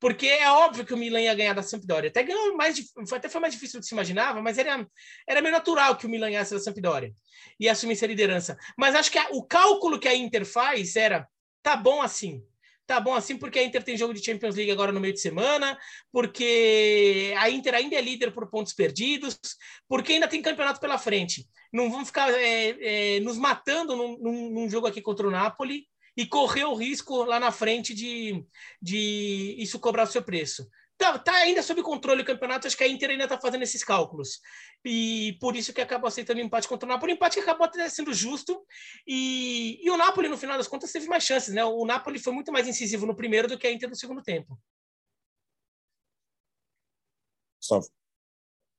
porque 0.05 0.27
é 0.27 0.51
óbvio 0.51 0.85
que 0.85 0.93
o 0.93 0.97
Milan 0.97 1.19
ia 1.19 1.33
ganhar 1.33 1.53
da 1.53 1.63
Sampdoria. 1.63 2.11
Até 2.11 2.21
ganhou 2.21 2.55
mais, 2.55 2.77
até 3.11 3.27
foi 3.27 3.41
mais 3.41 3.55
difícil 3.55 3.79
do 3.79 3.81
que 3.81 3.87
se 3.87 3.95
imaginava, 3.95 4.39
mas 4.39 4.59
era, 4.59 4.87
era 5.27 5.41
meio 5.41 5.51
natural 5.51 5.95
que 5.95 6.05
o 6.05 6.09
Milan 6.09 6.29
ganhasse 6.29 6.53
da 6.53 6.59
Sampdoria 6.59 7.11
e 7.59 7.67
assumisse 7.67 8.05
a 8.05 8.07
liderança. 8.07 8.55
Mas 8.77 8.93
acho 8.93 9.11
que 9.11 9.17
a, 9.17 9.29
o 9.31 9.41
cálculo 9.41 9.99
que 9.99 10.07
a 10.07 10.13
Inter 10.15 10.45
faz 10.45 10.95
era 10.95 11.27
tá 11.63 11.75
bom 11.75 12.03
assim. 12.03 12.43
Tá 12.85 12.99
bom 12.99 13.15
assim 13.15 13.35
porque 13.35 13.57
a 13.57 13.63
Inter 13.63 13.81
tem 13.81 13.97
jogo 13.97 14.13
de 14.13 14.23
Champions 14.23 14.55
League 14.55 14.71
agora 14.71 14.91
no 14.91 14.99
meio 14.99 15.15
de 15.15 15.19
semana, 15.19 15.75
porque 16.11 17.33
a 17.39 17.49
Inter 17.49 17.73
ainda 17.73 17.95
é 17.95 18.01
líder 18.01 18.31
por 18.31 18.47
pontos 18.47 18.73
perdidos, 18.73 19.39
porque 19.87 20.13
ainda 20.13 20.27
tem 20.27 20.39
campeonato 20.39 20.79
pela 20.79 20.99
frente. 20.99 21.47
Não 21.73 21.89
vamos 21.89 22.09
ficar 22.09 22.31
é, 22.31 23.15
é, 23.15 23.19
nos 23.21 23.39
matando 23.39 23.95
num, 23.95 24.19
num, 24.19 24.49
num 24.51 24.69
jogo 24.69 24.85
aqui 24.85 25.01
contra 25.01 25.27
o 25.27 25.31
Napoli, 25.31 25.87
e 26.15 26.25
correr 26.25 26.65
o 26.65 26.75
risco 26.75 27.23
lá 27.23 27.39
na 27.39 27.51
frente 27.51 27.93
de, 27.93 28.45
de 28.81 29.55
isso 29.57 29.79
cobrar 29.79 30.03
o 30.03 30.07
seu 30.07 30.23
preço. 30.23 30.67
Tá, 30.97 31.19
tá 31.19 31.33
ainda 31.33 31.61
sob 31.61 31.81
controle 31.83 32.21
o 32.21 32.25
campeonato, 32.25 32.67
acho 32.67 32.77
que 32.77 32.83
a 32.83 32.87
Inter 32.87 33.09
ainda 33.09 33.25
está 33.25 33.37
fazendo 33.37 33.63
esses 33.63 33.83
cálculos. 33.83 34.39
E 34.83 35.37
por 35.41 35.53
isso 35.55 35.73
que 35.73 35.81
acabou 35.81 36.07
aceitando 36.07 36.39
o 36.39 36.43
empate 36.43 36.69
contra 36.69 36.87
o 36.87 36.89
Napoli. 36.89 37.11
O 37.11 37.15
empate 37.15 37.35
que 37.35 37.41
acabou 37.41 37.65
até 37.65 37.89
sendo 37.89 38.13
justo. 38.13 38.65
E, 39.05 39.79
e 39.83 39.89
o 39.89 39.97
Napoli, 39.97 40.29
no 40.29 40.37
final 40.37 40.57
das 40.57 40.69
contas, 40.69 40.91
teve 40.91 41.07
mais 41.07 41.23
chances. 41.23 41.53
Né? 41.53 41.65
O 41.65 41.85
Napoli 41.85 42.17
foi 42.17 42.31
muito 42.31 42.51
mais 42.51 42.65
incisivo 42.65 43.05
no 43.05 43.15
primeiro 43.15 43.47
do 43.47 43.57
que 43.57 43.67
a 43.67 43.71
Inter 43.71 43.89
no 43.89 43.95
segundo 43.95 44.21
tempo. 44.21 44.57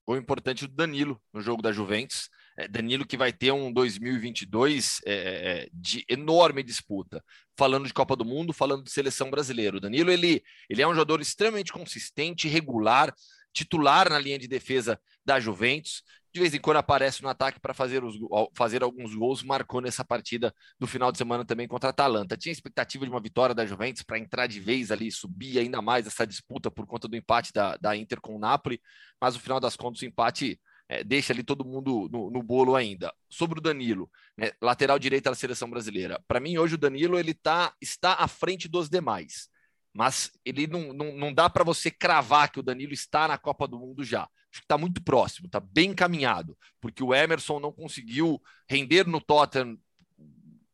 O 0.06 0.16
importante 0.16 0.66
do 0.66 0.74
Danilo 0.74 1.20
no 1.34 1.40
jogo 1.42 1.60
da 1.60 1.72
Juventus. 1.72 2.30
É, 2.56 2.66
Danilo 2.66 3.06
que 3.06 3.16
vai 3.16 3.32
ter 3.32 3.52
um 3.52 3.72
2022 3.72 5.00
é, 5.04 5.14
é, 5.14 5.68
de 5.72 6.04
enorme 6.08 6.62
disputa. 6.62 7.22
Falando 7.58 7.86
de 7.86 7.92
Copa 7.92 8.16
do 8.16 8.24
Mundo, 8.24 8.52
falando 8.52 8.84
de 8.84 8.90
seleção 8.90 9.30
brasileira. 9.30 9.76
O 9.76 9.80
Danilo 9.80 10.10
ele, 10.10 10.42
ele 10.68 10.82
é 10.82 10.88
um 10.88 10.94
jogador 10.94 11.20
extremamente 11.20 11.72
consistente, 11.72 12.48
regular, 12.48 13.14
titular 13.52 14.08
na 14.08 14.18
linha 14.18 14.38
de 14.38 14.48
defesa 14.48 14.98
da 15.24 15.38
Juventus. 15.38 16.02
De 16.32 16.40
vez 16.40 16.52
em 16.52 16.60
quando 16.60 16.76
aparece 16.76 17.22
no 17.22 17.30
ataque 17.30 17.58
para 17.58 17.72
fazer, 17.72 18.04
os, 18.04 18.14
fazer 18.54 18.82
alguns 18.82 19.14
gols, 19.14 19.42
marcou 19.42 19.80
nessa 19.80 20.04
partida 20.04 20.54
do 20.78 20.86
final 20.86 21.10
de 21.10 21.16
semana 21.16 21.46
também 21.46 21.66
contra 21.66 21.88
a 21.88 21.90
Atalanta. 21.90 22.36
Tinha 22.36 22.52
expectativa 22.52 23.06
de 23.06 23.10
uma 23.10 23.20
vitória 23.20 23.54
da 23.54 23.64
Juventus 23.64 24.02
para 24.02 24.18
entrar 24.18 24.46
de 24.46 24.60
vez 24.60 24.90
ali, 24.90 25.10
subir 25.10 25.58
ainda 25.58 25.80
mais 25.80 26.06
essa 26.06 26.26
disputa 26.26 26.70
por 26.70 26.86
conta 26.86 27.08
do 27.08 27.16
empate 27.16 27.54
da, 27.54 27.78
da 27.78 27.96
Inter 27.96 28.20
com 28.20 28.36
o 28.36 28.38
Napoli, 28.38 28.78
mas 29.18 29.34
no 29.34 29.40
final 29.40 29.58
das 29.58 29.76
contas 29.76 30.02
o 30.02 30.04
empate 30.04 30.60
é, 30.88 31.02
deixa 31.02 31.32
ali 31.32 31.42
todo 31.42 31.64
mundo 31.64 32.08
no, 32.10 32.30
no, 32.30 32.42
bolo 32.42 32.76
ainda. 32.76 33.12
Sobre 33.28 33.58
o 33.58 33.62
Danilo, 33.62 34.10
né, 34.36 34.52
lateral 34.60 34.98
direito 34.98 35.24
da 35.24 35.34
seleção 35.34 35.68
brasileira. 35.68 36.22
Para 36.28 36.40
mim, 36.40 36.58
hoje 36.58 36.74
o 36.74 36.78
Danilo 36.78 37.18
ele 37.18 37.34
tá, 37.34 37.74
está 37.80 38.14
à 38.14 38.28
frente 38.28 38.68
dos 38.68 38.88
demais. 38.88 39.48
Mas 39.92 40.30
ele 40.44 40.66
não, 40.66 40.92
não, 40.92 41.16
não 41.16 41.32
dá 41.32 41.48
para 41.48 41.64
você 41.64 41.90
cravar 41.90 42.52
que 42.52 42.60
o 42.60 42.62
Danilo 42.62 42.92
está 42.92 43.26
na 43.26 43.38
Copa 43.38 43.66
do 43.66 43.78
Mundo 43.78 44.04
já. 44.04 44.22
Acho 44.22 44.60
que 44.60 44.64
está 44.64 44.78
muito 44.78 45.02
próximo, 45.02 45.46
está 45.46 45.58
bem 45.58 45.90
encaminhado, 45.90 46.56
porque 46.80 47.02
o 47.02 47.14
Emerson 47.14 47.58
não 47.58 47.72
conseguiu 47.72 48.40
render 48.68 49.06
no 49.06 49.20
Tottenham 49.20 49.78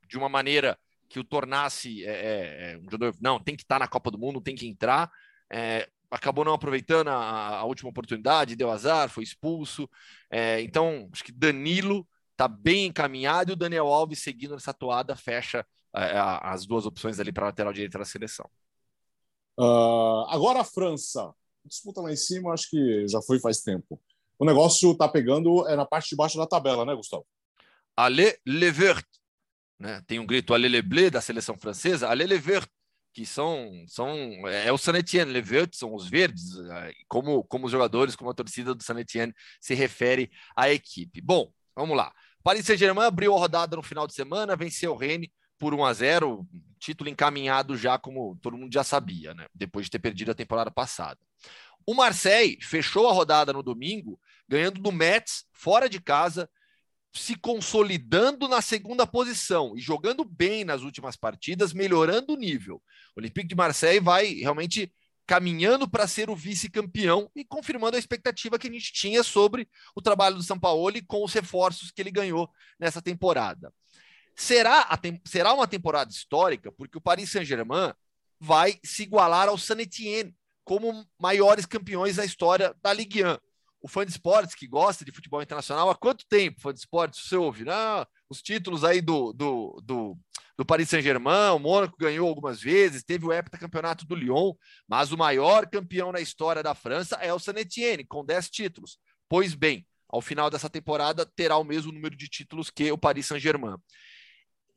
de 0.09 0.19
uma 0.19 0.29
maneira 0.29 0.79
que 1.09 1.19
o 1.19 1.25
tornasse 1.25 2.05
é, 2.05 2.11
é, 2.11 2.73
é 2.73 2.79
um 2.79 2.85
jogador. 2.85 3.15
Não, 3.21 3.41
tem 3.41 3.57
que 3.57 3.63
estar 3.63 3.77
tá 3.77 3.79
na 3.81 3.89
Copa 3.89 4.11
do 4.11 4.19
Mundo, 4.19 4.41
tem 4.41 4.55
que 4.55 4.67
entrar. 4.67 5.11
É, 5.51 5.89
acabou 6.13 6.45
não 6.45 6.53
aproveitando 6.53 7.09
a, 7.09 7.59
a, 7.59 7.65
última 7.65 7.89
oportunidade, 7.89 8.55
deu 8.55 8.71
azar, 8.71 9.09
foi 9.09 9.25
expulso. 9.25 9.89
É, 10.31 10.61
então, 10.61 11.09
acho 11.11 11.25
que 11.25 11.33
Danilo 11.33 12.07
está 12.33 12.47
bem 12.47 12.87
encaminhado 12.87 13.51
e 13.51 13.55
o 13.55 13.57
Daniel 13.57 13.87
Alves 13.87 14.23
seguindo 14.23 14.55
essa 14.55 14.75
toada 14.75 15.17
fecha 15.17 15.67
é, 15.95 16.13
as 16.43 16.67
duas 16.67 16.85
opções 16.85 17.19
ali 17.19 17.33
para 17.33 17.45
a 17.45 17.49
lateral 17.49 17.73
direita 17.73 17.99
da 17.99 18.05
seleção. 18.05 18.49
Uh, 19.59 20.25
agora 20.29 20.61
a 20.61 20.65
França. 20.65 21.33
Disputa 21.65 22.01
lá 22.01 22.13
em 22.13 22.17
cima, 22.17 22.53
acho 22.53 22.69
que 22.69 23.07
já 23.09 23.23
foi 23.23 23.39
faz 23.39 23.61
tempo. 23.61 24.01
o 24.39 24.45
negócio 24.45 24.93
está 24.93 25.09
pegando 25.09 25.67
é 25.69 25.77
na 25.77 25.87
parte 25.87 26.11
de 26.11 26.17
baixo 26.17 26.37
da 26.37 26.47
tabela, 26.47 26.85
né, 26.85 26.95
Gustavo? 26.95 27.25
Allez 27.97 28.37
le 28.45 28.71
vert. 28.71 29.07
Né? 29.79 30.03
Tem 30.07 30.19
um 30.19 30.27
grito 30.27 30.53
Allez 30.53 30.71
le 30.71 30.83
bleu 30.83 31.11
da 31.11 31.21
seleção 31.21 31.57
francesa, 31.57 32.09
Allez 32.09 32.29
le 32.29 32.39
vert, 32.39 32.69
que 33.13 33.27
são, 33.27 33.85
são 33.87 34.09
é 34.49 34.73
o 34.73 34.79
Saint 34.79 34.99
Etienne, 34.99 35.43
são 35.73 35.95
os 35.95 36.09
verdes, 36.09 36.59
é, 36.59 36.93
como, 37.09 37.45
como 37.45 37.67
os 37.67 37.73
jogadores, 37.73 38.17
como 38.17 38.31
a 38.31 38.35
torcida 38.35 38.75
do 38.75 38.83
Saint 38.83 39.01
Etienne 39.01 39.35
se 39.61 39.75
refere 39.75 40.31
à 40.57 40.71
equipe. 40.71 41.21
Bom, 41.21 41.53
vamos 41.75 41.97
lá. 41.97 42.13
Paris 42.43 42.67
Saint-Germain 42.67 43.07
abriu 43.07 43.35
a 43.35 43.39
rodada 43.39 43.77
no 43.77 43.83
final 43.83 44.07
de 44.07 44.15
semana, 44.15 44.57
venceu 44.57 44.93
o 44.93 44.97
Rennes 44.97 45.29
por 45.59 45.75
1 45.75 45.85
a 45.85 45.93
0, 45.93 46.49
título 46.79 47.09
encaminhado 47.09 47.77
já 47.77 47.97
como 47.97 48.37
todo 48.43 48.57
mundo 48.57 48.73
já 48.73 48.83
sabia, 48.83 49.33
né? 49.33 49.47
Depois 49.55 49.87
de 49.87 49.91
ter 49.91 50.01
perdido 50.01 50.33
a 50.33 50.35
temporada 50.35 50.71
passada. 50.71 51.21
O 51.87 51.95
Marseille 51.95 52.59
fechou 52.61 53.09
a 53.09 53.13
rodada 53.13 53.53
no 53.53 53.63
domingo, 53.63 54.19
ganhando 54.49 54.81
do 54.81 54.91
Metz 54.91 55.45
fora 55.53 55.89
de 55.89 56.01
casa, 56.01 56.51
se 57.13 57.35
consolidando 57.35 58.49
na 58.49 58.63
segunda 58.63 59.07
posição 59.07 59.77
e 59.77 59.81
jogando 59.81 60.25
bem 60.25 60.65
nas 60.65 60.83
últimas 60.83 61.17
partidas, 61.17 61.73
melhorando 61.73 62.33
o 62.33 62.37
nível. 62.37 62.83
O 63.15 63.21
Olympique 63.21 63.49
de 63.49 63.55
Marseille 63.55 64.01
vai 64.01 64.35
realmente 64.35 64.93
caminhando 65.27 65.89
para 65.89 66.09
ser 66.09 66.31
o 66.31 66.37
vice-campeão 66.37 67.31
e 67.35 67.45
confirmando 67.45 67.97
a 67.97 67.99
expectativa 67.99 68.59
que 68.59 68.69
a 68.69 68.73
gente 68.73 68.93
tinha 68.93 69.23
sobre 69.23 69.69
o 69.95 70.03
trabalho 70.03 70.37
do 70.37 70.43
São 70.43 70.59
Paulo 70.59 70.93
com 71.07 71.25
os 71.25 71.33
reforços 71.33 71.91
que 71.91 72.03
ele 72.03 72.11
ganhou 72.11 72.51
nessa 72.79 73.01
temporada. 73.01 73.73
Será, 74.35 74.89
será 75.27 75.53
uma 75.53 75.69
temporada 75.69 76.11
histórica, 76.11 76.73
porque 76.73 76.99
o 76.99 77.01
Paris 77.01 77.31
Saint-Germain 77.31 77.93
vai 78.41 78.79
se 78.83 79.03
igualar 79.03 79.49
ao 79.49 79.59
Saint 79.59 79.81
Etienne 79.81 80.35
como 80.65 81.07
maiores 81.19 81.67
campeões 81.67 82.17
da 82.17 82.25
história 82.25 82.75
da 82.83 82.93
Ligue 82.93 83.25
1. 83.25 83.37
O 83.83 83.89
fã 83.89 84.07
de 84.07 84.13
esportes 84.13 84.55
que 84.55 84.69
gosta 84.69 85.05
de 85.05 85.11
futebol 85.11 85.43
internacional, 85.43 85.91
há 85.91 85.95
quanto 85.95 86.25
tempo, 86.29 86.61
fã 86.61 86.73
de 86.73 86.79
esportes, 86.79 87.21
você 87.21 87.37
ouve? 87.37 87.65
Não, 87.65 88.07
os 88.31 88.41
títulos 88.41 88.85
aí 88.85 89.01
do, 89.01 89.33
do, 89.33 89.83
do, 89.85 90.19
do 90.57 90.65
Paris 90.65 90.89
Saint-Germain, 90.89 91.51
o 91.51 91.59
Mônaco 91.59 91.97
ganhou 91.99 92.29
algumas 92.29 92.61
vezes, 92.61 93.03
teve 93.03 93.27
o 93.27 93.33
heptacampeonato 93.33 94.07
do 94.07 94.15
Lyon, 94.15 94.53
mas 94.87 95.11
o 95.11 95.19
maior 95.19 95.69
campeão 95.69 96.13
na 96.13 96.21
história 96.21 96.63
da 96.63 96.75
França 96.75 97.17
é 97.17 97.35
o 97.35 97.41
Saint 97.41 97.59
Etienne, 97.59 98.05
com 98.05 98.25
10 98.25 98.49
títulos. 98.51 98.99
Pois 99.29 99.55
bem, 99.55 99.85
ao 100.09 100.21
final 100.21 100.49
dessa 100.49 100.71
temporada 100.71 101.27
terá 101.27 101.57
o 101.57 101.65
mesmo 101.65 101.91
número 101.91 102.15
de 102.15 102.29
títulos 102.29 102.71
que 102.71 102.93
o 102.93 102.99
Paris 102.99 103.27
Saint-Germain. 103.27 103.77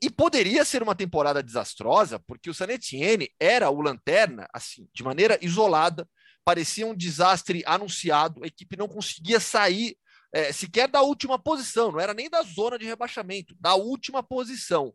E 0.01 0.09
poderia 0.09 0.65
ser 0.65 0.81
uma 0.81 0.95
temporada 0.95 1.43
desastrosa, 1.43 2.19
porque 2.19 2.49
o 2.49 2.53
Sanetiene 2.53 3.29
era 3.39 3.69
o 3.69 3.81
lanterna, 3.81 4.47
assim, 4.53 4.87
de 4.93 5.03
maneira 5.03 5.37
isolada, 5.41 6.07
parecia 6.45 6.85
um 6.85 6.95
desastre 6.95 7.63
anunciado, 7.65 8.43
a 8.43 8.47
equipe 8.47 8.77
não 8.77 8.87
conseguia 8.87 9.39
sair 9.39 9.97
é, 10.31 10.51
sequer 10.53 10.87
da 10.87 11.01
última 11.01 11.39
posição, 11.39 11.91
não 11.91 11.99
era 11.99 12.13
nem 12.13 12.29
da 12.29 12.43
zona 12.43 12.77
de 12.77 12.85
rebaixamento, 12.85 13.55
da 13.59 13.73
última 13.73 14.21
posição. 14.21 14.93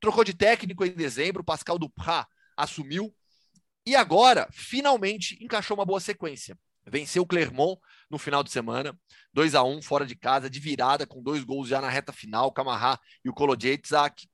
Trocou 0.00 0.24
de 0.24 0.32
técnico 0.32 0.84
em 0.84 0.92
dezembro, 0.92 1.44
Pascal 1.44 1.78
Duprat 1.78 2.26
assumiu 2.56 3.14
e 3.84 3.94
agora 3.94 4.48
finalmente 4.50 5.36
encaixou 5.42 5.76
uma 5.76 5.84
boa 5.84 6.00
sequência. 6.00 6.58
Venceu 6.88 7.24
o 7.24 7.26
Clermont 7.26 7.80
no 8.08 8.18
final 8.18 8.42
de 8.42 8.50
semana, 8.50 8.98
2 9.32 9.54
a 9.54 9.62
1 9.62 9.82
fora 9.82 10.06
de 10.06 10.14
casa, 10.14 10.48
de 10.48 10.60
virada, 10.60 11.06
com 11.06 11.22
dois 11.22 11.44
gols 11.44 11.68
já 11.68 11.80
na 11.80 11.90
reta 11.90 12.12
final, 12.12 12.52
Camará 12.52 12.98
e 13.24 13.28
o 13.28 13.34
Kolodjeitzak 13.34 14.26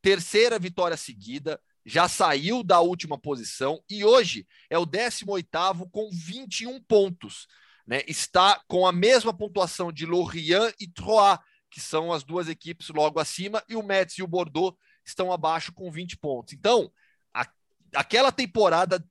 terceira 0.00 0.58
vitória 0.58 0.96
seguida, 0.96 1.60
já 1.88 2.06
saiu 2.06 2.62
da 2.62 2.80
última 2.80 3.16
posição 3.18 3.82
e 3.88 4.04
hoje 4.04 4.46
é 4.68 4.78
o 4.78 4.86
18º 4.86 5.90
com 5.90 6.10
21 6.12 6.82
pontos. 6.82 7.46
Né? 7.86 8.02
Está 8.06 8.62
com 8.68 8.86
a 8.86 8.92
mesma 8.92 9.32
pontuação 9.32 9.90
de 9.90 10.04
Lorient 10.04 10.74
e 10.78 10.86
Troyes, 10.86 11.38
que 11.70 11.80
são 11.80 12.12
as 12.12 12.22
duas 12.22 12.46
equipes 12.46 12.90
logo 12.90 13.18
acima, 13.18 13.64
e 13.66 13.74
o 13.74 13.82
Metz 13.82 14.18
e 14.18 14.22
o 14.22 14.26
Bordeaux 14.26 14.76
estão 15.02 15.32
abaixo 15.32 15.72
com 15.72 15.90
20 15.90 16.18
pontos. 16.18 16.52
Então, 16.52 16.92
a, 17.32 17.46
aquela 17.94 18.30
temporada 18.30 19.02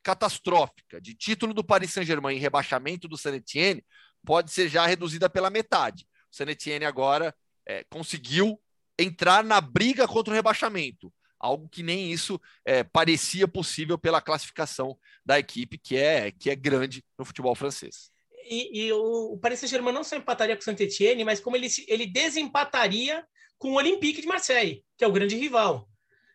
catastrófica 0.00 1.00
de 1.00 1.12
título 1.12 1.52
do 1.52 1.64
Paris 1.64 1.92
Saint-Germain 1.92 2.36
e 2.36 2.40
rebaixamento 2.40 3.08
do 3.08 3.18
Saint-Etienne 3.18 3.84
pode 4.24 4.52
ser 4.52 4.68
já 4.68 4.86
reduzida 4.86 5.28
pela 5.28 5.50
metade. 5.50 6.06
O 6.32 6.36
Saint-Etienne 6.36 6.84
agora 6.84 7.34
é, 7.66 7.82
conseguiu 7.90 8.62
entrar 8.96 9.42
na 9.42 9.60
briga 9.60 10.06
contra 10.06 10.32
o 10.32 10.36
rebaixamento. 10.36 11.12
Algo 11.38 11.68
que 11.68 11.82
nem 11.82 12.10
isso 12.10 12.40
é, 12.64 12.82
parecia 12.82 13.46
possível 13.46 13.98
pela 13.98 14.20
classificação 14.20 14.96
da 15.24 15.38
equipe, 15.38 15.78
que 15.78 15.96
é, 15.96 16.30
que 16.30 16.50
é 16.50 16.56
grande 16.56 17.04
no 17.18 17.24
futebol 17.24 17.54
francês. 17.54 18.10
E, 18.48 18.86
e 18.86 18.92
o, 18.92 19.38
Paris 19.38 19.58
Saint-Germain 19.58 19.92
não 19.92 20.04
só 20.04 20.16
empataria 20.16 20.54
com 20.54 20.62
o 20.62 20.64
Saint-Etienne, 20.64 21.24
mas 21.24 21.40
como 21.40 21.56
ele, 21.56 21.66
ele 21.88 22.06
desempataria 22.06 23.24
com 23.58 23.72
o 23.72 23.76
Olympique 23.76 24.20
de 24.20 24.26
Marseille, 24.26 24.84
que 24.96 25.04
é 25.04 25.08
o 25.08 25.12
grande 25.12 25.36
rival. 25.36 25.88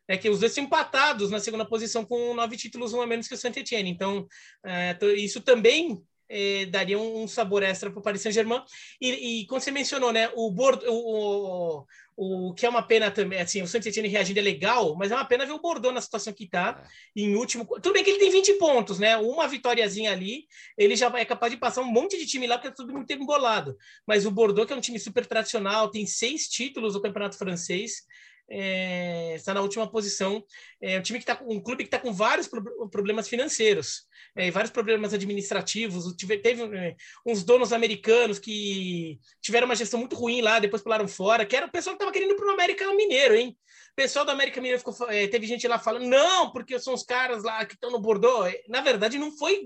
É 0.07 0.17
que 0.17 0.29
os 0.29 0.39
dois 0.39 0.51
são 0.51 0.63
empatados 0.63 1.31
na 1.31 1.39
segunda 1.39 1.65
posição 1.65 2.03
com 2.03 2.33
nove 2.33 2.57
títulos, 2.57 2.91
um 2.93 3.01
a 3.01 3.07
menos 3.07 3.27
que 3.27 3.33
o 3.33 3.37
Saint-Etienne. 3.37 3.89
Então, 3.89 4.27
é, 4.65 4.97
isso 5.15 5.39
também 5.39 6.03
é, 6.31 6.65
daria 6.65 6.97
um, 6.97 7.27
sabor 7.27 7.61
extra 7.61 7.91
para 7.91 7.99
o 7.99 8.01
Paris 8.01 8.21
Saint-Germain. 8.21 8.63
E, 8.99 9.41
e, 9.41 9.45
quando 9.47 9.61
você 9.61 9.71
mencionou, 9.71 10.13
né, 10.13 10.31
o, 10.33 10.49
Bordeaux, 10.49 10.87
o, 10.89 11.85
o 12.15 12.53
que 12.53 12.65
é 12.65 12.69
uma 12.69 12.81
pena 12.81 13.11
também, 13.11 13.39
assim, 13.39 13.61
o 13.61 13.67
Saint-Etienne 13.67 14.07
reagindo 14.07 14.39
é 14.39 14.41
legal, 14.41 14.95
mas 14.95 15.11
é 15.11 15.15
uma 15.15 15.25
pena 15.25 15.45
ver 15.45 15.51
o 15.51 15.59
Bordeaux 15.59 15.93
na 15.93 15.99
situação 15.99 16.31
que 16.31 16.45
está, 16.45 16.81
é. 17.17 17.21
em 17.21 17.35
último. 17.35 17.65
Tudo 17.65 17.93
bem 17.93 18.03
que 18.03 18.11
ele 18.11 18.19
tem 18.19 18.31
20 18.31 18.53
pontos, 18.53 18.97
né? 18.97 19.17
Uma 19.17 19.47
vitóriazinha 19.47 20.11
ali, 20.11 20.45
ele 20.77 20.95
já 20.95 21.07
é 21.17 21.25
capaz 21.25 21.51
de 21.51 21.57
passar 21.57 21.81
um 21.81 21.91
monte 21.91 22.17
de 22.17 22.25
time 22.25 22.47
lá, 22.47 22.57
porque 22.57 22.69
é 22.69 22.71
tudo 22.71 22.93
muito 22.93 23.11
embolado. 23.11 23.77
Mas 24.07 24.25
o 24.25 24.31
Bordeaux, 24.31 24.65
que 24.65 24.73
é 24.73 24.75
um 24.75 24.81
time 24.81 24.99
super 24.99 25.25
tradicional, 25.25 25.89
tem 25.89 26.05
seis 26.05 26.47
títulos 26.47 26.93
do 26.93 27.01
Campeonato 27.01 27.37
Francês, 27.37 28.03
é, 28.51 29.35
está 29.35 29.53
na 29.53 29.61
última 29.61 29.89
posição. 29.89 30.43
É 30.81 30.99
um 30.99 31.01
time 31.01 31.19
que 31.19 31.23
está 31.29 31.41
um 31.43 31.61
clube 31.61 31.83
que 31.83 31.87
está 31.87 31.97
com 31.97 32.11
vários 32.11 32.47
pro 32.47 32.61
problemas 32.89 33.29
financeiros, 33.29 34.03
é, 34.35 34.51
vários 34.51 34.71
problemas 34.71 35.13
administrativos. 35.13 36.13
Tive, 36.17 36.37
teve 36.37 36.63
é, 36.75 36.95
uns 37.25 37.43
donos 37.43 37.71
americanos 37.71 38.39
que 38.39 39.19
tiveram 39.41 39.65
uma 39.65 39.75
gestão 39.75 39.99
muito 39.99 40.15
ruim 40.15 40.41
lá, 40.41 40.59
depois 40.59 40.81
pularam 40.81 41.07
fora, 41.07 41.45
que 41.45 41.55
era 41.55 41.65
o 41.65 41.71
pessoal 41.71 41.95
que 41.95 42.03
estava 42.03 42.11
querendo 42.11 42.33
ir 42.33 42.35
para 42.35 42.47
o 42.47 42.51
América 42.51 42.93
Mineiro, 42.93 43.35
hein? 43.35 43.57
O 43.91 43.95
pessoal 43.95 44.25
do 44.25 44.31
América 44.31 44.59
Mineiro 44.59 44.79
ficou, 44.79 45.09
é, 45.09 45.27
teve 45.27 45.45
gente 45.47 45.67
lá 45.67 45.79
falando, 45.79 46.05
não, 46.05 46.51
porque 46.51 46.79
são 46.79 46.93
os 46.93 47.03
caras 47.03 47.43
lá 47.43 47.65
que 47.65 47.73
estão 47.73 47.91
no 47.91 47.99
Bordeaux. 47.99 48.47
É, 48.47 48.61
na 48.67 48.81
verdade, 48.81 49.17
não 49.17 49.31
foi. 49.37 49.65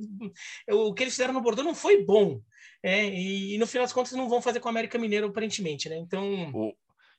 O 0.70 0.94
que 0.94 1.04
eles 1.04 1.14
fizeram 1.14 1.34
no 1.34 1.42
Bordeaux 1.42 1.66
não 1.66 1.76
foi 1.76 2.04
bom. 2.04 2.40
É, 2.84 3.06
e, 3.08 3.56
e, 3.56 3.58
no 3.58 3.66
final 3.66 3.84
das 3.84 3.94
contas 3.94 4.14
não 4.14 4.30
vão 4.30 4.42
fazer 4.42 4.60
com 4.60 4.68
o 4.68 4.72
América 4.72 4.98
Mineiro, 5.00 5.28
aparentemente, 5.28 5.90
né? 5.90 5.98
Então. 5.98 6.52
O, 6.54 6.74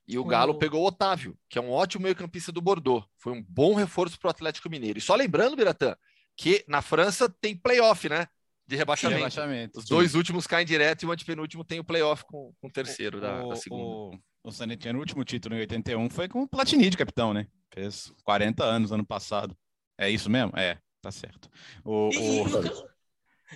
e 0.06 0.18
o 0.18 0.24
Galo 0.24 0.52
o... 0.52 0.58
pegou 0.58 0.82
o 0.82 0.86
Otávio, 0.86 1.36
que 1.48 1.58
é 1.58 1.62
um 1.62 1.70
ótimo 1.70 2.04
meio-campista 2.04 2.52
do 2.52 2.60
Bordeaux. 2.60 3.06
Foi 3.18 3.32
um 3.32 3.42
bom 3.42 3.74
reforço 3.74 4.18
para 4.18 4.28
o 4.28 4.30
Atlético 4.30 4.70
Mineiro. 4.70 4.98
E 4.98 5.02
só 5.02 5.14
lembrando, 5.14 5.56
Biratã, 5.56 5.96
que 6.36 6.64
na 6.68 6.82
França 6.82 7.28
tem 7.28 7.56
playoff, 7.56 8.08
né? 8.08 8.28
De 8.66 8.76
rebaixamento. 8.76 9.18
rebaixamento 9.18 9.78
Os 9.78 9.84
sim. 9.84 9.94
dois 9.94 10.14
últimos 10.14 10.46
caem 10.46 10.66
direto 10.66 11.02
e 11.02 11.06
o 11.06 11.12
antepenúltimo 11.12 11.64
tem 11.64 11.78
o 11.78 11.84
playoff 11.84 12.24
com, 12.24 12.52
com 12.60 12.66
o 12.66 12.70
terceiro 12.70 13.18
o, 13.18 13.20
da, 13.20 13.42
da, 13.44 13.56
segunda. 13.56 13.82
O, 13.82 14.18
o 14.44 14.52
Sanetien, 14.52 14.92
no 14.92 14.98
último 14.98 15.24
título 15.24 15.54
em 15.54 15.60
81, 15.60 16.10
foi 16.10 16.28
com 16.28 16.42
o 16.42 16.48
Platini 16.48 16.90
de 16.90 16.96
capitão, 16.96 17.32
né? 17.32 17.46
Fez 17.72 18.12
40 18.24 18.64
anos 18.64 18.92
ano 18.92 19.06
passado. 19.06 19.56
É 19.98 20.10
isso 20.10 20.28
mesmo? 20.28 20.52
É, 20.56 20.78
tá 21.00 21.10
certo. 21.10 21.48
O, 21.84 22.10
e, 22.12 22.40
o... 22.40 22.95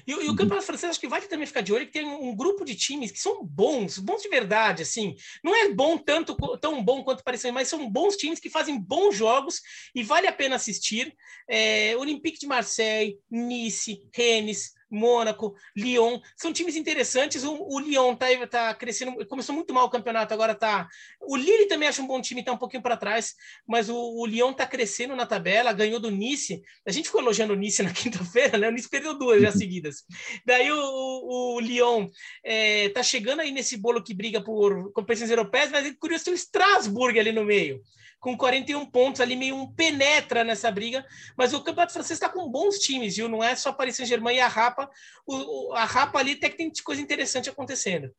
E, 0.06 0.12
e, 0.12 0.14
o 0.14 0.18
uhum. 0.18 0.36
campeonato 0.36 0.66
francês 0.66 0.90
acho 0.90 1.00
que 1.00 1.08
vai 1.08 1.20
também 1.22 1.46
ficar 1.46 1.60
de 1.60 1.72
olho 1.72 1.86
que 1.86 1.92
tem 1.92 2.04
um, 2.04 2.28
um, 2.28 2.36
grupo 2.36 2.64
de 2.64 2.74
times 2.74 3.10
que 3.10 3.18
são 3.18 3.44
bons, 3.44 3.98
bons 3.98 4.22
de 4.22 4.28
verdade, 4.28 4.82
assim. 4.82 5.16
Não 5.42 5.54
é 5.54 5.68
bom 5.72 5.98
tanto 5.98 6.36
tão 6.58 6.82
bom 6.82 7.02
quanto 7.02 7.24
parecia, 7.24 7.52
mas 7.52 7.68
são 7.68 7.90
bons 7.90 8.16
times 8.16 8.40
que 8.40 8.50
fazem 8.50 8.78
bons 8.78 9.16
jogos 9.16 9.60
e 9.94 10.02
vale 10.02 10.26
a 10.26 10.32
pena 10.32 10.56
assistir. 10.56 11.14
É, 11.48 11.96
Olympique 11.96 12.38
de 12.38 12.46
Marseille, 12.46 13.18
Nice, 13.30 14.08
Rennes, 14.14 14.72
Mônaco, 14.90 15.54
Lyon, 15.76 16.20
são 16.36 16.52
times 16.52 16.76
interessantes. 16.76 17.44
O, 17.44 17.54
o 17.54 17.78
Lyon 17.78 18.14
tá, 18.16 18.26
tá 18.46 18.74
crescendo, 18.74 19.24
começou 19.26 19.54
muito 19.54 19.72
mal 19.72 19.86
o 19.86 19.90
campeonato, 19.90 20.34
agora 20.34 20.54
tá. 20.54 20.88
O 21.20 21.36
Lille 21.36 21.66
também 21.66 21.88
acha 21.88 22.02
um 22.02 22.06
bom 22.06 22.20
time, 22.20 22.42
tá 22.42 22.52
um 22.52 22.58
pouquinho 22.58 22.82
para 22.82 22.96
trás, 22.96 23.34
mas 23.66 23.88
o, 23.88 23.96
o 23.96 24.26
Lyon 24.26 24.52
tá 24.52 24.66
crescendo 24.66 25.14
na 25.14 25.26
tabela, 25.26 25.72
ganhou 25.72 26.00
do 26.00 26.10
Nice. 26.10 26.62
A 26.86 26.90
gente 26.90 27.06
ficou 27.06 27.20
elogiando 27.20 27.52
o 27.52 27.56
Nice 27.56 27.82
na 27.84 27.92
quinta-feira, 27.92 28.58
né? 28.58 28.68
O 28.68 28.72
Nice 28.72 28.88
perdeu 28.88 29.18
duas 29.18 29.40
já 29.40 29.52
seguidas. 29.52 30.04
Daí 30.44 30.70
o, 30.70 30.76
o, 30.76 31.56
o 31.56 31.60
Lyon 31.60 32.08
é, 32.44 32.88
tá 32.90 33.02
chegando 33.02 33.40
aí 33.40 33.52
nesse 33.52 33.76
bolo 33.76 34.02
que 34.02 34.14
briga 34.14 34.42
por 34.42 34.92
competições 34.92 35.30
europeias, 35.30 35.70
mas 35.70 35.86
é 35.86 35.94
curioso 35.94 36.24
ter 36.24 36.30
o 36.32 36.34
Strasbourg 36.34 37.18
ali 37.18 37.32
no 37.32 37.44
meio 37.44 37.80
com 38.20 38.36
41 38.36 38.84
pontos, 38.86 39.20
ali 39.20 39.34
meio 39.34 39.56
um 39.56 39.66
penetra 39.66 40.44
nessa 40.44 40.70
briga, 40.70 41.04
mas 41.36 41.54
o 41.54 41.62
Campeonato 41.62 41.94
Francês 41.94 42.18
está 42.18 42.28
com 42.28 42.48
bons 42.48 42.78
times, 42.78 43.16
viu? 43.16 43.28
Não 43.28 43.42
é 43.42 43.56
só 43.56 43.72
Paris 43.72 43.96
Saint-Germain 43.96 44.36
e 44.36 44.40
a 44.40 44.46
Rapa, 44.46 44.88
o, 45.26 45.72
a 45.72 45.84
Rapa 45.84 46.18
ali 46.18 46.32
até 46.32 46.50
que 46.50 46.58
tem 46.58 46.70
coisa 46.84 47.00
interessante 47.00 47.48
acontecendo. 47.48 48.10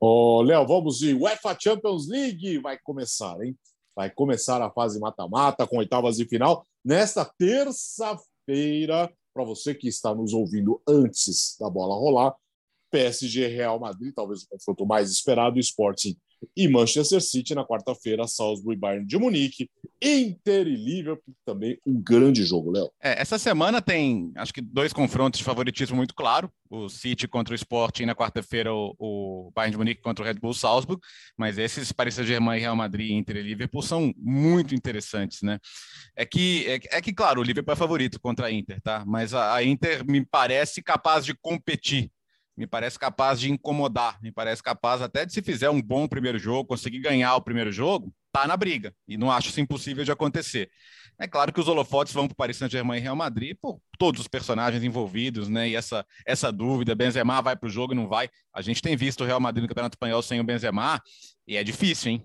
Ô, 0.00 0.42
Léo, 0.42 0.66
vamos 0.66 0.98
de 0.98 1.14
UEFA 1.14 1.56
Champions 1.58 2.08
League, 2.08 2.58
vai 2.58 2.76
começar, 2.78 3.40
hein? 3.42 3.56
Vai 3.94 4.10
começar 4.10 4.60
a 4.60 4.70
fase 4.70 5.00
mata-mata 5.00 5.66
com 5.66 5.78
oitavas 5.78 6.16
de 6.16 6.26
final 6.26 6.66
nesta 6.84 7.24
terça-feira. 7.24 9.10
Para 9.32 9.44
você 9.44 9.74
que 9.74 9.88
está 9.88 10.14
nos 10.14 10.32
ouvindo 10.32 10.82
antes 10.86 11.56
da 11.60 11.70
bola 11.70 11.94
rolar, 11.94 12.34
PSG 12.90 13.46
Real 13.48 13.78
Madrid, 13.78 14.12
talvez 14.14 14.42
o 14.42 14.48
confronto 14.48 14.84
mais 14.86 15.10
esperado, 15.10 15.58
Sporting 15.58 16.16
e 16.56 16.68
Manchester 16.68 17.20
City 17.20 17.54
na 17.54 17.64
quarta-feira, 17.64 18.26
Salzburg 18.26 18.76
e 18.76 18.80
Bayern 18.80 19.06
de 19.06 19.18
Munique, 19.18 19.70
Inter 20.02 20.66
e 20.66 20.76
Liverpool, 20.76 21.34
também 21.44 21.78
um 21.86 22.00
grande 22.00 22.44
jogo, 22.44 22.70
Léo. 22.70 22.90
É, 23.02 23.20
essa 23.20 23.38
semana 23.38 23.80
tem, 23.80 24.32
acho 24.36 24.52
que 24.52 24.60
dois 24.60 24.92
confrontos 24.92 25.38
de 25.38 25.44
favoritismo 25.44 25.96
muito 25.96 26.14
claro, 26.14 26.50
o 26.68 26.88
City 26.88 27.28
contra 27.28 27.52
o 27.52 27.54
Sporting 27.54 28.04
na 28.04 28.14
quarta-feira 28.14 28.72
o, 28.72 28.94
o, 28.98 29.52
Bayern 29.54 29.72
de 29.72 29.78
Munique 29.78 30.02
contra 30.02 30.24
o 30.24 30.26
Red 30.26 30.34
Bull 30.34 30.52
Salzburg, 30.52 31.00
mas 31.36 31.58
esses 31.58 31.92
Paris 31.92 32.14
Saint-Germain, 32.14 32.58
Real 32.58 32.76
Madrid, 32.76 33.10
Inter 33.10 33.36
e 33.36 33.42
Liverpool 33.42 33.82
são 33.82 34.12
muito 34.16 34.74
interessantes, 34.74 35.42
né? 35.42 35.58
É 36.14 36.24
que, 36.24 36.66
é, 36.66 36.98
é 36.98 37.00
que 37.00 37.12
claro, 37.12 37.40
o 37.40 37.44
Liverpool 37.44 37.72
é 37.72 37.76
favorito 37.76 38.20
contra 38.20 38.46
a 38.46 38.52
Inter, 38.52 38.80
tá? 38.82 39.04
Mas 39.06 39.32
a, 39.32 39.54
a 39.54 39.64
Inter 39.64 40.04
me 40.04 40.24
parece 40.24 40.82
capaz 40.82 41.24
de 41.24 41.34
competir 41.34 42.10
me 42.56 42.66
parece 42.66 42.98
capaz 42.98 43.38
de 43.38 43.50
incomodar, 43.50 44.18
me 44.22 44.32
parece 44.32 44.62
capaz 44.62 45.02
até 45.02 45.26
de 45.26 45.32
se 45.32 45.42
fizer 45.42 45.68
um 45.68 45.82
bom 45.82 46.08
primeiro 46.08 46.38
jogo, 46.38 46.68
conseguir 46.68 47.00
ganhar 47.00 47.36
o 47.36 47.42
primeiro 47.42 47.70
jogo, 47.70 48.12
tá 48.32 48.46
na 48.46 48.56
briga. 48.56 48.94
E 49.06 49.16
não 49.16 49.30
acho 49.30 49.48
isso 49.48 49.60
impossível 49.60 50.04
de 50.04 50.12
acontecer. 50.12 50.70
É 51.18 51.26
claro 51.26 51.52
que 51.52 51.60
os 51.60 51.68
holofotes 51.68 52.12
vão 52.12 52.26
para 52.26 52.34
Paris 52.34 52.56
Saint-Germain 52.56 52.98
e 52.98 53.00
Real 53.00 53.16
Madrid 53.16 53.56
por 53.60 53.80
todos 53.98 54.20
os 54.20 54.28
personagens 54.28 54.84
envolvidos, 54.84 55.48
né? 55.48 55.68
E 55.68 55.74
essa, 55.74 56.04
essa 56.26 56.52
dúvida, 56.52 56.94
Benzema 56.94 57.40
vai 57.40 57.56
para 57.56 57.66
o 57.66 57.70
jogo 57.70 57.92
e 57.92 57.96
não 57.96 58.08
vai. 58.08 58.28
A 58.52 58.60
gente 58.60 58.82
tem 58.82 58.96
visto 58.96 59.22
o 59.22 59.26
Real 59.26 59.40
Madrid 59.40 59.62
no 59.62 59.68
Campeonato 59.68 59.94
Espanhol 59.94 60.22
sem 60.22 60.40
o 60.40 60.44
Benzema 60.44 61.00
e 61.46 61.56
é 61.56 61.64
difícil, 61.64 62.12
hein? 62.12 62.22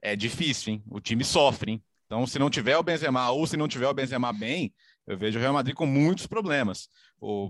É 0.00 0.16
difícil, 0.16 0.74
hein? 0.74 0.82
O 0.90 1.00
time 1.00 1.24
sofre, 1.24 1.72
hein? 1.72 1.82
Então, 2.06 2.26
se 2.26 2.38
não 2.38 2.50
tiver 2.50 2.76
o 2.76 2.82
Benzema 2.82 3.30
ou 3.30 3.46
se 3.46 3.56
não 3.56 3.68
tiver 3.68 3.88
o 3.88 3.94
Benzema 3.94 4.32
bem, 4.32 4.74
eu 5.06 5.16
vejo 5.16 5.38
o 5.38 5.40
Real 5.40 5.54
Madrid 5.54 5.74
com 5.74 5.86
muitos 5.86 6.26
problemas. 6.26 6.88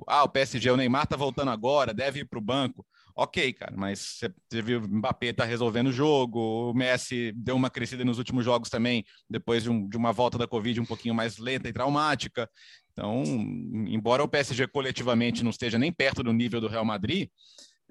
Ah, 0.07 0.25
o 0.25 0.29
PSG, 0.29 0.71
o 0.71 0.77
Neymar 0.77 1.07
tá 1.07 1.17
voltando 1.17 1.51
agora, 1.51 1.95
deve 1.95 2.21
ir 2.21 2.25
para 2.25 2.39
o 2.39 2.43
banco. 2.43 2.87
Ok, 3.15 3.53
cara, 3.53 3.75
mas 3.77 4.19
você 4.49 4.63
viu 4.63 4.81
o 4.81 4.89
Mbappé 4.89 5.33
tá 5.35 5.45
resolvendo 5.45 5.89
o 5.89 5.93
jogo, 5.93 6.71
o 6.71 6.75
Messi 6.75 7.31
deu 7.37 7.55
uma 7.55 7.69
crescida 7.69 8.05
nos 8.05 8.17
últimos 8.19 8.43
jogos 8.45 8.71
também, 8.71 9.05
depois 9.29 9.63
de, 9.63 9.71
um, 9.71 9.87
de 9.87 9.99
uma 9.99 10.13
volta 10.13 10.39
da 10.39 10.47
Covid 10.47 10.81
um 10.81 10.87
pouquinho 10.87 11.15
mais 11.15 11.37
lenta 11.37 11.69
e 11.69 11.73
traumática. 11.73 12.49
Então, 12.93 13.23
embora 13.87 14.23
o 14.23 14.29
PSG 14.29 14.67
coletivamente 14.69 15.43
não 15.43 15.51
esteja 15.51 15.79
nem 15.79 15.93
perto 15.93 16.23
do 16.23 16.33
nível 16.33 16.61
do 16.61 16.69
Real 16.69 16.85
Madrid, 16.85 17.29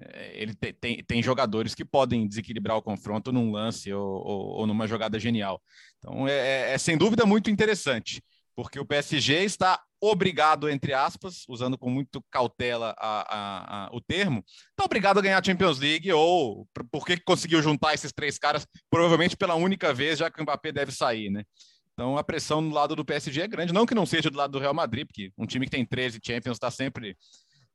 é, 0.00 0.42
ele 0.42 0.54
tem, 0.54 0.74
tem, 0.74 1.04
tem, 1.04 1.22
jogadores 1.22 1.74
que 1.74 1.84
podem 1.84 2.26
desequilibrar 2.26 2.76
o 2.76 2.82
confronto 2.82 3.32
num 3.32 3.52
lance 3.52 3.92
ou, 3.92 4.04
ou, 4.04 4.46
ou 4.58 4.66
numa 4.66 4.86
jogada 4.88 5.18
genial. 5.18 5.62
Então, 5.98 6.26
é, 6.26 6.32
é, 6.32 6.72
é, 6.72 6.78
sem 6.78 6.96
dúvida 6.96 7.24
muito 7.24 7.50
interessante 7.50 8.22
porque 8.54 8.78
o 8.78 8.86
PSG 8.86 9.44
está 9.44 9.80
obrigado, 10.00 10.68
entre 10.68 10.92
aspas, 10.92 11.44
usando 11.48 11.78
com 11.78 11.88
muito 11.88 12.22
cautela 12.28 12.94
a, 12.98 13.20
a, 13.20 13.86
a, 13.86 13.90
o 13.92 14.00
termo, 14.00 14.42
está 14.70 14.84
obrigado 14.84 15.18
a 15.18 15.22
ganhar 15.22 15.38
a 15.38 15.44
Champions 15.44 15.78
League, 15.78 16.12
ou 16.12 16.66
porque 16.90 17.16
conseguiu 17.18 17.62
juntar 17.62 17.94
esses 17.94 18.12
três 18.12 18.36
caras, 18.36 18.66
provavelmente 18.90 19.36
pela 19.36 19.54
única 19.54 19.94
vez, 19.94 20.18
já 20.18 20.28
que 20.28 20.40
o 20.40 20.42
Mbappé 20.42 20.72
deve 20.72 20.90
sair, 20.90 21.30
né? 21.30 21.44
Então 21.92 22.18
a 22.18 22.24
pressão 22.24 22.60
no 22.60 22.74
lado 22.74 22.96
do 22.96 23.04
PSG 23.04 23.42
é 23.42 23.48
grande, 23.48 23.72
não 23.72 23.86
que 23.86 23.94
não 23.94 24.04
seja 24.04 24.28
do 24.28 24.36
lado 24.36 24.50
do 24.50 24.58
Real 24.58 24.74
Madrid, 24.74 25.06
porque 25.06 25.30
um 25.38 25.46
time 25.46 25.66
que 25.66 25.70
tem 25.70 25.86
13 25.86 26.18
Champions 26.24 26.56
está 26.56 26.70
sempre, 26.70 27.16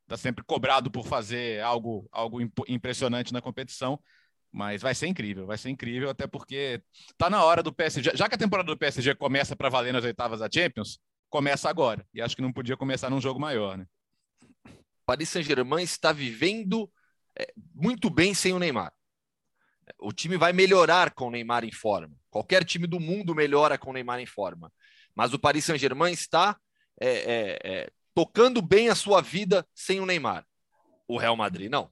tá 0.08 0.18
sempre 0.18 0.44
cobrado 0.44 0.92
por 0.92 1.06
fazer 1.06 1.62
algo, 1.62 2.10
algo 2.12 2.40
impressionante 2.68 3.32
na 3.32 3.42
competição, 3.42 3.98
mas 4.52 4.82
vai 4.82 4.96
ser 4.96 5.08
incrível, 5.08 5.46
vai 5.46 5.58
ser 5.58 5.70
incrível, 5.70 6.10
até 6.10 6.26
porque 6.26 6.82
tá 7.18 7.30
na 7.30 7.44
hora 7.44 7.62
do 7.62 7.74
PSG. 7.74 8.12
Já 8.16 8.28
que 8.28 8.36
a 8.36 8.38
temporada 8.38 8.68
do 8.68 8.78
PSG 8.78 9.16
começa 9.16 9.56
para 9.56 9.70
valer 9.70 9.94
nas 9.94 10.04
oitavas 10.04 10.40
da 10.40 10.50
Champions, 10.52 11.00
começa 11.30 11.70
agora. 11.70 12.06
E 12.14 12.22
acho 12.22 12.36
que 12.36 12.42
não 12.42 12.54
podia 12.54 12.78
começar 12.78 13.10
num 13.10 13.22
jogo 13.22 13.40
maior, 13.40 13.78
né? 13.78 13.86
Paris 15.06 15.30
Saint-Germain 15.30 15.84
está 15.84 16.12
vivendo 16.12 16.92
é, 17.38 17.54
muito 17.74 18.10
bem 18.10 18.34
sem 18.34 18.54
o 18.54 18.60
Neymar. 18.60 18.92
O 20.00 20.12
time 20.12 20.38
vai 20.38 20.52
melhorar 20.52 21.12
com 21.12 21.28
o 21.28 21.32
Neymar 21.32 21.64
em 21.64 21.72
forma. 21.72 22.14
Qualquer 22.30 22.66
time 22.66 22.86
do 22.88 23.00
mundo 23.00 23.34
melhora 23.34 23.78
com 23.78 23.90
o 23.92 23.94
Neymar 23.94 24.20
em 24.20 24.26
forma. 24.26 24.72
Mas 25.16 25.34
o 25.34 25.40
Paris 25.40 25.64
Saint-Germain 25.66 26.12
está 26.12 26.58
é, 27.00 27.08
é, 27.10 27.60
é 27.64 27.92
tocando 28.14 28.62
bem 28.62 28.90
a 28.90 28.96
sua 28.96 29.22
vida 29.22 29.66
sem 29.74 30.00
o 30.00 30.06
Neymar. 30.06 30.46
O 31.08 31.18
Real 31.18 31.38
Madrid 31.38 31.72
não. 31.72 31.90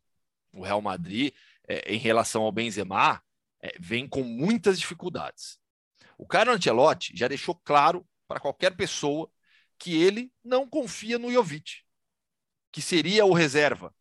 O 0.52 0.62
Real 0.62 0.82
Madrid 0.82 1.34
é, 1.68 1.94
em 1.94 1.98
relação 1.98 2.44
ao 2.44 2.52
Benzema 2.52 3.22
é, 3.62 3.76
vem 3.80 4.08
com 4.08 4.24
muitas 4.24 4.80
dificuldades. 4.80 5.60
O 6.18 6.26
Carlo 6.26 6.54
Ancelotti 6.54 7.16
já 7.16 7.28
deixou 7.28 7.56
claro 7.56 8.08
para 8.28 8.40
qualquer 8.40 8.76
pessoa 8.76 9.30
que 9.78 10.02
ele 10.02 10.32
não 10.44 10.68
confia 10.68 11.20
no 11.20 11.32
Jovic, 11.32 11.82
que 12.72 12.82
seria 12.82 13.26
o 13.26 13.34
reserva 13.34 13.94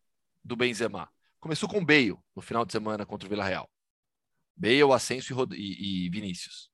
do 0.43 0.55
Benzema. 0.55 1.09
Começou 1.39 1.67
com 1.67 1.83
Bale 1.83 2.15
no 2.35 2.41
final 2.41 2.65
de 2.65 2.71
semana 2.71 3.05
contra 3.05 3.27
o 3.27 3.29
Villarreal. 3.29 3.69
Bale, 4.55 4.93
Asensio 4.93 5.35
e, 5.53 6.05
e 6.05 6.09
Vinícius. 6.09 6.69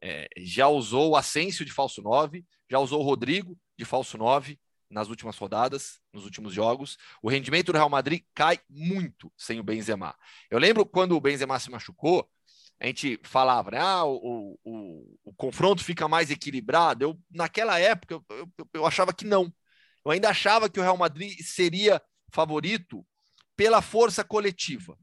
É, 0.00 0.28
já 0.38 0.68
usou 0.68 1.10
o 1.10 1.16
Asensio 1.16 1.64
de 1.64 1.72
falso 1.72 2.02
9, 2.02 2.44
já 2.70 2.78
usou 2.78 3.00
o 3.00 3.04
Rodrigo 3.04 3.58
de 3.76 3.84
falso 3.84 4.16
9, 4.16 4.58
nas 4.94 5.08
últimas 5.08 5.36
rodadas, 5.36 6.00
nos 6.12 6.24
últimos 6.24 6.54
jogos. 6.54 6.96
O 7.20 7.28
rendimento 7.28 7.72
do 7.72 7.76
Real 7.76 7.90
Madrid 7.90 8.22
cai 8.32 8.60
muito 8.70 9.30
sem 9.36 9.58
o 9.58 9.64
Benzema. 9.64 10.14
Eu 10.48 10.58
lembro 10.58 10.86
quando 10.86 11.16
o 11.16 11.20
Benzema 11.20 11.58
se 11.58 11.68
machucou, 11.68 12.30
a 12.80 12.86
gente 12.86 13.18
falava, 13.24 13.72
né, 13.72 13.78
ah, 13.80 14.04
o, 14.04 14.58
o, 14.64 15.18
o 15.24 15.34
confronto 15.34 15.82
fica 15.82 16.06
mais 16.06 16.30
equilibrado. 16.30 17.04
Eu, 17.04 17.20
naquela 17.30 17.78
época, 17.78 18.14
eu, 18.14 18.24
eu, 18.30 18.68
eu 18.72 18.86
achava 18.86 19.12
que 19.12 19.24
não. 19.24 19.52
Eu 20.04 20.12
ainda 20.12 20.28
achava 20.28 20.70
que 20.70 20.78
o 20.78 20.82
Real 20.82 20.96
Madrid 20.96 21.40
seria 21.40 22.00
favorito 22.30 23.04
pela 23.56 23.82
força 23.82 24.22
coletiva. 24.22 24.96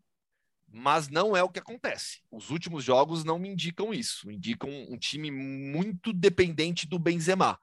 Mas 0.74 1.10
não 1.10 1.36
é 1.36 1.44
o 1.44 1.50
que 1.50 1.60
acontece. 1.60 2.22
Os 2.32 2.50
últimos 2.50 2.84
jogos 2.84 3.26
não 3.26 3.38
me 3.38 3.50
indicam 3.50 3.94
isso. 3.94 4.32
Indicam 4.32 4.70
um 4.70 4.98
time 4.98 5.30
muito 5.30 6.14
dependente 6.14 6.88
do 6.88 6.98
Benzema 6.98 7.60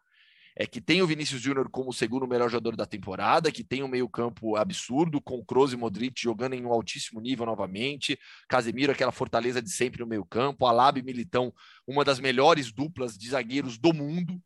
é 0.60 0.66
que 0.66 0.80
tem 0.80 1.00
o 1.00 1.06
Vinícius 1.06 1.40
Júnior 1.40 1.70
como 1.70 1.90
o 1.90 1.92
segundo 1.92 2.26
melhor 2.26 2.50
jogador 2.50 2.74
da 2.74 2.84
temporada, 2.84 3.52
que 3.52 3.62
tem 3.62 3.84
um 3.84 3.88
meio-campo 3.88 4.56
absurdo, 4.56 5.20
com 5.22 5.44
Kroos 5.44 5.72
e 5.72 5.76
Modric 5.76 6.20
jogando 6.20 6.54
em 6.54 6.66
um 6.66 6.72
altíssimo 6.72 7.20
nível 7.20 7.46
novamente, 7.46 8.18
Casemiro, 8.48 8.90
aquela 8.90 9.12
fortaleza 9.12 9.62
de 9.62 9.70
sempre 9.70 10.00
no 10.00 10.06
meio-campo, 10.06 10.66
Alaba 10.66 10.98
e 10.98 11.02
Militão, 11.02 11.54
uma 11.86 12.04
das 12.04 12.18
melhores 12.18 12.72
duplas 12.72 13.16
de 13.16 13.30
zagueiros 13.30 13.78
do 13.78 13.94
mundo. 13.94 14.42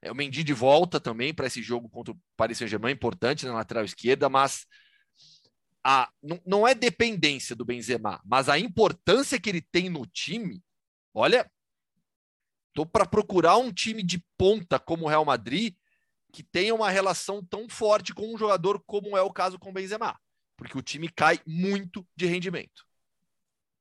É 0.00 0.10
o 0.10 0.14
Mendy 0.14 0.42
de 0.42 0.54
volta 0.54 0.98
também 0.98 1.34
para 1.34 1.46
esse 1.46 1.62
jogo 1.62 1.86
contra 1.86 2.14
o 2.14 2.20
Paris 2.34 2.56
Saint-Germain, 2.56 2.94
importante 2.94 3.44
na 3.44 3.52
lateral 3.52 3.84
esquerda, 3.84 4.30
mas 4.30 4.66
a, 5.84 6.08
não, 6.22 6.40
não 6.46 6.66
é 6.66 6.74
dependência 6.74 7.54
do 7.54 7.64
Benzema, 7.64 8.22
mas 8.24 8.48
a 8.48 8.58
importância 8.58 9.38
que 9.38 9.50
ele 9.50 9.60
tem 9.60 9.90
no 9.90 10.06
time, 10.06 10.62
olha, 11.12 11.46
Estou 12.72 12.86
para 12.86 13.04
procurar 13.04 13.58
um 13.58 13.70
time 13.70 14.02
de 14.02 14.24
ponta 14.38 14.78
como 14.78 15.04
o 15.04 15.08
Real 15.08 15.26
Madrid 15.26 15.74
que 16.32 16.42
tenha 16.42 16.74
uma 16.74 16.88
relação 16.88 17.44
tão 17.44 17.68
forte 17.68 18.14
com 18.14 18.32
um 18.32 18.38
jogador 18.38 18.82
como 18.86 19.14
é 19.14 19.20
o 19.20 19.30
caso 19.30 19.58
com 19.58 19.68
o 19.68 19.72
Benzema, 19.72 20.18
porque 20.56 20.78
o 20.78 20.82
time 20.82 21.10
cai 21.10 21.38
muito 21.46 22.08
de 22.16 22.24
rendimento. 22.24 22.86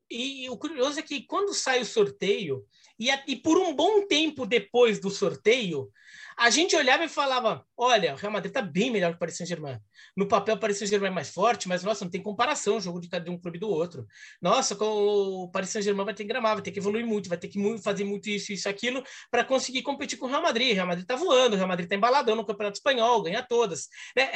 E 0.09 0.49
o 0.49 0.57
curioso 0.57 0.99
é 0.99 1.01
que 1.01 1.21
quando 1.21 1.53
sai 1.53 1.79
o 1.79 1.85
sorteio, 1.85 2.67
e, 2.99 3.09
e 3.27 3.37
por 3.37 3.57
um 3.57 3.73
bom 3.73 4.05
tempo 4.05 4.45
depois 4.45 4.99
do 4.99 5.09
sorteio, 5.09 5.89
a 6.37 6.49
gente 6.49 6.75
olhava 6.75 7.05
e 7.05 7.09
falava: 7.09 7.65
olha, 7.77 8.13
o 8.13 8.17
Real 8.17 8.33
Madrid 8.33 8.49
está 8.49 8.61
bem 8.61 8.91
melhor 8.91 9.11
que 9.11 9.15
o 9.15 9.19
Paris 9.19 9.37
Saint-Germain. 9.37 9.79
No 10.15 10.27
papel, 10.27 10.55
o 10.55 10.59
Paris 10.59 10.77
Saint-Germain 10.77 11.11
mais 11.11 11.29
forte, 11.29 11.67
mas 11.67 11.83
nossa, 11.83 12.03
não 12.03 12.11
tem 12.11 12.21
comparação 12.21 12.77
o 12.77 12.81
jogo 12.81 12.99
de 12.99 13.09
cada 13.09 13.29
um 13.31 13.37
clube 13.37 13.57
do 13.57 13.69
outro. 13.69 14.05
Nossa, 14.41 14.75
o 14.81 15.49
Paris 15.49 15.69
Saint-Germain 15.69 16.05
vai 16.05 16.13
ter 16.13 16.23
que 16.23 16.29
gramar, 16.29 16.55
vai 16.55 16.63
ter 16.63 16.71
que 16.71 16.79
evoluir 16.79 17.05
muito, 17.05 17.29
vai 17.29 17.37
ter 17.37 17.47
que 17.47 17.59
fazer 17.79 18.03
muito 18.03 18.29
isso, 18.29 18.51
isso, 18.51 18.67
aquilo, 18.67 19.03
para 19.29 19.43
conseguir 19.43 19.81
competir 19.83 20.17
com 20.17 20.25
o 20.25 20.29
Real 20.29 20.41
Madrid. 20.41 20.71
O 20.71 20.75
Real 20.75 20.87
Madrid 20.87 21.03
está 21.03 21.15
voando, 21.15 21.53
o 21.53 21.57
Real 21.57 21.67
Madrid 21.67 21.85
está 21.85 21.95
embaladão 21.95 22.35
no 22.35 22.45
Campeonato 22.45 22.77
Espanhol, 22.77 23.21
ganha 23.23 23.41
todas. 23.41 23.87
Né? 24.15 24.29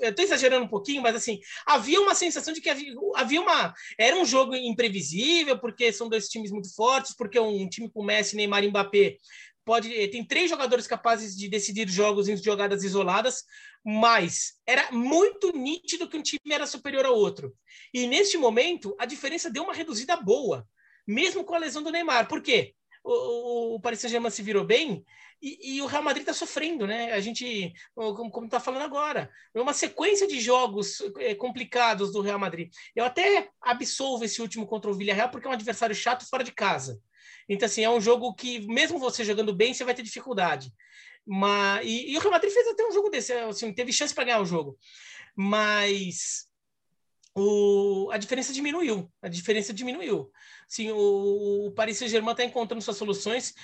Eu 0.00 0.10
estou 0.10 0.24
exagerando 0.24 0.64
um 0.64 0.68
pouquinho, 0.68 1.02
mas 1.02 1.14
assim, 1.14 1.38
havia 1.66 2.00
uma 2.00 2.14
sensação 2.14 2.52
de 2.54 2.60
que 2.60 2.70
havia, 2.70 2.92
havia 3.14 3.40
uma. 3.40 3.74
Era 3.98 4.16
um 4.16 4.24
jogo 4.24 4.54
imprevisível, 4.54 5.58
porque 5.58 5.92
são 5.92 6.08
dois 6.08 6.28
times 6.28 6.50
muito 6.50 6.74
fortes, 6.74 7.14
porque 7.14 7.38
um 7.38 7.68
time 7.68 7.90
com 7.90 8.04
Messi, 8.04 8.36
Neymar 8.36 8.64
e 8.64 8.68
Mbappé 8.68 9.16
pode 9.68 9.94
eh, 9.94 10.08
tem 10.08 10.24
três 10.24 10.48
jogadores 10.48 10.86
capazes 10.86 11.36
de 11.36 11.46
decidir 11.46 11.86
jogos 11.90 12.26
em 12.26 12.36
jogadas 12.38 12.82
isoladas, 12.82 13.44
mas 13.84 14.54
era 14.66 14.90
muito 14.92 15.56
nítido 15.56 16.08
que 16.08 16.16
um 16.16 16.22
time 16.22 16.40
era 16.50 16.66
superior 16.66 17.06
ao 17.06 17.16
outro. 17.16 17.54
E 17.92 18.06
neste 18.06 18.36
momento 18.36 18.94
a 18.98 19.06
diferença 19.06 19.50
deu 19.50 19.64
uma 19.64 19.74
reduzida 19.74 20.16
boa, 20.16 20.66
mesmo 21.06 21.44
com 21.44 21.54
a 21.54 21.58
lesão 21.58 21.82
do 21.82 21.90
Neymar. 21.90 22.28
Por 22.28 22.42
quê? 22.42 22.74
O, 23.02 23.76
o 23.76 23.80
Paris 23.80 24.00
Saint-Germain 24.00 24.30
se 24.30 24.42
virou 24.42 24.64
bem 24.64 25.04
e, 25.40 25.76
e, 25.76 25.82
o 25.82 25.86
Real 25.86 26.02
Madrid 26.02 26.22
está 26.22 26.34
sofrendo, 26.34 26.86
né? 26.86 27.12
A 27.12 27.20
gente, 27.20 27.72
como 27.94 28.46
está 28.46 28.58
falando 28.58 28.82
agora, 28.82 29.30
é 29.54 29.60
uma 29.60 29.72
sequência 29.72 30.26
de 30.26 30.40
jogos 30.40 31.00
é, 31.18 31.34
complicados 31.34 32.12
do 32.12 32.20
Real 32.20 32.38
Madrid. 32.38 32.72
Eu 32.94 33.04
até 33.04 33.48
absolvo 33.60 34.24
esse 34.24 34.42
último 34.42 34.66
contra 34.66 34.90
o 34.90 34.94
Villarreal 34.94 35.30
porque 35.30 35.46
é 35.46 35.50
um 35.50 35.54
adversário 35.54 35.94
chato 35.94 36.28
fora 36.28 36.42
de 36.42 36.52
casa. 36.52 37.00
Então, 37.48 37.66
assim, 37.66 37.84
é 37.84 37.90
um 37.90 38.00
jogo 38.00 38.34
que, 38.34 38.66
mesmo 38.66 38.98
você 38.98 39.24
jogando 39.24 39.54
bem, 39.54 39.72
você 39.72 39.84
vai 39.84 39.94
ter 39.94 40.02
dificuldade. 40.02 40.72
Mas, 41.30 41.84
e, 41.84 42.12
e 42.12 42.16
o 42.16 42.20
Real 42.20 42.32
Madrid 42.32 42.50
fez 42.50 42.66
até 42.68 42.86
um 42.86 42.92
jogo 42.92 43.10
desse, 43.10 43.34
assim, 43.34 43.70
teve 43.70 43.92
chance 43.92 44.14
para 44.14 44.24
ganhar 44.24 44.40
o 44.40 44.46
jogo. 44.46 44.78
Mas 45.36 46.46
o, 47.34 48.08
a 48.10 48.16
diferença 48.16 48.50
diminuiu. 48.50 49.12
A 49.20 49.28
diferença 49.28 49.74
diminuiu. 49.74 50.32
Sim, 50.66 50.90
o, 50.90 51.66
o 51.66 51.72
Paris 51.72 51.98
Saint-Germain 51.98 52.32
está 52.32 52.44
encontrando 52.44 52.82
suas 52.82 52.96
soluções. 52.96 53.54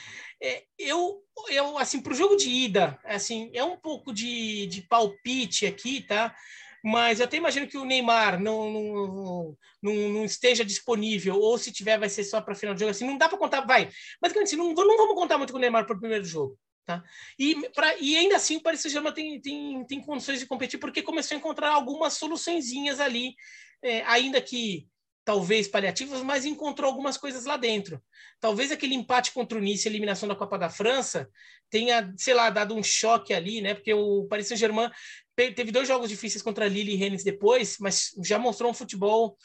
É, 0.42 0.64
eu, 0.78 1.22
eu, 1.48 1.78
assim, 1.78 2.02
para 2.02 2.12
o 2.12 2.16
jogo 2.16 2.36
de 2.36 2.50
ida, 2.50 2.98
assim, 3.02 3.50
é 3.54 3.64
um 3.64 3.78
pouco 3.78 4.12
de, 4.12 4.66
de 4.66 4.82
palpite 4.82 5.64
aqui, 5.64 6.02
tá? 6.02 6.36
Mas 6.84 7.18
eu 7.18 7.24
até 7.24 7.38
imagino 7.38 7.66
que 7.66 7.78
o 7.78 7.84
Neymar 7.86 8.38
não, 8.38 8.70
não, 8.70 9.56
não, 9.82 9.94
não 10.10 10.24
esteja 10.26 10.62
disponível, 10.62 11.36
ou 11.40 11.56
se 11.56 11.72
tiver, 11.72 11.98
vai 11.98 12.10
ser 12.10 12.24
só 12.24 12.42
para 12.42 12.54
final 12.54 12.74
de 12.74 12.80
jogo. 12.80 12.90
Assim, 12.90 13.06
não 13.06 13.16
dá 13.16 13.26
para 13.26 13.38
contar, 13.38 13.62
vai. 13.62 13.88
Mas 14.20 14.36
assim, 14.36 14.56
não, 14.56 14.74
não 14.74 14.96
vamos 14.98 15.14
contar 15.14 15.38
muito 15.38 15.50
com 15.50 15.56
o 15.56 15.60
Neymar 15.60 15.86
para 15.86 15.96
o 15.96 16.00
primeiro 16.00 16.24
jogo. 16.26 16.58
Tá? 16.86 17.02
E, 17.38 17.68
pra, 17.70 17.96
e 17.98 18.14
ainda 18.14 18.36
assim 18.36 18.56
o 18.56 18.62
Paris 18.62 18.80
Saint-Germain 18.80 19.14
tem, 19.14 19.40
tem, 19.40 19.86
tem 19.86 20.00
condições 20.02 20.38
de 20.38 20.46
competir 20.46 20.78
porque 20.78 21.02
começou 21.02 21.34
a 21.34 21.38
encontrar 21.38 21.70
algumas 21.70 22.12
soluçõezinhas 22.14 23.00
ali, 23.00 23.34
é, 23.82 24.02
ainda 24.02 24.38
que 24.40 24.86
talvez 25.24 25.66
paliativas, 25.66 26.20
mas 26.22 26.44
encontrou 26.44 26.90
algumas 26.90 27.16
coisas 27.16 27.46
lá 27.46 27.56
dentro. 27.56 28.02
Talvez 28.38 28.70
aquele 28.70 28.94
empate 28.94 29.32
contra 29.32 29.56
o 29.56 29.60
Nice, 29.60 29.88
eliminação 29.88 30.28
da 30.28 30.36
Copa 30.36 30.58
da 30.58 30.68
França, 30.68 31.28
tenha, 31.70 32.12
sei 32.16 32.34
lá, 32.34 32.50
dado 32.50 32.74
um 32.74 32.82
choque 32.82 33.32
ali, 33.32 33.62
né? 33.62 33.72
Porque 33.72 33.94
o 33.94 34.26
Paris 34.26 34.48
Saint-Germain 34.48 34.90
teve 35.34 35.72
dois 35.72 35.88
jogos 35.88 36.10
difíceis 36.10 36.42
contra 36.42 36.68
Lille 36.68 36.92
e 36.92 36.96
Rennes 36.96 37.24
depois, 37.24 37.78
mas 37.80 38.10
já 38.22 38.38
mostrou 38.38 38.70
um 38.70 38.74
futebol 38.74 39.36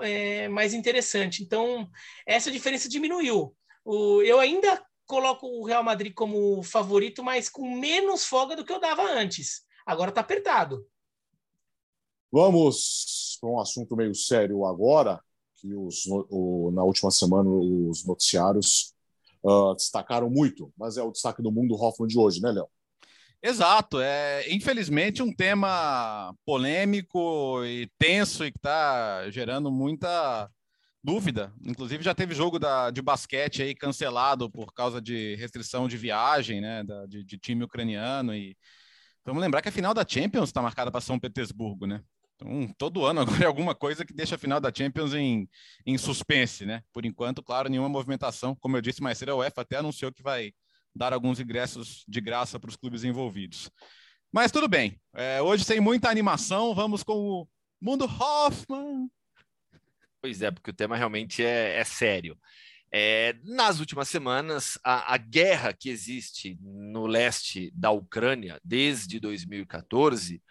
é, 0.00 0.48
mais 0.48 0.72
interessante. 0.72 1.42
Então, 1.42 1.90
essa 2.24 2.50
diferença 2.50 2.88
diminuiu. 2.88 3.54
O, 3.84 4.22
eu 4.22 4.38
ainda 4.38 4.80
coloco 5.06 5.46
o 5.46 5.64
Real 5.64 5.82
Madrid 5.82 6.12
como 6.12 6.62
favorito, 6.62 7.22
mas 7.22 7.48
com 7.48 7.78
menos 7.78 8.24
folga 8.24 8.56
do 8.56 8.64
que 8.64 8.72
eu 8.72 8.80
dava 8.80 9.02
antes. 9.02 9.64
Agora 9.86 10.10
está 10.10 10.20
apertado. 10.20 10.86
Vamos 12.30 13.38
para 13.40 13.50
um 13.50 13.60
assunto 13.60 13.96
meio 13.96 14.14
sério 14.14 14.66
agora, 14.66 15.22
que 15.54 15.74
os, 15.74 16.04
o, 16.28 16.70
na 16.72 16.82
última 16.82 17.10
semana 17.10 17.48
os 17.48 18.04
noticiários 18.04 18.94
uh, 19.42 19.74
destacaram 19.74 20.28
muito, 20.28 20.72
mas 20.76 20.96
é 20.96 21.02
o 21.02 21.12
destaque 21.12 21.40
do 21.40 21.52
mundo 21.52 21.74
Hoffman 21.74 22.08
de 22.08 22.18
hoje, 22.18 22.42
né, 22.42 22.50
Léo? 22.50 22.68
Exato, 23.42 24.00
é 24.00 24.44
infelizmente 24.52 25.22
um 25.22 25.32
tema 25.32 26.34
polêmico 26.44 27.64
e 27.64 27.88
tenso 27.98 28.44
e 28.44 28.50
que 28.50 28.58
está 28.58 29.30
gerando 29.30 29.70
muita 29.70 30.50
dúvida. 31.06 31.52
Inclusive 31.64 32.02
já 32.02 32.12
teve 32.12 32.34
jogo 32.34 32.58
da, 32.58 32.90
de 32.90 33.00
basquete 33.00 33.62
aí 33.62 33.76
cancelado 33.76 34.50
por 34.50 34.74
causa 34.74 35.00
de 35.00 35.36
restrição 35.36 35.86
de 35.86 35.96
viagem, 35.96 36.60
né, 36.60 36.82
da, 36.82 37.06
de, 37.06 37.22
de, 37.22 37.38
time 37.38 37.62
ucraniano 37.62 38.34
e 38.34 38.56
vamos 39.24 39.40
lembrar 39.40 39.62
que 39.62 39.68
a 39.68 39.72
final 39.72 39.94
da 39.94 40.04
Champions 40.06 40.48
está 40.48 40.60
marcada 40.60 40.90
para 40.90 41.00
São 41.00 41.16
Petersburgo, 41.16 41.86
né? 41.86 42.02
Então, 42.34 42.74
todo 42.76 43.06
ano 43.06 43.20
agora 43.22 43.44
é 43.44 43.46
alguma 43.46 43.72
coisa 43.72 44.04
que 44.04 44.12
deixa 44.12 44.34
a 44.34 44.38
final 44.38 44.58
da 44.60 44.72
Champions 44.76 45.14
em, 45.14 45.48
em 45.86 45.96
suspense, 45.96 46.66
né? 46.66 46.82
Por 46.92 47.06
enquanto, 47.06 47.40
claro, 47.40 47.68
nenhuma 47.68 47.88
movimentação. 47.88 48.56
Como 48.56 48.76
eu 48.76 48.82
disse 48.82 49.00
mais 49.00 49.16
cedo, 49.16 49.30
a 49.30 49.36
UEFA 49.36 49.60
até 49.60 49.76
anunciou 49.76 50.12
que 50.12 50.24
vai 50.24 50.52
dar 50.92 51.12
alguns 51.12 51.38
ingressos 51.38 52.04
de 52.08 52.20
graça 52.20 52.58
para 52.58 52.68
os 52.68 52.76
clubes 52.76 53.04
envolvidos. 53.04 53.70
Mas 54.32 54.50
tudo 54.50 54.66
bem. 54.66 55.00
É, 55.14 55.40
hoje, 55.40 55.64
sem 55.64 55.78
muita 55.80 56.10
animação, 56.10 56.74
vamos 56.74 57.04
com 57.04 57.14
o 57.14 57.48
Mundo 57.80 58.06
Hoffman. 58.06 59.08
Pois 60.26 60.42
é, 60.42 60.50
porque 60.50 60.70
o 60.70 60.74
tema 60.74 60.96
realmente 60.96 61.44
é, 61.44 61.78
é 61.78 61.84
sério. 61.84 62.36
É, 62.90 63.36
nas 63.44 63.78
últimas 63.78 64.08
semanas, 64.08 64.76
a, 64.82 65.14
a, 65.14 65.16
guerra 65.16 65.72
que 65.72 65.88
existe 65.88 66.58
no 66.60 67.06
leste 67.06 67.70
da 67.72 67.92
Ucrânia 67.92 68.60
desde 68.64 69.20
2014 69.20 70.42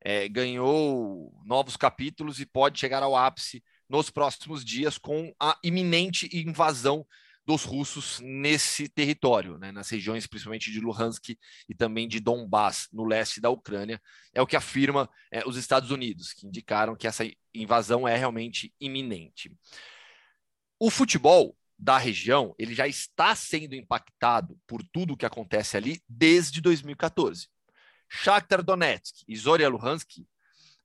é, 0.00 0.26
ganhou 0.30 1.30
novos 1.44 1.76
capítulos 1.76 2.40
e 2.40 2.46
pode 2.46 2.80
chegar 2.80 3.02
ao 3.02 3.14
ápice 3.14 3.62
nos 3.86 4.08
próximos 4.08 4.64
dias 4.64 4.96
com 4.96 5.30
a 5.38 5.58
iminente 5.62 6.26
invasão 6.32 7.06
dos 7.48 7.64
russos 7.64 8.20
nesse 8.20 8.90
território, 8.90 9.56
né, 9.56 9.72
nas 9.72 9.88
regiões 9.88 10.26
principalmente 10.26 10.70
de 10.70 10.80
Luhansk 10.80 11.30
e 11.66 11.74
também 11.74 12.06
de 12.06 12.20
Donbass, 12.20 12.90
no 12.92 13.06
leste 13.06 13.40
da 13.40 13.48
Ucrânia. 13.48 13.98
É 14.34 14.42
o 14.42 14.46
que 14.46 14.54
afirma 14.54 15.08
é, 15.32 15.42
os 15.48 15.56
Estados 15.56 15.90
Unidos, 15.90 16.34
que 16.34 16.46
indicaram 16.46 16.94
que 16.94 17.06
essa 17.06 17.24
invasão 17.54 18.06
é 18.06 18.14
realmente 18.14 18.70
iminente. 18.78 19.50
O 20.78 20.90
futebol 20.90 21.56
da 21.78 21.96
região 21.96 22.54
ele 22.58 22.74
já 22.74 22.86
está 22.86 23.34
sendo 23.34 23.74
impactado 23.74 24.60
por 24.66 24.82
tudo 24.82 25.14
o 25.14 25.16
que 25.16 25.24
acontece 25.24 25.74
ali 25.74 26.02
desde 26.06 26.60
2014. 26.60 27.48
Shakhtar 28.10 28.62
Donetsk 28.62 29.24
e 29.26 29.34
Zoria 29.34 29.70
Luhansk, 29.70 30.18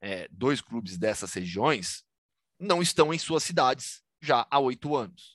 é, 0.00 0.26
dois 0.30 0.62
clubes 0.62 0.96
dessas 0.96 1.34
regiões, 1.34 2.06
não 2.58 2.80
estão 2.80 3.12
em 3.12 3.18
suas 3.18 3.44
cidades 3.44 4.02
já 4.18 4.46
há 4.50 4.58
oito 4.58 4.96
anos. 4.96 5.33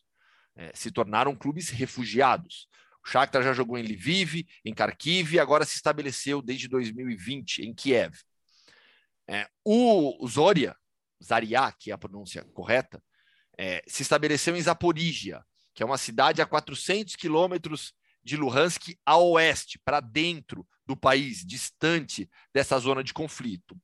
É, 0.59 0.71
se 0.73 0.91
tornaram 0.91 1.33
clubes 1.37 1.69
refugiados. 1.69 2.67
O 3.01 3.09
Shakhtar 3.09 3.41
já 3.41 3.53
jogou 3.53 3.77
em 3.77 3.81
Lviv, 3.81 4.45
em 4.65 4.73
Kharkiv 4.73 5.33
e 5.33 5.39
agora 5.39 5.63
se 5.63 5.75
estabeleceu 5.75 6.41
desde 6.41 6.67
2020 6.67 7.59
em 7.59 7.73
Kiev. 7.73 8.13
É, 9.25 9.47
o 9.63 10.27
Zoria, 10.27 10.75
Zaria, 11.23 11.71
que 11.71 11.91
é 11.91 11.93
a 11.93 11.97
pronúncia 11.97 12.43
correta, 12.53 13.01
é, 13.57 13.81
se 13.87 14.01
estabeleceu 14.01 14.53
em 14.53 14.61
Zaporígia, 14.61 15.45
que 15.73 15.81
é 15.81 15.85
uma 15.85 15.97
cidade 15.97 16.41
a 16.41 16.45
400 16.45 17.15
quilômetros 17.15 17.93
de 18.21 18.35
Luhansk 18.35 18.97
a 19.05 19.17
oeste, 19.17 19.79
para 19.79 20.01
dentro 20.01 20.67
do 20.85 20.97
país, 20.97 21.45
distante 21.45 22.29
dessa 22.53 22.77
zona 22.79 23.01
de 23.01 23.13
conflito. 23.13 23.79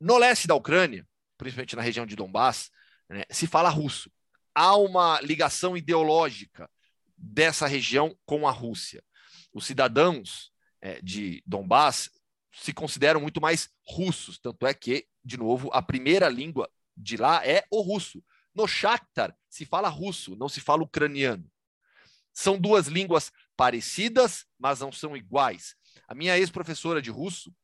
No 0.00 0.16
leste 0.16 0.48
da 0.48 0.54
Ucrânia, 0.54 1.06
principalmente 1.36 1.76
na 1.76 1.82
região 1.82 2.06
de 2.06 2.16
Donbass, 2.16 2.70
né, 3.06 3.24
se 3.30 3.46
fala 3.46 3.68
russo. 3.68 4.10
Há 4.58 4.74
uma 4.74 5.20
ligação 5.20 5.76
ideológica 5.76 6.70
dessa 7.14 7.66
região 7.66 8.16
com 8.24 8.48
a 8.48 8.50
Rússia. 8.50 9.04
Os 9.52 9.66
cidadãos 9.66 10.50
é, 10.80 10.98
de 11.02 11.42
Donbass 11.46 12.10
se 12.54 12.72
consideram 12.72 13.20
muito 13.20 13.38
mais 13.38 13.68
russos, 13.86 14.38
tanto 14.38 14.66
é 14.66 14.72
que, 14.72 15.06
de 15.22 15.36
novo, 15.36 15.68
a 15.74 15.82
primeira 15.82 16.30
língua 16.30 16.70
de 16.96 17.18
lá 17.18 17.46
é 17.46 17.66
o 17.70 17.82
russo. 17.82 18.24
No 18.54 18.66
Shakhtar 18.66 19.36
se 19.46 19.66
fala 19.66 19.90
russo, 19.90 20.34
não 20.36 20.48
se 20.48 20.62
fala 20.62 20.82
ucraniano. 20.82 21.52
São 22.32 22.58
duas 22.58 22.86
línguas 22.86 23.30
parecidas, 23.58 24.46
mas 24.58 24.80
não 24.80 24.90
são 24.90 25.14
iguais. 25.14 25.76
A 26.08 26.14
minha 26.14 26.38
ex-professora 26.38 27.02
de 27.02 27.10
russo, 27.10 27.54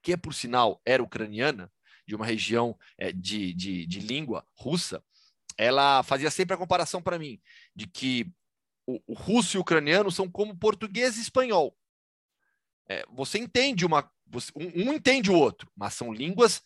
que 0.00 0.16
por 0.16 0.32
sinal 0.32 0.80
era 0.86 1.02
ucraniana, 1.02 1.70
de 2.06 2.14
uma 2.14 2.24
região 2.24 2.78
é, 2.96 3.12
de, 3.12 3.52
de, 3.52 3.86
de 3.86 4.00
língua 4.00 4.46
russa, 4.54 5.04
ela 5.56 6.02
fazia 6.02 6.30
sempre 6.30 6.54
a 6.54 6.58
comparação 6.58 7.02
para 7.02 7.18
mim 7.18 7.40
de 7.74 7.86
que 7.86 8.30
o, 8.86 9.00
o, 9.06 9.14
russo 9.14 9.56
e 9.56 9.58
o 9.58 9.60
ucraniano 9.62 10.10
são 10.10 10.30
como 10.30 10.56
português 10.56 11.16
e 11.16 11.22
espanhol. 11.22 11.76
É, 12.88 13.04
você 13.10 13.38
entende 13.38 13.86
uma. 13.86 14.10
Você, 14.26 14.52
um, 14.56 14.88
um, 14.88 14.92
entende 14.92 15.30
o 15.30 15.38
outro, 15.38 15.70
mas 15.76 15.94
são 15.94 16.12
línguas 16.12 16.62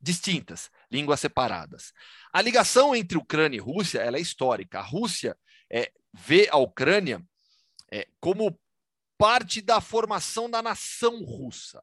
distintas, 0.00 0.70
línguas 0.90 1.20
separadas. 1.20 1.92
A 2.32 2.42
ligação 2.42 2.94
entre 2.94 3.16
Ucrânia 3.16 3.56
e 3.56 3.60
Rússia 3.60 4.00
ela 4.00 4.18
é 4.18 4.20
histórica. 4.20 4.78
A 4.78 4.82
Rússia 4.82 5.36
é, 5.70 5.90
vê 6.12 6.48
a 6.50 6.56
Ucrânia 6.56 7.24
é, 7.90 8.06
como 8.20 8.58
parte 9.18 9.62
da 9.62 9.80
formação 9.80 10.50
da 10.50 10.62
nação 10.62 11.24
russa. 11.24 11.82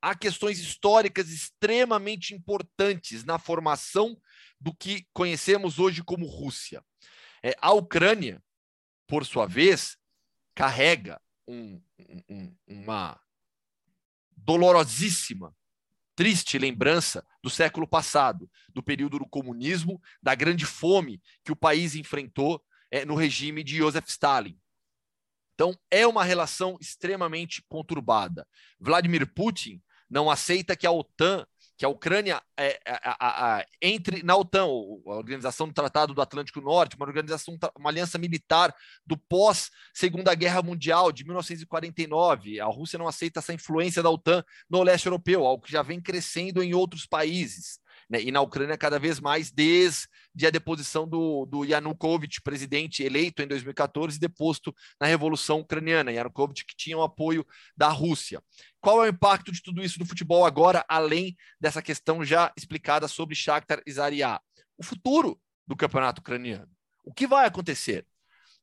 Há 0.00 0.14
questões 0.14 0.58
históricas 0.58 1.28
extremamente 1.28 2.34
importantes 2.34 3.24
na 3.24 3.38
formação 3.38 4.16
do 4.60 4.74
que 4.74 5.06
conhecemos 5.12 5.78
hoje 5.78 6.02
como 6.02 6.26
Rússia. 6.26 6.84
É, 7.42 7.54
a 7.60 7.72
Ucrânia, 7.72 8.42
por 9.06 9.24
sua 9.26 9.46
vez, 9.46 9.96
carrega 10.54 11.20
um, 11.46 11.80
um, 12.28 12.56
uma 12.66 13.20
dolorosíssima, 14.36 15.54
triste 16.14 16.58
lembrança 16.58 17.24
do 17.42 17.50
século 17.50 17.86
passado, 17.86 18.50
do 18.68 18.82
período 18.82 19.18
do 19.18 19.28
comunismo, 19.28 20.00
da 20.22 20.34
grande 20.34 20.66
fome 20.66 21.22
que 21.44 21.52
o 21.52 21.56
país 21.56 21.94
enfrentou 21.94 22.62
é, 22.90 23.04
no 23.04 23.14
regime 23.14 23.62
de 23.62 23.76
Joseph 23.76 24.08
Stalin. 24.08 24.58
Então, 25.54 25.76
é 25.90 26.06
uma 26.06 26.22
relação 26.22 26.78
extremamente 26.80 27.64
conturbada. 27.68 28.46
Vladimir 28.78 29.32
Putin 29.34 29.82
não 30.10 30.30
aceita 30.30 30.76
que 30.76 30.86
a 30.86 30.90
OTAN, 30.90 31.46
que 31.76 31.84
a 31.84 31.88
Ucrânia 31.88 32.42
é, 32.56 32.80
a, 32.84 33.26
a, 33.26 33.58
a, 33.58 33.66
entre 33.80 34.22
na 34.22 34.36
OTAN, 34.36 34.64
a 34.64 35.14
Organização 35.14 35.68
do 35.68 35.72
Tratado 35.74 36.12
do 36.12 36.20
Atlântico 36.20 36.60
Norte, 36.60 36.96
uma 36.96 37.06
organização, 37.06 37.56
uma 37.78 37.90
aliança 37.90 38.18
militar 38.18 38.74
do 39.06 39.16
pós 39.16 39.70
Segunda 39.94 40.34
Guerra 40.34 40.62
Mundial 40.62 41.12
de 41.12 41.24
1949. 41.24 42.60
A 42.60 42.66
Rússia 42.66 42.98
não 42.98 43.06
aceita 43.06 43.38
essa 43.38 43.52
influência 43.52 44.02
da 44.02 44.10
OTAN 44.10 44.44
no 44.68 44.82
leste 44.82 45.06
europeu, 45.06 45.46
algo 45.46 45.64
que 45.64 45.72
já 45.72 45.82
vem 45.82 46.00
crescendo 46.00 46.62
em 46.62 46.74
outros 46.74 47.06
países. 47.06 47.78
Né? 48.08 48.22
E 48.22 48.32
na 48.32 48.40
Ucrânia, 48.40 48.78
cada 48.78 48.98
vez 48.98 49.20
mais, 49.20 49.50
desde 49.50 50.46
a 50.46 50.50
deposição 50.50 51.06
do, 51.06 51.44
do 51.46 51.64
Yanukovych, 51.64 52.40
presidente 52.40 53.02
eleito 53.02 53.42
em 53.42 53.46
2014, 53.46 54.18
deposto 54.18 54.74
na 55.00 55.06
Revolução 55.06 55.60
Ucraniana. 55.60 56.12
Yanukovych 56.12 56.64
que 56.64 56.76
tinha 56.76 56.96
o 56.96 57.02
apoio 57.02 57.46
da 57.76 57.88
Rússia. 57.88 58.42
Qual 58.80 59.04
é 59.04 59.06
o 59.06 59.10
impacto 59.10 59.52
de 59.52 59.62
tudo 59.62 59.82
isso 59.82 59.98
no 59.98 60.06
futebol 60.06 60.46
agora, 60.46 60.84
além 60.88 61.36
dessa 61.60 61.82
questão 61.82 62.24
já 62.24 62.52
explicada 62.56 63.06
sobre 63.08 63.34
Shakhtar 63.34 63.82
e 63.86 63.92
Zaria? 63.92 64.40
O 64.76 64.82
futuro 64.82 65.38
do 65.66 65.76
campeonato 65.76 66.20
ucraniano. 66.20 66.70
O 67.04 67.12
que 67.12 67.26
vai 67.26 67.46
acontecer? 67.46 68.06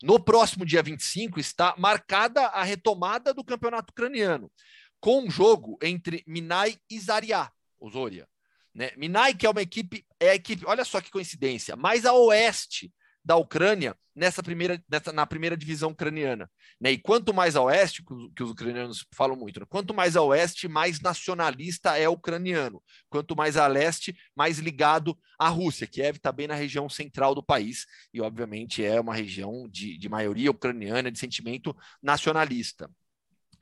No 0.01 0.19
próximo 0.19 0.65
dia 0.65 0.83
25 0.83 1.39
está 1.39 1.73
marcada 1.77 2.47
a 2.47 2.63
retomada 2.63 3.33
do 3.33 3.43
campeonato 3.43 3.91
ucraniano, 3.91 4.51
com 4.99 5.23
um 5.23 5.29
jogo 5.29 5.77
entre 5.81 6.23
Minai 6.27 6.77
e 6.89 6.99
Zaria, 6.99 7.49
o 7.79 7.89
Zoria. 7.89 8.27
Né? 8.76 8.91
Minai, 8.97 9.34
que 9.34 9.45
é 9.45 9.49
uma 9.49 9.61
equipe, 9.61 10.05
é 10.19 10.32
a 10.32 10.36
equipe, 10.36 10.65
olha 10.65 10.84
só 10.84 10.99
que 10.99 11.09
coincidência, 11.09 11.78
mais 11.78 12.05
a 12.05 12.13
oeste 12.13 12.91
da 13.23 13.38
Ucrânia 13.38 13.97
nessa 14.13 14.43
primeira, 14.43 14.84
nessa, 14.88 15.11
na 15.11 15.26
primeira 15.26 15.57
divisão 15.57 15.91
ucraniana. 15.91 16.49
Né? 16.80 16.91
E 16.91 16.97
quanto 16.97 17.34
mais 17.34 17.55
a 17.55 17.61
oeste, 17.61 18.03
que 18.36 18.43
os 18.43 18.51
ucranianos 18.51 19.05
falam 19.13 19.36
muito, 19.36 19.59
né? 19.59 19.65
quanto 19.67 19.93
mais 19.93 20.15
a 20.15 20.21
oeste, 20.21 20.67
mais 20.67 20.99
nacionalista 20.99 21.97
é 21.97 22.07
o 22.07 22.13
ucraniano. 22.13 22.84
Quanto 23.09 23.36
mais 23.36 23.57
a 23.57 23.65
leste, 23.65 24.15
mais 24.36 24.59
ligado 24.59 25.17
à 25.39 25.49
Rússia. 25.49 25.88
Kiev 25.88 26.17
está 26.17 26.32
bem 26.32 26.47
na 26.47 26.55
região 26.55 26.88
central 26.88 27.34
do 27.34 27.43
país 27.43 27.86
e, 28.13 28.21
obviamente, 28.21 28.84
é 28.86 28.99
uma 28.99 29.15
região 29.15 29.67
de, 29.69 29.97
de 29.97 30.09
maioria 30.09 30.51
ucraniana, 30.51 31.11
de 31.11 31.17
sentimento 31.17 31.76
nacionalista. 32.03 32.89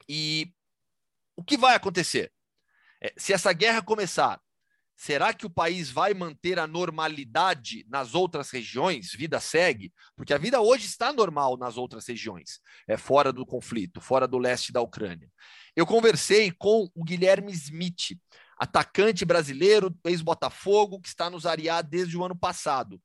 E 0.10 0.52
o 1.36 1.44
que 1.44 1.56
vai 1.56 1.76
acontecer? 1.76 2.32
É, 3.02 3.14
se 3.16 3.32
essa 3.32 3.54
guerra 3.54 3.82
começar 3.82 4.40
Será 4.96 5.34
que 5.34 5.46
o 5.46 5.50
país 5.50 5.90
vai 5.90 6.14
manter 6.14 6.60
a 6.60 6.68
normalidade 6.68 7.86
nas 7.90 8.14
outras 8.14 8.50
regiões? 8.52 9.12
Vida 9.14 9.40
segue? 9.40 9.92
Porque 10.16 10.34
a 10.34 10.38
vida 10.38 10.62
hoje 10.62 10.86
está 10.86 11.12
normal 11.12 11.58
nas 11.58 11.78
outras 11.78 12.08
regiões, 12.08 12.60
é 12.88 12.96
fora 12.96 13.34
do 13.34 13.46
conflito, 13.46 14.00
fora 14.00 14.28
do 14.28 14.38
leste 14.38 14.72
da 14.72 14.82
Ucrânia. 14.82 15.30
Eu 15.76 15.86
conversei 15.86 16.52
com 16.52 16.90
o 16.94 17.04
Guilherme 17.04 17.52
Smith, 17.52 18.18
atacante 18.58 19.26
brasileiro, 19.26 19.94
ex-Botafogo, 20.06 21.02
que 21.02 21.08
está 21.08 21.30
no 21.30 21.40
Zariá 21.40 21.82
desde 21.82 22.16
o 22.16 22.24
ano 22.24 22.38
passado, 22.38 23.02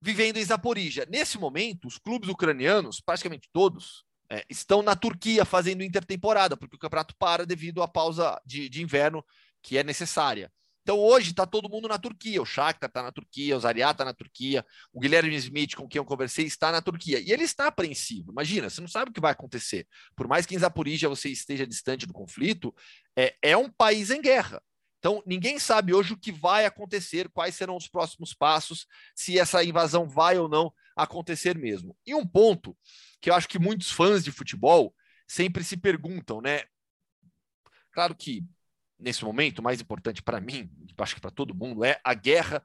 vivendo 0.00 0.38
em 0.38 0.44
Zaporizhia. 0.44 1.06
Nesse 1.08 1.38
momento, 1.38 1.86
os 1.86 1.98
clubes 1.98 2.28
ucranianos, 2.28 3.00
praticamente 3.00 3.48
todos, 3.52 4.04
é, 4.30 4.44
estão 4.48 4.82
na 4.82 4.96
Turquia 4.96 5.44
fazendo 5.44 5.84
intertemporada, 5.84 6.56
porque 6.56 6.74
o 6.74 6.78
campeonato 6.78 7.14
para 7.16 7.44
devido 7.44 7.82
à 7.82 7.86
pausa 7.86 8.40
de, 8.46 8.68
de 8.68 8.82
inverno 8.82 9.22
que 9.62 9.76
é 9.76 9.84
necessária. 9.84 10.50
Então 10.82 10.98
hoje 10.98 11.30
está 11.30 11.46
todo 11.46 11.68
mundo 11.68 11.88
na 11.88 11.98
Turquia. 11.98 12.42
O 12.42 12.46
Shakhtar 12.46 12.88
está 12.88 13.02
na 13.02 13.12
Turquia, 13.12 13.56
o 13.56 13.60
Zariat 13.60 13.92
está 13.92 14.04
na 14.04 14.12
Turquia, 14.12 14.64
o 14.92 15.00
Guilherme 15.00 15.34
Smith, 15.36 15.74
com 15.76 15.88
quem 15.88 15.98
eu 15.98 16.04
conversei, 16.04 16.44
está 16.44 16.72
na 16.72 16.82
Turquia. 16.82 17.20
E 17.20 17.30
ele 17.30 17.44
está 17.44 17.68
apreensivo. 17.68 18.32
Imagina, 18.32 18.68
você 18.68 18.80
não 18.80 18.88
sabe 18.88 19.10
o 19.10 19.14
que 19.14 19.20
vai 19.20 19.32
acontecer. 19.32 19.86
Por 20.16 20.26
mais 20.26 20.44
que 20.44 20.54
em 20.54 20.58
Zaporizhia 20.58 21.08
você 21.08 21.28
esteja 21.28 21.66
distante 21.66 22.06
do 22.06 22.12
conflito, 22.12 22.74
é, 23.16 23.36
é 23.40 23.56
um 23.56 23.70
país 23.70 24.10
em 24.10 24.20
guerra. 24.20 24.60
Então, 24.98 25.20
ninguém 25.26 25.58
sabe 25.58 25.92
hoje 25.92 26.12
o 26.12 26.16
que 26.16 26.30
vai 26.30 26.64
acontecer, 26.64 27.28
quais 27.28 27.56
serão 27.56 27.76
os 27.76 27.88
próximos 27.88 28.32
passos, 28.32 28.86
se 29.16 29.36
essa 29.36 29.64
invasão 29.64 30.08
vai 30.08 30.38
ou 30.38 30.48
não 30.48 30.72
acontecer 30.96 31.58
mesmo. 31.58 31.96
E 32.06 32.14
um 32.14 32.24
ponto 32.24 32.76
que 33.20 33.28
eu 33.28 33.34
acho 33.34 33.48
que 33.48 33.58
muitos 33.58 33.90
fãs 33.90 34.22
de 34.22 34.30
futebol 34.30 34.94
sempre 35.26 35.64
se 35.64 35.76
perguntam, 35.76 36.40
né? 36.40 36.62
Claro 37.90 38.14
que 38.14 38.44
nesse 39.02 39.24
momento, 39.24 39.58
o 39.58 39.62
mais 39.62 39.80
importante 39.80 40.22
para 40.22 40.40
mim, 40.40 40.70
acho 40.98 41.14
que 41.14 41.20
para 41.20 41.30
todo 41.30 41.54
mundo, 41.54 41.84
é 41.84 42.00
a 42.04 42.14
guerra 42.14 42.64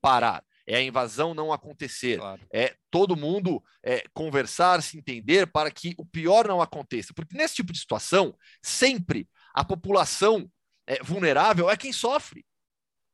parar. 0.00 0.44
É 0.66 0.76
a 0.76 0.82
invasão 0.82 1.34
não 1.34 1.52
acontecer. 1.52 2.18
Claro. 2.18 2.40
É 2.52 2.76
todo 2.90 3.16
mundo 3.16 3.62
é, 3.82 4.04
conversar, 4.14 4.80
se 4.82 4.96
entender 4.96 5.46
para 5.46 5.70
que 5.70 5.94
o 5.98 6.06
pior 6.06 6.46
não 6.46 6.60
aconteça. 6.60 7.12
Porque 7.14 7.36
nesse 7.36 7.56
tipo 7.56 7.72
de 7.72 7.80
situação, 7.80 8.36
sempre 8.62 9.28
a 9.54 9.64
população 9.64 10.48
é, 10.86 11.02
vulnerável 11.02 11.68
é 11.68 11.76
quem 11.76 11.92
sofre. 11.92 12.46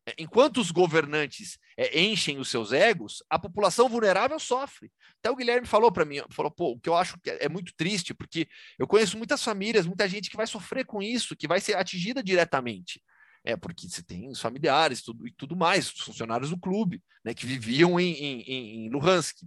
É, 0.07 0.15
enquanto 0.19 0.59
os 0.61 0.71
governantes 0.71 1.59
é, 1.79 2.01
enchem 2.01 2.39
os 2.39 2.49
seus 2.49 2.73
egos, 2.73 3.23
a 3.31 3.39
população 3.39 3.89
vulnerável 3.89 4.39
sofre. 4.41 4.91
Até 5.21 5.31
o 5.31 5.37
Guilherme 5.37 5.65
falou 5.65 5.93
para 5.93 6.05
mim, 6.05 6.21
falou, 6.29 6.51
pô, 6.51 6.73
o 6.73 6.81
que 6.81 6.89
eu 6.89 6.97
acho 6.97 7.17
que 7.21 7.31
é 7.31 7.49
muito 7.49 7.73
triste, 7.77 8.13
porque 8.13 8.49
eu 8.77 8.87
conheço 8.87 9.17
muitas 9.17 9.45
famílias, 9.45 9.87
muita 9.87 10.09
gente 10.09 10.29
que 10.29 10.37
vai 10.37 10.47
sofrer 10.47 10.85
com 10.85 11.01
isso, 11.01 11.37
que 11.37 11.47
vai 11.47 11.61
ser 11.61 11.77
atingida 11.77 12.21
diretamente. 12.21 13.01
É 13.45 13.57
porque 13.57 13.89
você 13.89 14.03
tem 14.03 14.29
os 14.29 14.41
familiares 14.41 15.03
tudo, 15.03 15.25
e 15.27 15.33
tudo 15.33 15.55
mais, 15.55 15.93
os 15.93 16.01
funcionários 16.01 16.51
do 16.51 16.59
clube, 16.59 17.01
né, 17.25 17.33
que 17.33 17.47
viviam 17.47 17.99
em, 18.01 18.13
em, 18.13 18.87
em 18.87 18.91
Luhansk. 18.91 19.39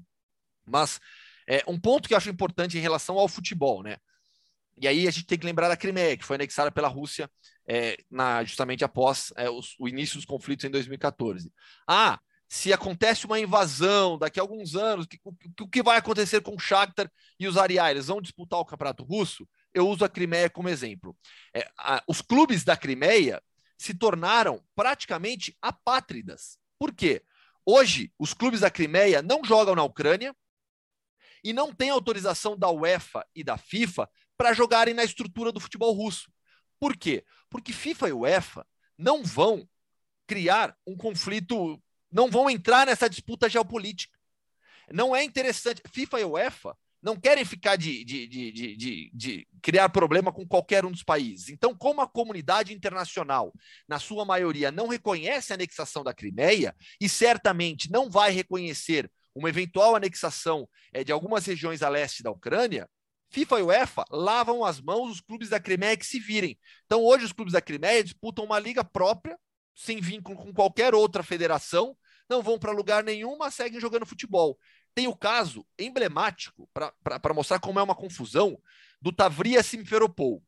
Mas 0.66 1.02
é, 1.46 1.62
um 1.68 1.78
ponto 1.78 2.08
que 2.08 2.14
eu 2.14 2.18
acho 2.18 2.30
importante 2.30 2.78
em 2.78 2.82
relação 2.82 3.18
ao 3.18 3.28
futebol, 3.28 3.84
né? 3.84 3.98
E 4.82 4.88
aí 4.88 5.08
a 5.08 5.12
gente 5.12 5.28
tem 5.28 5.38
que 5.38 5.46
lembrar 5.46 5.68
da 5.68 5.78
Crimeia, 5.78 6.18
que 6.18 6.26
foi 6.26 6.36
anexada 6.36 6.72
pela 6.72 6.88
Rússia 6.88 7.30
é, 7.68 7.98
na, 8.10 8.44
justamente 8.44 8.84
após 8.84 9.32
é, 9.38 9.48
os, 9.48 9.76
o 9.80 9.88
início 9.88 10.16
dos 10.16 10.26
conflitos 10.26 10.66
em 10.66 10.72
2014. 10.72 11.54
Ah, 11.88 12.20
se 12.50 12.74
acontece 12.74 13.28
uma 13.28 13.40
invasão 13.40 14.18
daqui 14.18 14.40
a 14.40 14.44
alguns 14.44 14.76
anos, 14.76 15.06
o, 15.24 15.68
que 15.68 15.84
vai 15.84 15.98
acontecer 15.98 16.42
com 16.42 16.56
o 16.56 16.60
Shakhtar 16.60 17.10
e 17.40 17.48
os 17.48 17.58
Ariá? 17.58 17.92
Eles 17.92 18.08
vão 18.08 18.20
disputar 18.20 18.60
o 18.60 18.66
campeonato 18.66 19.04
russo? 19.04 19.48
Eu 19.72 19.88
uso 19.88 20.04
a 20.04 20.10
Crimeia 20.10 20.50
como 20.50 20.68
exemplo. 20.68 21.16
É, 21.56 21.70
a, 21.78 22.04
os 22.08 22.20
clubes 22.20 22.64
da 22.64 22.76
Crimeia 22.76 23.40
se 23.78 23.94
tornaram 23.94 24.64
praticamente 24.76 25.56
apátridas. 25.62 26.58
Por 26.80 26.92
quê? 26.92 27.24
Hoje, 27.64 28.12
os 28.18 28.34
clubes 28.34 28.62
da 28.62 28.72
Crimeia 28.72 29.22
não 29.22 29.44
jogam 29.44 29.76
na 29.76 29.84
Ucrânia 29.84 30.36
e 31.44 31.54
não 31.54 31.74
têm 31.74 31.90
autorização 31.90 32.58
da 32.58 32.70
UEFA 32.70 33.26
e 33.36 33.44
da 33.44 33.58
FIFA 33.58 34.10
para 34.42 34.54
jogarem 34.54 34.96
na 34.96 35.04
estrutura 35.04 35.52
do 35.52 35.60
futebol 35.60 35.94
russo. 35.94 36.28
Por 36.80 36.98
quê? 36.98 37.24
Porque 37.48 37.72
FIFA 37.72 38.10
e 38.10 38.14
UEFA 38.14 38.66
não 38.98 39.24
vão 39.24 39.70
criar 40.26 40.76
um 40.88 40.98
conflito, 40.98 41.80
não 42.12 42.28
vão 42.28 42.50
entrar 42.50 42.88
nessa 42.88 43.08
disputa 43.08 43.48
geopolítica. 43.48 44.18
Não 44.92 45.16
é 45.16 45.24
interessante. 45.24 45.84
FIFA 45.94 46.22
e 46.22 46.26
UEFA 46.26 46.76
não 47.04 47.16
querem 47.16 47.46
ficar 47.46 47.76
de, 47.76 48.04
de, 48.04 48.28
de, 48.28 48.52
de, 48.52 49.12
de, 49.14 49.48
criar 49.62 49.90
problema 49.90 50.32
com 50.32 50.48
qualquer 50.48 50.86
um 50.86 50.92
dos 50.92 51.04
países. 51.04 51.50
Então, 51.50 51.78
como 51.78 52.02
a 52.02 52.08
comunidade 52.08 52.74
internacional, 52.74 53.54
na 53.88 54.00
sua 54.00 54.26
maioria, 54.26 54.72
não 54.72 54.88
reconhece 54.88 55.54
a 55.54 55.56
anexação 55.56 56.04
da 56.04 56.16
Crimeia 56.16 56.76
e 57.00 57.08
certamente 57.08 57.92
não 57.92 58.10
vai 58.10 58.32
reconhecer 58.32 59.08
uma 59.36 59.50
eventual 59.50 59.96
anexação 59.96 60.68
é, 60.92 61.04
de 61.04 61.12
algumas 61.12 61.46
regiões 61.46 61.84
a 61.84 61.90
leste 61.90 62.24
da 62.24 62.32
Ucrânia, 62.32 62.90
FIFA 63.32 63.60
e 63.60 63.64
UEFA 63.64 64.06
lavam 64.12 64.64
as 64.64 64.82
mãos 64.82 65.10
os 65.10 65.22
clubes 65.22 65.50
da 65.50 65.60
Crimeia 65.60 65.96
que 65.96 66.06
se 66.06 66.20
virem. 66.20 66.60
Então, 66.86 67.02
hoje, 67.02 67.26
os 67.26 67.32
clubes 67.32 67.54
da 67.54 67.62
Crimeia 67.62 68.04
disputam 68.04 68.44
uma 68.44 68.60
liga 68.60 68.84
própria, 68.84 69.40
sem 69.74 70.02
vínculo 70.02 70.38
com 70.38 70.54
qualquer 70.54 70.94
outra 70.94 71.24
federação, 71.24 71.96
não 72.30 72.44
vão 72.44 72.60
para 72.60 72.72
lugar 72.72 73.04
nenhum, 73.04 73.38
mas 73.38 73.56
seguem 73.56 73.80
jogando 73.80 74.06
futebol. 74.06 74.58
Tem 74.94 75.08
o 75.08 75.16
caso 75.16 75.66
emblemático, 75.80 76.70
para 76.74 77.34
mostrar 77.34 77.60
como 77.60 77.80
é 77.80 77.84
uma 77.84 77.96
confusão, 77.96 78.60
do 79.02 79.12
Tavria 79.12 79.64
Simferopol. 79.64 80.44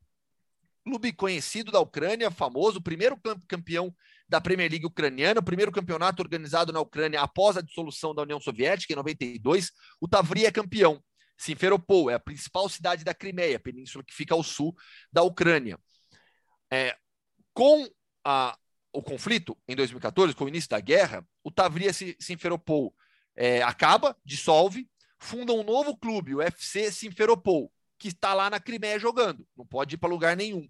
Clube 0.83 1.13
conhecido 1.13 1.71
da 1.71 1.79
Ucrânia, 1.79 2.29
famoso, 2.29 2.81
primeiro 2.81 3.17
campeão 3.47 3.95
da 4.27 4.41
Premier 4.41 4.69
League 4.69 4.85
ucraniana, 4.85 5.39
o 5.39 5.43
primeiro 5.43 5.71
campeonato 5.71 6.21
organizado 6.21 6.73
na 6.73 6.81
Ucrânia 6.81 7.21
após 7.21 7.55
a 7.55 7.61
dissolução 7.61 8.13
da 8.13 8.21
União 8.23 8.41
Soviética, 8.41 8.91
em 8.91 8.95
92. 8.97 9.71
O 10.01 10.07
Tavria 10.07 10.49
é 10.49 10.51
campeão. 10.51 11.01
Simferopol 11.43 12.09
é 12.09 12.13
a 12.13 12.19
principal 12.19 12.69
cidade 12.69 13.03
da 13.03 13.13
Crimeia, 13.13 13.59
península 13.59 14.03
que 14.03 14.13
fica 14.13 14.33
ao 14.33 14.43
sul 14.43 14.73
da 15.11 15.23
Ucrânia. 15.23 15.77
É, 16.71 16.95
com 17.53 17.85
a, 18.23 18.57
o 18.93 19.03
conflito 19.03 19.57
em 19.67 19.75
2014, 19.75 20.33
com 20.33 20.45
o 20.45 20.47
início 20.47 20.69
da 20.69 20.79
guerra, 20.79 21.27
o 21.43 21.51
Tavria 21.51 21.91
Simferopol 21.93 22.95
é, 23.35 23.61
acaba, 23.61 24.15
dissolve, 24.23 24.89
funda 25.19 25.51
um 25.51 25.63
novo 25.63 25.97
clube, 25.97 26.33
o 26.33 26.41
FC 26.41 26.91
Simferopol, 26.91 27.69
que 27.99 28.07
está 28.07 28.33
lá 28.33 28.49
na 28.49 28.59
Crimeia 28.59 28.97
jogando, 28.97 29.45
não 29.55 29.65
pode 29.65 29.95
ir 29.95 29.97
para 29.97 30.09
lugar 30.09 30.37
nenhum. 30.37 30.67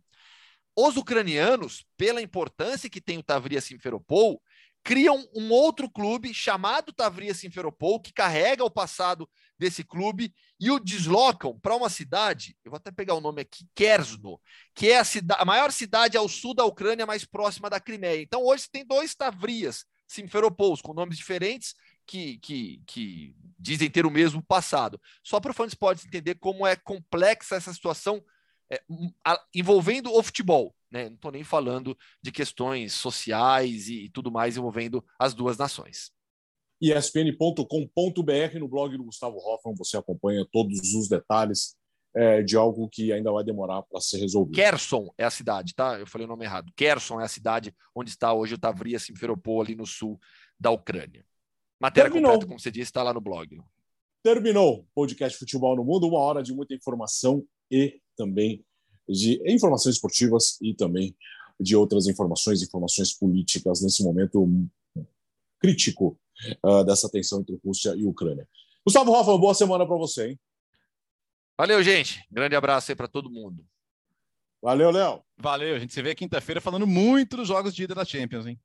Os 0.76 0.98
ucranianos, 0.98 1.86
pela 1.96 2.22
importância 2.22 2.90
que 2.90 3.00
tem 3.00 3.20
o 3.20 3.24
Tavria 3.24 3.62
Simferopol, 3.62 4.42
criam 4.84 5.24
um 5.36 5.52
outro 5.52 5.88
clube 5.90 6.34
chamado 6.34 6.92
Tavria 6.92 7.34
Simferopol, 7.34 8.02
que 8.02 8.12
carrega 8.12 8.66
o 8.66 8.72
passado 8.72 9.30
desse 9.64 9.84
clube 9.84 10.34
e 10.60 10.70
o 10.70 10.78
deslocam 10.78 11.58
para 11.60 11.76
uma 11.76 11.90
cidade, 11.90 12.56
eu 12.66 12.72
vou 12.72 12.78
até 12.78 12.92
pegar 12.92 13.14
o 13.14 13.22
nome 13.22 13.42
aqui, 13.42 13.66
Kersno, 13.74 14.40
que 14.76 14.92
é 14.92 15.00
a, 15.00 15.04
cidade, 15.06 15.42
a 15.42 15.46
maior 15.46 15.72
cidade 15.72 16.18
ao 16.18 16.28
sul 16.28 16.54
da 16.54 16.66
Ucrânia, 16.66 17.06
mais 17.06 17.24
próxima 17.24 17.70
da 17.70 17.80
Crimeia. 17.80 18.22
Então 18.22 18.44
hoje 18.44 18.68
tem 18.70 18.86
dois 18.86 19.16
Tavrias 19.16 19.86
Simferopols, 20.06 20.82
com 20.82 20.94
nomes 20.94 21.18
diferentes, 21.18 21.74
que, 22.06 22.38
que, 22.40 22.84
que 22.86 23.36
dizem 23.58 23.90
ter 23.90 24.06
o 24.06 24.12
mesmo 24.12 24.44
passado. 24.44 25.00
Só 25.24 25.40
para 25.40 25.52
o 25.52 25.54
fã 25.54 25.66
de 25.66 25.78
entender 26.06 26.36
como 26.36 26.68
é 26.68 26.76
complexa 26.76 27.56
essa 27.56 27.74
situação 27.74 28.22
é, 28.70 28.84
a, 29.26 29.42
envolvendo 29.56 30.12
o 30.14 30.22
futebol. 30.22 30.76
né? 30.92 31.06
Não 31.06 31.16
estou 31.16 31.32
nem 31.32 31.44
falando 31.46 31.98
de 32.22 32.34
questões 32.34 32.94
sociais 32.94 33.88
e, 33.88 34.06
e 34.06 34.10
tudo 34.10 34.30
mais 34.30 34.58
envolvendo 34.58 35.04
as 35.18 35.34
duas 35.34 35.58
nações 35.58 36.12
espn.com.br 36.92 38.60
no 38.60 38.68
blog 38.68 38.98
do 38.98 39.04
Gustavo 39.06 39.38
Hoffman 39.38 39.76
você 39.78 39.98
acompanha 39.98 40.46
todos 40.52 40.94
os 40.94 41.08
detalhes 41.08 41.76
é, 42.16 42.44
de 42.44 42.56
algo 42.56 42.88
que 42.90 43.12
ainda 43.12 43.32
vai 43.32 43.44
demorar 43.44 43.82
para 43.84 44.00
ser 44.00 44.20
resolvido. 44.20 44.56
Kherson 44.56 45.12
é 45.18 45.24
a 45.24 45.32
cidade, 45.32 45.74
tá? 45.74 46.00
Eu 46.00 46.06
falei 46.06 46.26
o 46.26 46.30
nome 46.30 46.46
errado. 46.46 46.72
Kherson 46.76 47.20
é 47.20 47.24
a 47.24 47.28
cidade 47.28 47.74
onde 47.96 48.10
está 48.12 48.34
hoje 48.34 48.54
o 48.54 48.58
Tavria 48.58 49.00
Simferopol, 49.00 49.62
ali 49.62 49.76
no 49.76 49.86
sul 49.86 50.20
da 50.60 50.70
Ucrânia. 50.70 51.26
Matéria 51.80 52.10
Terminou. 52.10 52.32
completa, 52.34 52.48
como 52.48 52.60
você 52.60 52.72
disse, 52.72 52.90
está 52.90 53.02
lá 53.02 53.14
no 53.14 53.22
blog. 53.22 53.60
Terminou 54.24 54.88
podcast 54.94 55.38
Futebol 55.38 55.76
no 55.76 55.84
Mundo, 55.84 56.08
uma 56.08 56.20
hora 56.20 56.44
de 56.44 56.54
muita 56.54 56.74
informação 56.74 57.44
e 57.70 58.00
também 58.16 58.64
de 59.10 59.42
informações 59.46 59.96
esportivas 59.96 60.58
e 60.62 60.74
também 60.74 61.16
de 61.60 61.76
outras 61.76 62.08
informações, 62.08 62.62
informações 62.62 63.12
políticas 63.12 63.82
nesse 63.82 64.04
momento 64.04 64.48
crítico 65.60 66.18
uh, 66.66 66.84
dessa 66.84 67.10
tensão 67.10 67.42
entre 67.42 67.60
Rússia 67.64 67.94
e 67.96 68.06
Ucrânia. 68.06 68.48
Gustavo 68.86 69.12
Hoffman, 69.12 69.40
boa 69.40 69.54
semana 69.54 69.86
para 69.86 69.96
você, 69.96 70.30
hein? 70.30 70.40
Valeu, 71.58 71.82
gente. 71.84 72.26
Grande 72.32 72.56
abraço 72.56 72.92
aí 72.92 72.96
para 72.96 73.08
todo 73.08 73.30
mundo. 73.30 73.66
Valeu, 74.62 74.92
Léo. 74.92 75.22
Valeu. 75.38 75.76
A 75.76 75.80
gente 75.80 75.94
se 75.94 76.02
vê 76.02 76.16
quinta-feira 76.16 76.60
falando 76.60 76.88
muito 76.88 77.38
dos 77.38 77.48
jogos 77.48 77.76
de 77.76 77.84
ida 77.84 77.94
da 77.94 78.06
Champions, 78.06 78.46
hein? 78.46 78.60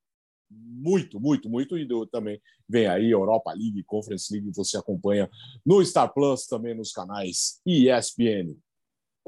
Muito, 0.51 1.21
muito, 1.21 1.49
muito. 1.49 1.77
E 1.77 1.87
também 2.11 2.41
vem 2.69 2.87
aí 2.87 3.11
Europa 3.11 3.53
League, 3.53 3.83
Conference 3.85 4.33
League, 4.33 4.51
você 4.55 4.77
acompanha 4.77 5.29
no 5.65 5.85
Star 5.85 6.13
Plus, 6.13 6.47
também 6.47 6.75
nos 6.75 6.93
canais 6.93 7.61
ESPN. 7.67 8.57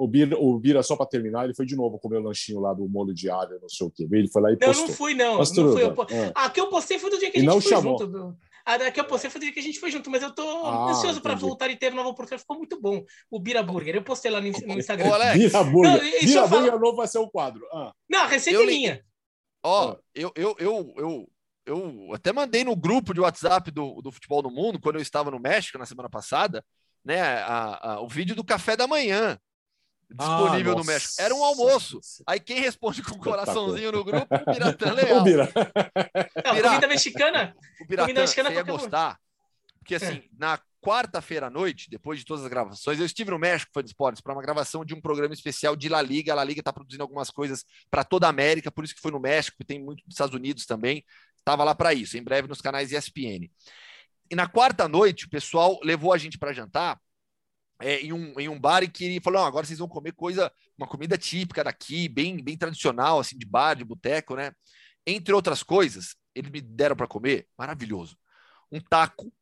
O 0.01 0.09
Bira, 0.09 0.35
o 0.39 0.59
Bira 0.59 0.83
só 0.83 0.97
para 0.97 1.05
terminar, 1.05 1.45
ele 1.45 1.53
foi 1.53 1.67
de 1.67 1.77
novo 1.77 1.99
comer 1.99 2.17
o 2.17 2.23
lanchinho 2.23 2.59
lá 2.59 2.73
do 2.73 2.89
molho 2.89 3.13
de 3.13 3.29
alho, 3.29 3.59
não 3.61 3.69
sei 3.69 3.87
o 3.87 3.91
que. 3.91 4.05
Ele 4.05 4.29
foi 4.29 4.41
lá 4.41 4.51
e 4.51 4.57
postou. 4.57 4.85
Eu 4.85 4.89
não 4.89 4.97
fui, 4.97 5.13
não. 5.15 5.37
Não 5.37 5.45
fui, 5.45 5.83
eu... 5.83 5.95
ah. 6.35 6.47
ah, 6.47 6.51
que 6.51 6.59
eu 6.59 6.71
postei 6.71 6.99
foi 6.99 7.11
do 7.11 7.19
dia 7.19 7.31
que 7.31 7.37
a 7.37 7.41
gente 7.41 7.51
não 7.51 7.61
foi 7.61 7.71
chamou. 7.71 7.99
junto. 7.99 8.39
A 8.65 8.75
ah, 8.77 8.91
que 8.91 8.99
eu 8.99 9.05
postei 9.05 9.29
foi 9.29 9.43
do 9.43 9.45
dia 9.45 9.53
que 9.53 9.61
a 9.61 9.63
gente 9.63 9.79
foi 9.79 9.91
junto, 9.91 10.11
mas 10.11 10.23
eu 10.23 10.35
tô 10.35 10.43
ah, 10.65 10.91
ansioso 10.91 11.21
para 11.21 11.35
voltar 11.35 11.69
e 11.69 11.77
ter 11.77 11.93
nova 11.93 12.09
oportunidade. 12.09 12.41
Ficou 12.41 12.57
muito 12.57 12.81
bom. 12.81 13.05
O 13.31 13.39
Bira 13.39 13.63
Burger. 13.63 13.95
Eu 13.95 14.03
postei 14.03 14.31
lá 14.31 14.41
no, 14.41 14.51
no 14.51 14.79
Instagram. 14.79 15.11
Ô, 15.11 15.13
Alex. 15.13 15.39
Bira 15.39 15.65
Burger. 15.65 16.03
Não, 16.03 16.21
Bira 16.21 16.47
Burger 16.47 16.79
novo 16.79 16.97
vai 16.97 17.07
ser 17.07 17.19
o 17.19 17.29
quadro. 17.29 17.63
Ah. 17.71 17.93
Não, 18.09 18.27
receita 18.27 18.65
minha. 18.65 19.05
Ó, 19.63 19.91
oh, 19.91 19.97
eu, 20.15 20.33
eu, 20.35 20.57
eu, 20.59 20.95
eu, 20.97 21.31
eu 21.67 22.15
até 22.15 22.33
mandei 22.33 22.65
no 22.65 22.75
grupo 22.75 23.13
de 23.13 23.21
WhatsApp 23.21 23.71
do, 23.71 24.01
do 24.01 24.11
Futebol 24.11 24.41
no 24.41 24.51
Mundo, 24.51 24.81
quando 24.81 24.97
eu 24.97 25.03
estava 25.03 25.31
no 25.31 25.39
México 25.39 25.77
na 25.77 25.85
semana 25.85 26.09
passada, 26.09 26.65
né, 27.05 27.21
a, 27.21 27.93
a, 27.93 28.01
o 28.01 28.09
vídeo 28.09 28.35
do 28.35 28.43
café 28.43 28.79
da 28.79 28.87
manhã 28.87 29.39
disponível 30.15 30.73
ah, 30.73 30.77
no 30.77 30.85
México. 30.85 31.15
Era 31.19 31.35
um 31.35 31.45
almoço. 31.45 32.01
Aí 32.27 32.41
quem 32.41 32.61
responde 32.61 33.03
com 33.03 33.15
o 33.15 33.19
coraçãozinho 33.19 33.93
no 33.93 34.05
grupo? 34.05 34.27
O 34.35 34.53
Biratã 34.53 34.93
Leal. 34.95 35.21
O 35.21 35.25
Bira. 35.25 35.49
Não, 36.45 36.63
comida 36.63 36.89
mexicana? 36.89 37.57
O 37.81 37.87
comida 37.87 38.21
mexicana 38.21 38.51
você 38.51 38.57
ia 38.57 38.63
gostar. 38.63 39.19
Porque 39.79 39.95
assim, 39.95 40.17
é. 40.17 40.25
na 40.39 40.59
quarta-feira 40.83 41.47
à 41.47 41.51
noite, 41.51 41.91
depois 41.91 42.19
de 42.19 42.25
todas 42.25 42.45
as 42.45 42.51
gravações, 42.51 42.99
eu 42.99 43.07
estive 43.07 43.31
no 43.31 43.39
México, 43.39 43.71
foi 43.73 43.83
de 43.83 43.91
esportes, 43.91 44.21
para 44.21 44.33
uma 44.33 44.43
gravação 44.43 44.85
de 44.85 44.95
um 44.95 45.01
programa 45.01 45.35
especial 45.35 45.77
de 45.77 45.89
La 45.89 46.01
Liga. 46.01 46.33
A 46.33 46.37
La 46.37 46.45
Liga 46.45 46.61
está 46.61 46.73
produzindo 46.73 47.03
algumas 47.03 47.31
coisas 47.31 47.65
para 47.91 48.03
toda 48.03 48.27
a 48.27 48.31
América, 48.31 48.71
por 48.71 48.85
isso 48.85 48.95
que 48.95 49.01
foi 49.01 49.11
no 49.11 49.21
México, 49.21 49.65
tem 49.65 49.79
muito 49.79 50.05
dos 50.05 50.15
Estados 50.15 50.35
Unidos 50.35 50.67
também. 50.67 51.05
Estava 51.39 51.65
lá 51.65 51.75
para 51.75 51.95
isso, 51.95 52.17
em 52.17 52.23
breve 52.23 52.49
nos 52.49 52.61
canais 52.61 52.93
ESPN. 52.93 53.51
E 54.31 54.35
na 54.35 54.47
quarta 54.47 54.89
noite, 54.89 55.27
o 55.27 55.31
pessoal 55.31 55.79
levou 55.83 56.13
a 56.13 56.19
gente 56.19 56.39
para 56.39 56.53
jantar 56.53 56.99
é, 57.81 58.01
em, 58.01 58.13
um, 58.13 58.39
em 58.39 58.49
um 58.49 58.59
bar 58.59 58.83
e 58.83 58.89
que 58.89 59.05
ele 59.05 59.21
falou: 59.21 59.43
agora 59.43 59.67
vocês 59.67 59.79
vão 59.79 59.89
comer 59.89 60.13
coisa, 60.13 60.53
uma 60.77 60.87
comida 60.87 61.17
típica 61.17 61.65
daqui, 61.65 62.09
bem, 62.09 62.43
bem 62.43 62.57
tradicional, 62.57 63.19
assim, 63.19 63.37
de 63.37 63.47
bar, 63.47 63.75
de 63.75 63.85
boteco, 63.85 64.37
né? 64.37 64.53
Entre 65.07 65.35
outras 65.35 65.63
coisas, 65.63 66.15
eles 66.35 66.51
me 66.51 66.61
deram 66.61 66.95
para 66.95 67.07
comer, 67.07 67.49
maravilhoso. 67.57 68.17
Um 68.71 68.81
taco, 68.81 69.33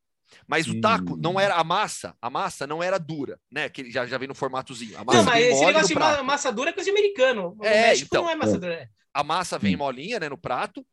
mas 0.47 0.69
o 0.69 0.81
taco 0.81 1.15
hum. 1.15 1.19
não 1.21 1.39
era 1.39 1.57
a 1.57 1.65
massa, 1.65 2.17
a 2.23 2.31
massa 2.31 2.67
não 2.67 2.83
era 2.83 2.99
dura, 2.99 3.41
né? 3.51 3.69
Que 3.69 3.91
já, 3.91 4.07
já 4.07 4.17
vem 4.17 4.29
no 4.29 4.35
formatozinho. 4.35 4.97
A 4.97 5.05
massa 5.05 5.19
não, 5.19 5.25
mas 5.25 5.45
esse 5.45 5.65
negócio 5.65 5.89
de 5.89 6.23
massa 6.23 6.53
dura 6.53 6.71
é 6.71 6.73
coisa 6.73 6.91
de 6.91 6.97
americano. 6.97 7.57
O 7.59 7.65
é, 7.65 7.89
México 7.89 8.09
então, 8.11 8.25
não 8.25 8.31
é 8.31 8.37
massa 8.37 8.57
é. 8.57 8.59
dura. 8.59 8.91
A 9.13 9.25
massa 9.25 9.59
vem 9.59 9.75
hum. 9.75 9.79
molinha, 9.79 10.21
né, 10.21 10.29
no 10.29 10.39
prato. 10.39 10.87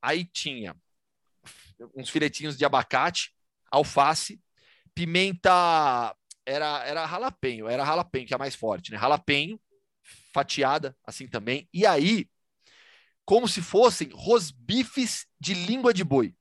Aí 0.00 0.24
tinha 0.24 0.74
uns 1.94 2.08
filetinhos 2.08 2.56
de 2.56 2.64
abacate, 2.64 3.32
alface, 3.70 4.40
pimenta 4.94 6.14
era, 6.44 6.84
era 6.84 7.06
ralapenho, 7.06 7.68
era 7.68 7.84
ralapenho, 7.84 8.26
que 8.26 8.34
é 8.34 8.36
a 8.36 8.38
mais 8.38 8.54
forte, 8.54 8.90
né? 8.90 8.96
Ralapenho, 8.96 9.60
fatiada, 10.32 10.96
assim 11.04 11.26
também. 11.26 11.68
E 11.72 11.86
aí, 11.86 12.28
como 13.24 13.46
se 13.46 13.62
fossem 13.62 14.10
rosbifes 14.12 15.26
de 15.38 15.54
língua 15.54 15.94
de 15.94 16.04
boi. 16.04 16.34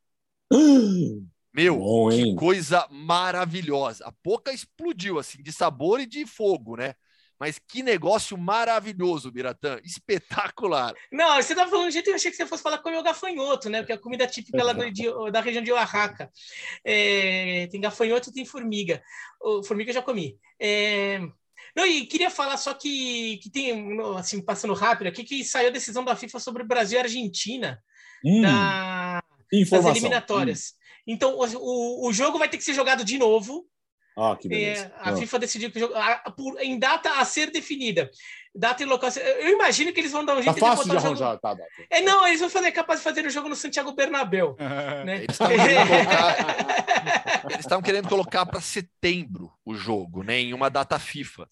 Meu, 1.54 1.78
Bom, 1.78 2.10
que 2.10 2.36
coisa 2.36 2.88
maravilhosa. 2.89 4.06
A 4.08 4.14
boca 4.24 4.54
explodiu, 4.54 5.18
assim, 5.18 5.41
de 5.41 5.52
sabor 5.52 6.00
e 6.00 6.06
de 6.06 6.26
fogo, 6.26 6.78
né? 6.78 6.93
Mas 7.40 7.58
que 7.58 7.82
negócio 7.82 8.38
maravilhoso, 8.38 9.32
Biratã. 9.32 9.80
Espetacular. 9.84 10.94
Não, 11.12 11.36
você 11.36 11.54
estava 11.54 11.72
falando 11.72 11.88
de 11.88 11.94
jeito 11.94 12.06
que 12.06 12.12
eu 12.12 12.16
achei 12.16 12.30
que 12.30 12.36
você 12.36 12.46
fosse 12.46 12.62
falar 12.62 12.80
comer 12.80 12.98
o 12.98 13.04
gafanhoto, 13.04 13.70
né? 13.70 13.80
Porque 13.80 13.94
é 13.94 13.96
a 13.96 14.00
comida 14.00 14.28
típica 14.28 14.62
lá 14.62 14.74
de, 14.74 15.06
da 15.32 15.40
região 15.40 15.64
de 15.64 15.72
Oaxaca. 15.72 16.30
É, 16.84 17.68
tem 17.72 17.80
gafanhoto 17.80 18.30
e 18.30 18.34
tem 18.34 18.46
formiga. 18.46 19.02
O, 19.42 19.64
formiga 19.64 19.92
eu 19.92 19.94
já 19.94 20.02
comi. 20.02 20.38
É, 20.60 21.22
não, 21.76 21.86
e 21.86 22.06
queria 22.06 22.30
falar 22.30 22.58
só 22.58 22.74
que, 22.74 23.38
que 23.38 23.50
tem, 23.50 23.98
assim, 24.18 24.42
passando 24.42 24.74
rápido 24.74 25.08
aqui, 25.08 25.24
que 25.24 25.44
saiu 25.44 25.70
a 25.70 25.72
decisão 25.72 26.04
da 26.04 26.16
FIFA 26.16 26.40
sobre 26.40 26.64
Brasil 26.64 27.00
e 27.00 27.02
Argentina 27.04 27.82
hum, 28.26 28.42
na, 28.42 29.24
nas 29.72 29.86
eliminatórias. 29.86 30.72
Hum. 30.72 30.80
Então, 31.08 31.38
o, 31.38 32.08
o 32.08 32.14
jogo 32.14 32.38
vai 32.38 32.50
ter 32.50 32.58
que 32.58 32.64
ser 32.64 32.74
jogado 32.74 33.06
de 33.06 33.18
novo 33.18 33.66
que 34.39 34.47
beleza. 34.47 34.86
É, 34.86 35.09
a. 35.09 35.15
FIFA 35.15 35.39
decidiu 35.39 35.72
que 35.72 35.80
por, 36.36 36.59
em 36.61 36.78
data 36.78 37.20
a 37.20 37.26
ser 37.26 37.51
definida. 37.51 38.09
Data 38.53 38.84
e 38.84 38.86
local. 38.86 39.09
Eu 39.39 39.49
imagino 39.49 39.93
que 39.93 39.99
eles 39.99 40.11
vão 40.11 40.26
dar 40.26 40.36
um 40.36 40.41
jeito 40.41 40.59
tá 40.59 40.67
fácil 40.67 40.86
de, 40.86 40.91
de 40.91 40.97
arranjar, 40.97 41.32
jogo... 41.32 41.39
tá, 41.39 41.55
tá, 41.55 41.63
É, 41.89 42.01
não, 42.01 42.28
eles 42.28 42.39
vão 42.39 42.49
fazer 42.49 42.72
capaz 42.72 42.99
de 42.99 43.03
fazer 43.03 43.26
o 43.26 43.30
jogo 43.30 43.47
no 43.47 43.55
Santiago 43.55 43.91
Bernabéu. 43.93 44.55
né? 45.05 45.26
Eles 47.49 47.59
estavam 47.59 47.82
querendo 47.82 48.09
colocar 48.09 48.45
para 48.45 48.59
setembro 48.59 49.51
o 49.65 49.76
jogo, 49.76 50.24
né? 50.24 50.39
Em 50.39 50.53
uma 50.53 50.70
data 50.70 50.99
FIFA. 50.99 51.47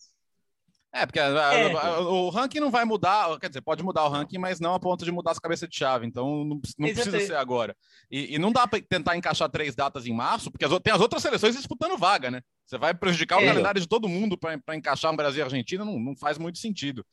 É, 0.94 1.06
porque 1.06 1.20
é. 1.20 1.76
o 2.00 2.30
ranking 2.30 2.60
não 2.60 2.72
vai 2.72 2.86
mudar, 2.86 3.38
quer 3.40 3.50
dizer, 3.50 3.62
pode 3.62 3.84
mudar 3.84 4.06
o 4.06 4.10
ranking, 4.10 4.38
mas 4.38 4.60
não 4.60 4.74
a 4.74 4.80
ponto 4.80 5.04
de 5.04 5.12
mudar 5.12 5.32
as 5.32 5.40
cabeças 5.40 5.68
de 5.68 5.76
chave, 5.76 6.08
então 6.08 6.46
não, 6.46 6.62
não 6.78 6.94
precisa 6.94 7.20
ser 7.20 7.36
agora. 7.36 7.76
E, 8.10 8.36
e 8.36 8.40
não 8.40 8.52
dá 8.52 8.66
para 8.66 8.82
tentar 8.82 9.16
encaixar 9.16 9.50
três 9.50 9.76
datas 9.76 10.08
em 10.08 10.14
março, 10.14 10.50
porque 10.50 10.66
as, 10.66 10.72
tem 10.80 10.94
as 10.94 11.02
outras 11.02 11.22
seleções 11.22 11.56
disputando 11.56 11.98
vaga, 11.98 12.32
né? 12.32 12.42
Você 12.66 12.78
vai 12.78 12.94
prejudicar 12.94 13.38
o 13.38 13.42
é. 13.42 13.48
calendário 13.48 13.82
de 13.82 13.88
todo 13.88 14.08
mundo 14.08 14.38
para 14.38 14.76
encaixar 14.76 15.12
um 15.12 15.16
Brasil 15.16 15.42
e 15.42 15.44
Argentina, 15.44 15.84
não, 15.84 16.00
não 16.00 16.16
faz 16.16 16.38
muito 16.38 16.58
sentido. 16.58 17.06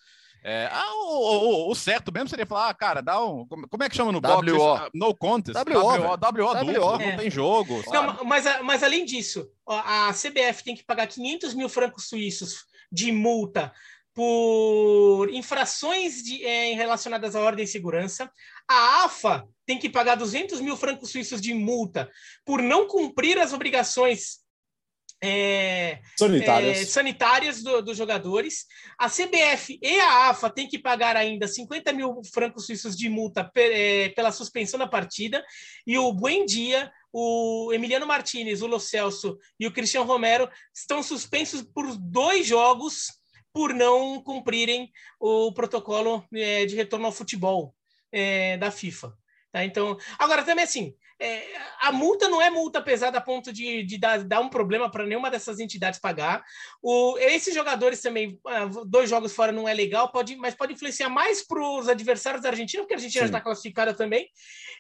É, 0.47 0.69
ah, 0.71 0.93
o, 0.95 1.69
o, 1.69 1.71
o, 1.71 1.75
certo 1.75 2.13
mesmo 2.13 2.29
seria 2.29 2.45
falar, 2.45 2.69
ah, 2.69 2.75
cara, 2.75 3.01
dá 3.01 3.23
um. 3.25 3.47
Como 3.47 3.83
é 3.83 3.89
que 3.89 3.97
chama 3.97 4.13
no 4.13 4.21
box? 4.21 4.47
Ah, 4.53 4.91
no 4.93 5.15
contest. 5.15 5.57
WO, 5.57 5.81
WO, 5.81 6.11
WO, 6.11 6.19
duplo, 6.19 7.01
é. 7.01 7.11
não 7.11 7.17
tem 7.17 7.31
jogo. 7.31 7.83
Não, 7.91 8.23
mas, 8.25 8.45
mas 8.63 8.83
além 8.83 9.07
disso, 9.07 9.49
a 9.67 10.13
CBF 10.13 10.63
tem 10.63 10.77
que 10.77 10.85
pagar 10.85 11.07
500 11.07 11.55
mil 11.55 11.69
francos 11.71 12.09
suíços 12.09 12.67
de 12.95 13.11
multa 13.11 13.73
por 14.15 15.29
infrações 15.31 16.23
de, 16.23 16.45
é, 16.45 16.75
relacionadas 16.75 17.35
à 17.35 17.41
ordem 17.41 17.65
e 17.65 17.69
segurança. 17.69 18.31
A 18.69 19.05
AFA 19.05 19.47
tem 19.67 19.79
que 19.79 19.91
pagar 19.91 20.15
200 20.15 20.61
mil 20.61 20.77
francos 20.77 21.11
suíços 21.11 21.41
de 21.41 21.53
multa 21.53 22.09
por 22.45 22.63
não 22.63 22.87
cumprir 22.87 23.39
as 23.39 23.53
obrigações 23.53 24.44
é, 25.25 26.01
sanitárias, 26.17 26.79
é, 26.79 26.85
sanitárias 26.85 27.63
do, 27.63 27.83
dos 27.83 27.97
jogadores. 27.97 28.67
A 28.99 29.09
CBF 29.09 29.79
e 29.83 30.01
a 30.01 30.31
AFA 30.31 30.51
têm 30.51 30.69
que 30.69 30.79
pagar 30.79 31.17
ainda 31.17 31.49
50 31.49 31.93
mil 31.93 32.21
francos 32.33 32.67
suíços 32.67 32.97
de 32.97 33.09
multa 33.09 33.51
é, 33.57 34.11
pela 34.11 34.33
suspensão 34.33 34.79
da 34.79 34.87
partida. 34.87 35.45
E 35.87 35.99
o 35.99 36.13
Buendia, 36.13 36.93
o 37.13 37.73
Emiliano 37.73 38.07
Martinez, 38.07 38.63
o 38.63 38.67
Lo 38.67 38.79
Celso 38.79 39.39
e 39.59 39.67
o 39.67 39.73
Cristiano 39.73 40.07
Romero 40.07 40.49
estão 40.75 41.03
suspensos 41.03 41.63
por 41.63 41.97
dois 41.97 42.47
jogos 42.47 43.07
por 43.53 43.73
não 43.73 44.21
cumprirem 44.21 44.91
o 45.21 45.53
protocolo 45.53 46.27
é, 46.35 46.67
de 46.67 46.75
retorno 46.75 47.07
ao 47.07 47.13
futebol 47.13 47.75
é, 48.11 48.57
da 48.57 48.71
FIFA. 48.71 49.17
Tá? 49.53 49.65
Então, 49.65 49.97
agora 50.19 50.43
também 50.43 50.65
assim, 50.65 50.93
é, 51.21 51.45
a 51.81 51.93
multa 51.93 52.29
não 52.29 52.43
é 52.43 52.51
multa 52.51 52.83
pesada 52.83 53.19
a 53.19 53.21
ponto 53.21 53.53
de, 53.53 53.85
de 53.85 53.99
dar, 53.99 54.25
dar, 54.25 54.41
um 54.41 54.49
problema 54.49 54.91
para 54.91 55.07
nenhuma 55.07 55.31
dessas 55.31 55.61
entidades 55.61 56.01
pagar. 56.01 56.45
O, 56.83 57.17
esses 57.19 57.55
jogadores 57.55 58.01
também, 58.01 58.39
ah, 58.47 58.67
dois 58.87 59.09
jogos 59.09 59.33
fora 59.33 59.53
não 59.53 59.69
é 59.69 59.75
legal, 59.75 60.11
pode, 60.11 60.37
mas 60.37 60.55
pode 60.55 60.73
influenciar 60.73 61.09
mais 61.09 61.47
para 61.47 61.61
os 61.61 61.89
adversários 61.89 62.43
da 62.43 62.49
Argentina, 62.51 62.83
porque 62.83 62.95
a 62.95 62.97
Argentina 62.97 63.25
está 63.27 63.41
classificada 63.41 63.95
também. 63.95 64.29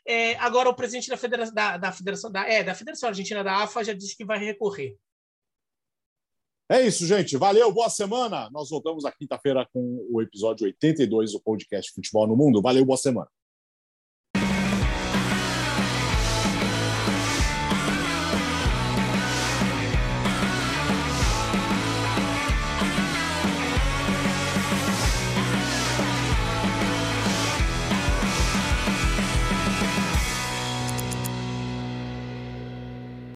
É, 0.07 0.35
agora 0.37 0.69
o 0.69 0.75
presidente 0.75 1.09
da 1.09 1.17
federação, 1.17 1.55
da, 1.55 1.77
da, 1.77 1.93
federação 1.93 2.31
da, 2.31 2.49
é, 2.49 2.63
da 2.63 2.75
Federação 2.75 3.09
Argentina 3.09 3.45
da 3.45 3.63
AFA 3.63 3.85
já 3.85 3.93
disse 3.93 4.17
que 4.17 4.25
vai 4.25 4.39
recorrer. 4.39 4.97
É 6.71 6.81
isso, 6.81 7.07
gente. 7.07 7.37
Valeu, 7.37 7.71
boa 7.73 7.91
semana. 7.91 8.49
Nós 8.51 8.71
voltamos 8.71 9.05
na 9.05 9.13
quinta-feira 9.13 9.69
com 9.73 10.09
o 10.11 10.21
episódio 10.23 10.65
82 10.65 11.33
do 11.33 11.41
podcast 11.41 11.93
Futebol 11.93 12.27
no 12.27 12.35
Mundo. 12.35 12.63
Valeu, 12.63 12.85
boa 12.85 12.97
semana. 12.97 13.29